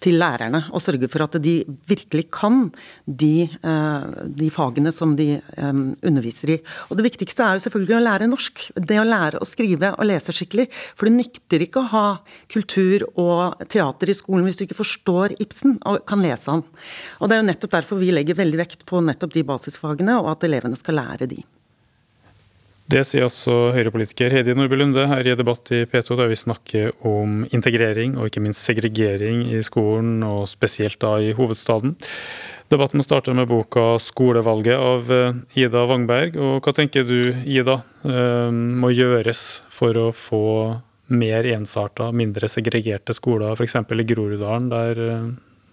til 0.05 0.18
lærerne. 0.20 0.64
Og 0.72 0.84
sørge 0.84 1.11
for 1.12 1.26
at 1.26 1.39
de 1.43 1.61
virkelig 1.89 2.28
kan 2.34 2.68
de, 3.05 3.49
eh, 3.49 4.09
de 4.43 4.51
fagene 4.55 4.93
som 4.95 5.14
de 5.18 5.30
underviser 5.59 6.57
i. 6.57 6.59
Og 6.89 6.99
Det 6.99 7.07
viktigste 7.07 7.45
er 7.45 7.57
jo 7.57 7.64
selvfølgelig 7.66 7.97
å 7.99 8.05
lære 8.05 8.30
norsk. 8.30 8.64
Det 8.74 8.99
å 9.01 9.07
lære 9.07 9.41
å 9.43 9.49
skrive 9.49 9.93
og 9.95 10.09
lese 10.09 10.34
skikkelig. 10.34 10.68
For 10.99 11.09
det 11.09 11.16
nytter 11.18 11.64
ikke 11.64 11.82
å 11.82 11.91
ha 11.93 12.07
kultur 12.53 12.78
kultur 12.79 13.05
og 13.18 13.68
teater 13.68 14.11
i 14.11 14.16
skolen 14.16 14.47
hvis 14.47 14.59
du 14.59 14.64
ikke 14.66 14.79
forstår 14.79 15.37
Ibsen 15.43 15.79
og 15.87 16.05
kan 16.07 16.22
lese 16.22 16.51
han. 16.51 16.64
Og 17.20 17.29
Det 17.29 17.37
er 17.37 17.43
jo 17.43 17.51
nettopp 17.51 17.76
derfor 17.76 17.99
vi 17.99 18.12
legger 18.12 18.39
veldig 18.39 18.59
vekt 18.59 18.85
på 18.87 19.03
nettopp 19.03 19.33
de 19.35 19.45
basisfagene, 19.45 20.18
og 20.20 20.31
at 20.33 20.45
elevene 20.45 20.76
skal 20.76 20.99
lære 21.01 21.29
de. 21.29 21.43
Det 22.89 23.03
sier 23.05 23.26
også 23.26 23.74
Høyre-politiker 23.76 24.33
Hedi 24.33 24.55
Nordby 24.57 24.79
Lunde 24.79 25.03
her 25.11 25.26
i 25.26 25.35
Debatt 25.37 25.68
i 25.76 25.83
P2, 25.85 26.16
der 26.16 26.31
vi 26.31 26.39
snakker 26.41 26.95
om 27.05 27.43
integrering 27.53 28.16
og 28.16 28.31
ikke 28.31 28.41
minst 28.41 28.64
segregering 28.64 29.43
i 29.53 29.61
skolen, 29.61 30.22
og 30.24 30.49
spesielt 30.49 30.97
da 31.03 31.18
i 31.20 31.35
hovedstaden. 31.37 31.99
Debatten 32.72 33.05
starter 33.05 33.37
med 33.37 33.49
boka 33.49 33.99
'Skolevalget' 34.01 34.76
av 34.76 35.12
eh, 35.12 35.37
Ida 35.57 35.85
Wangberg. 35.89 36.37
Og 36.37 36.64
hva 36.64 36.72
tenker 36.76 37.05
du, 37.05 37.33
Ida, 37.45 37.83
eh, 38.05 38.51
må 38.53 38.93
gjøres 38.93 39.62
for 39.68 39.93
å 39.97 40.09
få 40.12 40.81
mer 41.09 41.46
ensarta, 41.54 42.11
mindre 42.12 42.48
segregerte 42.50 43.14
skoler, 43.16 43.54
f.eks. 43.56 43.76
i 43.76 44.09
Groruddalen, 44.09 44.68
der 44.72 45.04
eh, 45.04 45.28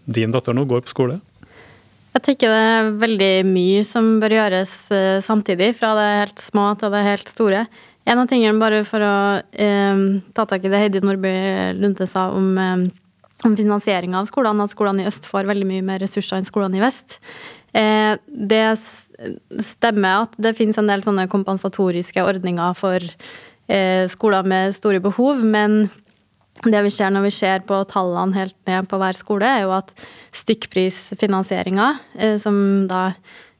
din 0.05 0.35
datter 0.35 0.55
nå 0.55 0.65
går 0.69 0.85
på 0.85 0.93
skole? 0.93 1.19
Jeg 2.15 2.23
tenker 2.23 2.53
det 2.53 2.61
er 2.63 2.93
veldig 3.01 3.33
mye 3.49 3.81
som 3.83 4.13
bør 4.21 4.37
gjøres 4.37 4.75
eh, 4.95 5.17
samtidig, 5.25 5.73
fra 5.79 5.91
det 5.97 6.07
helt 6.21 6.45
små 6.45 6.69
til 6.79 6.93
det 6.93 7.03
helt 7.09 7.31
store. 7.31 7.65
En 8.05 8.21
av 8.21 8.29
tingene, 8.29 8.61
bare 8.61 8.83
for 8.87 9.03
å 9.03 9.15
eh, 9.51 10.03
ta 10.37 10.45
tak 10.47 10.63
i 10.63 10.71
det 10.71 10.79
Heidi 10.79 11.01
Nordby 11.03 11.33
Lunde 11.79 12.07
sa 12.07 12.29
om, 12.31 12.51
eh, 12.61 12.85
om 13.43 13.57
finansiering 13.57 14.15
av 14.15 14.29
skolene, 14.29 14.63
at 14.63 14.75
skolene 14.75 15.03
i 15.03 15.09
øst 15.09 15.27
får 15.31 15.49
veldig 15.49 15.67
mye 15.67 15.85
mer 15.85 16.03
ressurser 16.03 16.39
enn 16.39 16.47
skolene 16.47 16.79
i 16.79 16.85
vest. 16.85 17.17
Eh, 17.75 18.13
det 18.27 18.63
stemmer 19.73 20.25
at 20.25 20.39
det 20.39 20.55
finnes 20.57 20.77
en 20.79 20.91
del 20.91 21.03
sånne 21.03 21.27
kompensatoriske 21.31 22.23
ordninger 22.23 22.79
for 22.79 23.03
skoler 24.11 24.45
med 24.45 24.75
store 24.75 24.99
behov. 25.01 25.39
Men 25.41 25.87
det 26.63 26.81
vi 26.85 26.91
ser 26.93 27.11
når 27.11 27.27
vi 27.27 27.33
ser 27.35 27.65
på 27.67 27.81
tallene 27.91 28.37
helt 28.37 28.55
ned 28.69 28.87
på 28.89 28.99
hver 29.01 29.17
skole, 29.17 29.47
er 29.47 29.65
jo 29.65 29.73
at 29.75 29.91
stykkprisfinansieringa, 30.39 31.89
eh, 32.17 32.37
som 32.41 32.87
da 32.89 33.09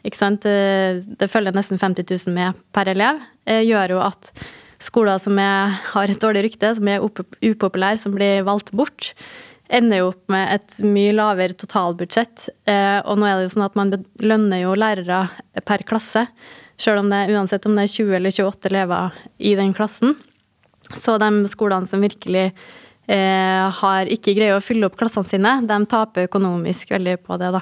ikke 0.06 0.22
sant, 0.22 0.46
eh, 0.46 1.02
Det 1.02 1.30
følger 1.30 1.52
nesten 1.52 1.80
50 1.82 2.06
000 2.28 2.34
med 2.34 2.54
per 2.72 2.86
elev, 2.86 3.20
gjør 3.46 3.90
jo 3.90 4.00
at 4.02 4.32
skoler 4.80 5.20
som 5.20 5.38
er, 5.38 5.70
har 5.94 6.10
et 6.10 6.20
dårlig 6.20 6.44
rykte, 6.46 6.76
som 6.76 6.88
er 6.88 7.02
upopulære, 7.02 7.98
som 7.98 8.14
blir 8.14 8.44
valgt 8.44 8.72
bort, 8.72 9.14
ender 9.70 9.98
jo 9.98 10.08
opp 10.14 10.30
med 10.30 10.54
et 10.54 10.84
mye 10.84 11.14
lavere 11.14 11.54
totalbudsjett. 11.54 12.50
Og 13.06 13.18
nå 13.18 13.26
er 13.26 13.38
det 13.38 13.48
jo 13.48 13.54
sånn 13.56 13.66
at 13.66 13.76
man 13.76 13.94
lønner 14.22 14.62
jo 14.62 14.74
lærere 14.74 15.30
per 15.66 15.86
klasse. 15.86 16.28
Selv 16.78 17.04
om 17.04 17.12
det, 17.12 17.26
uansett 17.32 17.66
om 17.70 17.78
det 17.78 17.88
er 17.88 17.94
20 17.94 18.18
eller 18.18 18.34
28 18.36 18.72
elever 18.72 19.20
i 19.38 19.54
den 19.56 19.74
klassen. 19.76 20.16
Så 20.94 21.18
de 21.22 21.30
skolene 21.50 21.88
som 21.90 22.04
virkelig 22.04 22.50
eh, 23.08 23.66
har 23.80 24.12
ikke 24.12 24.36
greier 24.38 24.58
å 24.58 24.64
fylle 24.64 24.90
opp 24.90 24.98
klassene 25.00 25.28
sine, 25.30 25.54
de 25.66 25.78
taper 25.90 26.28
økonomisk 26.30 26.92
veldig 26.96 27.18
på 27.26 27.38
det, 27.42 27.52
da. 27.56 27.62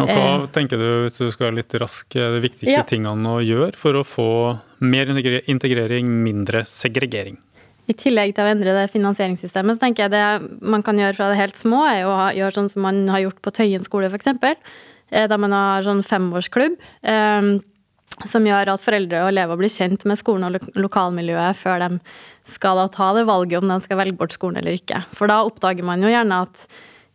Og 0.00 0.10
hva 0.10 0.28
eh, 0.34 0.46
tenker 0.54 0.80
du, 0.80 0.86
hvis 1.04 1.18
du 1.20 1.28
skal 1.30 1.50
være 1.50 1.60
litt 1.60 1.76
rask, 1.82 2.16
er 2.16 2.36
de 2.36 2.44
viktigste 2.44 2.78
ja. 2.78 2.86
tingene 2.88 3.36
å 3.36 3.42
gjøre 3.44 3.74
for 3.78 4.00
å 4.00 4.06
få 4.06 4.30
mer 4.84 5.12
integrering, 5.12 6.10
mindre 6.24 6.64
segregering? 6.70 7.38
I 7.86 7.94
tillegg 7.94 8.32
til 8.34 8.42
å 8.42 8.50
endre 8.50 8.74
det 8.74 8.88
finansieringssystemet, 8.90 9.76
så 9.76 9.84
tenker 9.84 10.06
jeg 10.06 10.16
det 10.16 10.58
man 10.66 10.82
kan 10.86 10.98
gjøre 10.98 11.14
fra 11.14 11.30
det 11.30 11.38
helt 11.38 11.58
små, 11.60 11.84
er 11.86 12.08
å 12.08 12.16
gjøre 12.34 12.56
sånn 12.56 12.72
som 12.72 12.82
man 12.82 13.04
har 13.12 13.22
gjort 13.28 13.38
på 13.44 13.54
Tøyen 13.54 13.84
skole, 13.84 14.10
f.eks. 14.10 14.32
Eh, 15.14 15.28
da 15.30 15.38
man 15.38 15.54
har 15.54 15.86
sånn 15.86 16.02
femårsklubb. 16.06 16.80
Som 18.24 18.46
gjør 18.48 18.72
at 18.72 18.80
foreldre 18.80 19.26
og 19.26 19.30
elever 19.34 19.58
blir 19.60 19.72
kjent 19.72 20.06
med 20.08 20.16
skolen 20.16 20.48
og 20.48 20.70
lokalmiljøet 20.80 21.58
før 21.60 21.82
de 21.82 21.88
skal 22.48 22.78
da 22.80 22.86
ta 22.88 23.10
det 23.12 23.26
valget 23.28 23.60
om 23.60 23.68
de 23.68 23.76
skal 23.84 24.00
velge 24.00 24.16
bort 24.16 24.32
skolen 24.32 24.62
eller 24.62 24.78
ikke. 24.78 25.02
For 25.12 25.28
da 25.28 25.42
oppdager 25.44 25.84
man 25.84 26.00
jo 26.00 26.08
gjerne 26.08 26.38
at 26.46 26.62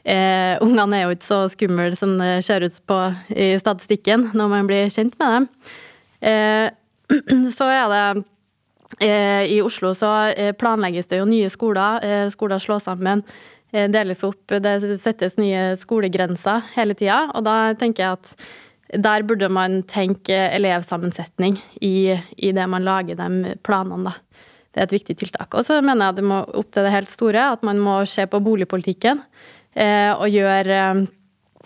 eh, 0.06 0.62
ungene 0.62 1.00
er 1.00 1.08
jo 1.08 1.16
ikke 1.16 1.30
så 1.30 1.40
skumle 1.50 1.96
som 1.98 2.18
det 2.22 2.44
ser 2.46 2.66
ut 2.66 2.78
på 2.86 3.00
i 3.34 3.54
statistikken 3.62 4.30
når 4.38 4.54
man 4.54 4.70
blir 4.70 4.94
kjent 4.94 5.18
med 5.22 5.36
dem. 5.38 5.50
Eh, 6.22 6.68
så 7.58 7.70
er 7.74 7.90
det 7.92 8.06
eh, 9.08 9.44
I 9.58 9.62
Oslo 9.66 9.96
så 9.98 10.14
eh, 10.36 10.54
planlegges 10.54 11.10
det 11.10 11.22
jo 11.22 11.30
nye 11.30 11.50
skoler. 11.50 12.04
Eh, 12.06 12.26
skoler 12.34 12.62
slås 12.62 12.86
sammen, 12.86 13.24
eh, 13.74 13.90
deles 13.92 14.22
opp. 14.28 14.44
Det 14.54 14.78
settes 15.02 15.40
nye 15.42 15.72
skolegrenser 15.82 16.76
hele 16.76 16.98
tida. 16.98 17.24
Og 17.34 17.48
da 17.48 17.74
tenker 17.80 18.06
jeg 18.06 18.20
at 18.20 18.52
der 18.92 19.24
burde 19.24 19.48
man 19.50 19.82
tenke 19.88 20.36
elevsammensetning 20.52 21.56
i, 21.82 22.12
i 22.38 22.52
det 22.52 22.68
man 22.68 22.84
lager 22.84 23.16
de 23.20 23.56
planene, 23.64 24.12
da. 24.12 24.48
Det 24.72 24.80
er 24.80 24.88
et 24.88 24.94
viktig 24.96 25.18
tiltak. 25.20 25.52
Og 25.60 25.66
så 25.68 25.82
mener 25.84 26.10
jeg 26.10 26.22
det 26.22 26.28
må 26.32 26.38
opp 26.48 26.70
til 26.72 26.86
det 26.88 26.94
helt 26.94 27.12
store, 27.12 27.50
at 27.58 27.64
man 27.68 27.80
må 27.84 27.98
se 28.08 28.24
på 28.32 28.40
boligpolitikken 28.44 29.20
eh, 29.76 30.12
og 30.16 30.32
gjøre, 30.32 30.78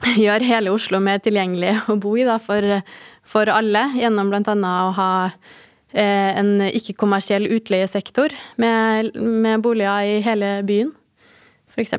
eh, 0.05 0.15
gjør 0.25 0.45
hele 0.49 0.73
Oslo 0.73 1.01
mer 1.03 1.21
tilgjengelig 1.21 1.75
å 1.93 1.99
bo 2.01 2.15
i 2.17 2.25
da, 2.25 2.39
for, 2.41 2.79
for 3.21 3.51
alle, 3.53 3.87
gjennom 3.99 4.33
bl.a. 4.33 4.55
å 4.57 4.93
ha 4.97 5.11
eh, 5.93 6.31
en 6.33 6.55
ikke-kommersiell 6.65 7.45
utleiesektor 7.59 8.33
med, 8.61 9.13
med, 9.21 9.61
boliger 9.65 10.09
i 10.09 10.21
hele 10.25 10.55
byen, 10.65 10.89
f.eks. 11.75 11.93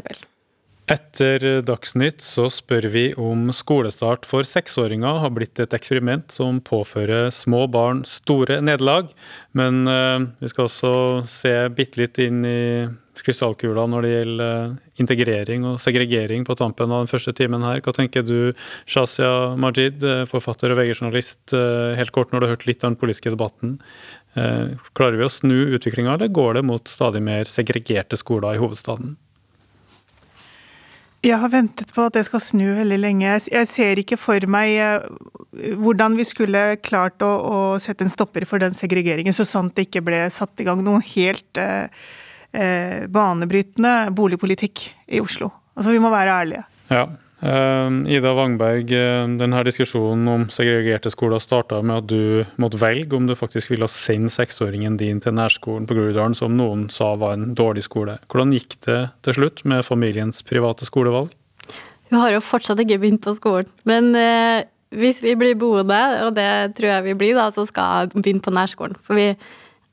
Etter 0.87 1.43
Dagsnytt 1.66 2.20
så 2.22 2.45
spør 2.47 2.84
vi 2.95 3.09
om 3.18 3.49
skolestart 3.51 4.22
for 4.28 4.47
seksåringer 4.47 5.18
har 5.18 5.32
blitt 5.34 5.59
et 5.59 5.74
eksperiment 5.74 6.30
som 6.30 6.61
påfører 6.62 7.32
små 7.34 7.64
barn 7.66 8.05
store 8.07 8.61
nederlag. 8.62 9.09
Men 9.59 9.82
uh, 9.91 10.28
vi 10.39 10.53
skal 10.53 10.68
også 10.68 10.93
se 11.26 11.57
bitte 11.74 12.05
litt 12.05 12.22
inn 12.22 12.47
i 12.47 12.61
krystallkula 13.16 13.89
når 13.91 14.05
det 14.05 14.11
gjelder 14.12 14.51
eh, 14.68 14.72
integrering 15.01 15.62
og 15.64 15.78
segregering 15.80 16.43
på 16.45 16.53
tampen 16.61 16.93
av 16.93 17.01
den 17.01 17.09
første 17.09 17.32
timen 17.34 17.64
her. 17.64 17.80
Hva 17.80 17.95
tenker 17.97 18.22
du, 18.22 18.53
Shazia 18.84 19.57
Majid, 19.57 20.05
eh, 20.05 20.26
forfatter 20.28 20.74
og 20.74 20.82
VG-journalist, 20.82 21.57
helt 21.97 22.12
kort 22.12 22.30
når 22.30 22.45
du 22.45 22.47
har 22.47 22.55
hørt 22.59 22.68
litt 22.68 22.84
av 22.84 22.93
den 22.93 23.01
politiske 23.01 23.32
debatten. 23.32 23.78
Klarer 24.37 25.16
vi 25.16 25.24
å 25.24 25.32
snu 25.32 25.57
utviklinga, 25.78 26.18
eller 26.18 26.28
går 26.28 26.59
det 26.59 26.66
mot 26.68 26.93
stadig 26.93 27.24
mer 27.24 27.49
segregerte 27.49 28.20
skoler 28.20 28.59
i 28.59 28.61
hovedstaden? 28.61 29.16
Jeg 31.27 31.41
har 31.43 31.51
ventet 31.51 31.91
på 31.95 32.05
at 32.07 32.14
det 32.14 32.22
skal 32.29 32.43
snu 32.43 32.66
veldig 32.77 32.99
lenge. 33.03 33.33
Jeg 33.51 33.68
ser 33.70 33.99
ikke 33.99 34.18
for 34.20 34.47
meg 34.51 34.77
eh, 34.79 35.74
hvordan 35.74 36.14
vi 36.18 36.27
skulle 36.29 36.62
klart 36.85 37.24
å, 37.24 37.31
å 37.31 37.59
sette 37.83 38.07
en 38.07 38.12
stopper 38.12 38.47
for 38.47 38.62
den 38.62 38.77
segregeringen, 38.79 39.35
så 39.35 39.47
sant 39.49 39.74
det 39.74 39.89
ikke 39.89 40.05
ble 40.07 40.22
satt 40.31 40.62
i 40.62 40.66
gang 40.68 40.85
noen 40.87 41.05
helt 41.14 41.62
eh, 41.62 41.91
eh 42.57 43.07
banebrytende 43.11 44.12
boligpolitikk 44.16 44.87
i 45.11 45.22
Oslo. 45.24 45.51
Altså, 45.74 45.93
vi 45.93 46.03
må 46.03 46.12
være 46.14 46.37
ærlige. 46.43 46.66
Ja, 46.95 47.09
Ida 47.37 48.30
Wangberg, 48.32 48.89
uh, 48.97 49.26
denne 49.37 49.62
diskusjonen 49.66 50.28
om 50.32 50.45
segregerte 50.49 51.12
skoler 51.12 51.43
starta 51.43 51.82
med 51.84 51.99
at 52.01 52.07
du 52.09 52.45
måtte 52.57 52.80
velge 52.80 53.18
om 53.18 53.26
du 53.28 53.34
faktisk 53.37 53.74
ville 53.74 53.89
sende 53.93 54.32
seksåringen 54.32 54.97
din 54.97 55.20
til 55.20 55.37
nærskolen 55.37 55.84
på 55.89 55.99
Groruddalen, 55.99 56.37
som 56.39 56.57
noen 56.57 56.87
sa 56.93 57.12
var 57.20 57.37
en 57.37 57.53
dårlig 57.59 57.84
skole. 57.84 58.16
Hvordan 58.32 58.55
gikk 58.57 58.78
det 58.89 59.03
til 59.26 59.37
slutt 59.37 59.66
med 59.68 59.84
familiens 59.84 60.41
private 60.49 60.89
skolevalg? 60.89 61.34
Hun 62.11 62.22
har 62.22 62.32
jo 62.37 62.43
fortsatt 62.45 62.80
ikke 62.82 63.01
begynt 63.03 63.24
på 63.24 63.34
skolen. 63.37 63.68
Men 63.89 64.12
eh, 64.16 64.64
hvis 64.95 65.22
vi 65.24 65.34
blir 65.39 65.59
boende, 65.59 66.01
og 66.26 66.34
det 66.37 66.76
tror 66.78 66.93
jeg 66.93 67.07
vi 67.09 67.16
blir, 67.18 67.37
da, 67.39 67.49
så 67.53 67.66
skal 67.68 68.12
hun 68.12 68.22
begynne 68.22 68.45
på 68.45 68.55
nærskolen. 68.55 68.97
For 69.05 69.18
vi 69.18 69.32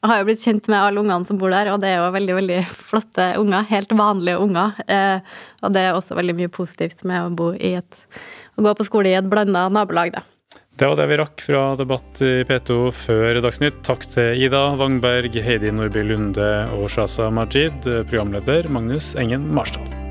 jeg 0.04 0.12
har 0.12 0.20
jo 0.20 0.28
blitt 0.28 0.44
kjent 0.44 0.68
med 0.68 0.82
alle 0.82 1.00
ungene 1.00 1.28
som 1.30 1.40
bor 1.40 1.54
der, 1.54 1.72
og 1.72 1.80
det 1.80 1.94
er 1.94 2.02
jo 2.02 2.12
veldig 2.12 2.36
veldig 2.36 2.60
flotte 2.92 3.28
unger. 3.40 3.64
Helt 3.70 3.96
vanlige 3.96 4.42
unger. 4.44 4.84
Eh, 4.92 5.40
og 5.64 5.72
det 5.76 5.86
er 5.88 5.96
også 5.96 6.18
veldig 6.20 6.36
mye 6.42 6.52
positivt 6.52 7.06
med 7.08 7.24
å 7.24 7.32
bo 7.32 7.54
i 7.56 7.78
et 7.80 8.00
å 8.54 8.66
gå 8.68 8.76
på 8.78 8.86
skole 8.86 9.10
i 9.10 9.18
et 9.18 9.30
blanda 9.32 9.66
nabolag, 9.72 10.14
da. 10.18 10.26
Det 10.74 10.90
var 10.90 10.98
det 10.98 11.08
vi 11.12 11.18
rakk 11.22 11.42
fra 11.46 11.64
Debatt 11.78 12.22
i 12.26 12.34
P2 12.50 12.78
før 12.98 13.42
Dagsnytt. 13.46 13.84
Takk 13.86 14.08
til 14.10 14.42
Ida 14.42 14.66
Wangberg, 14.80 15.38
Heidi 15.46 15.74
Nordby 15.74 16.06
Lunde 16.10 16.54
og 16.74 16.88
Shaza 16.94 17.30
Majid, 17.34 17.86
programleder 18.10 18.70
Magnus 18.74 19.14
Engen 19.16 19.52
Marsdal. 19.54 20.03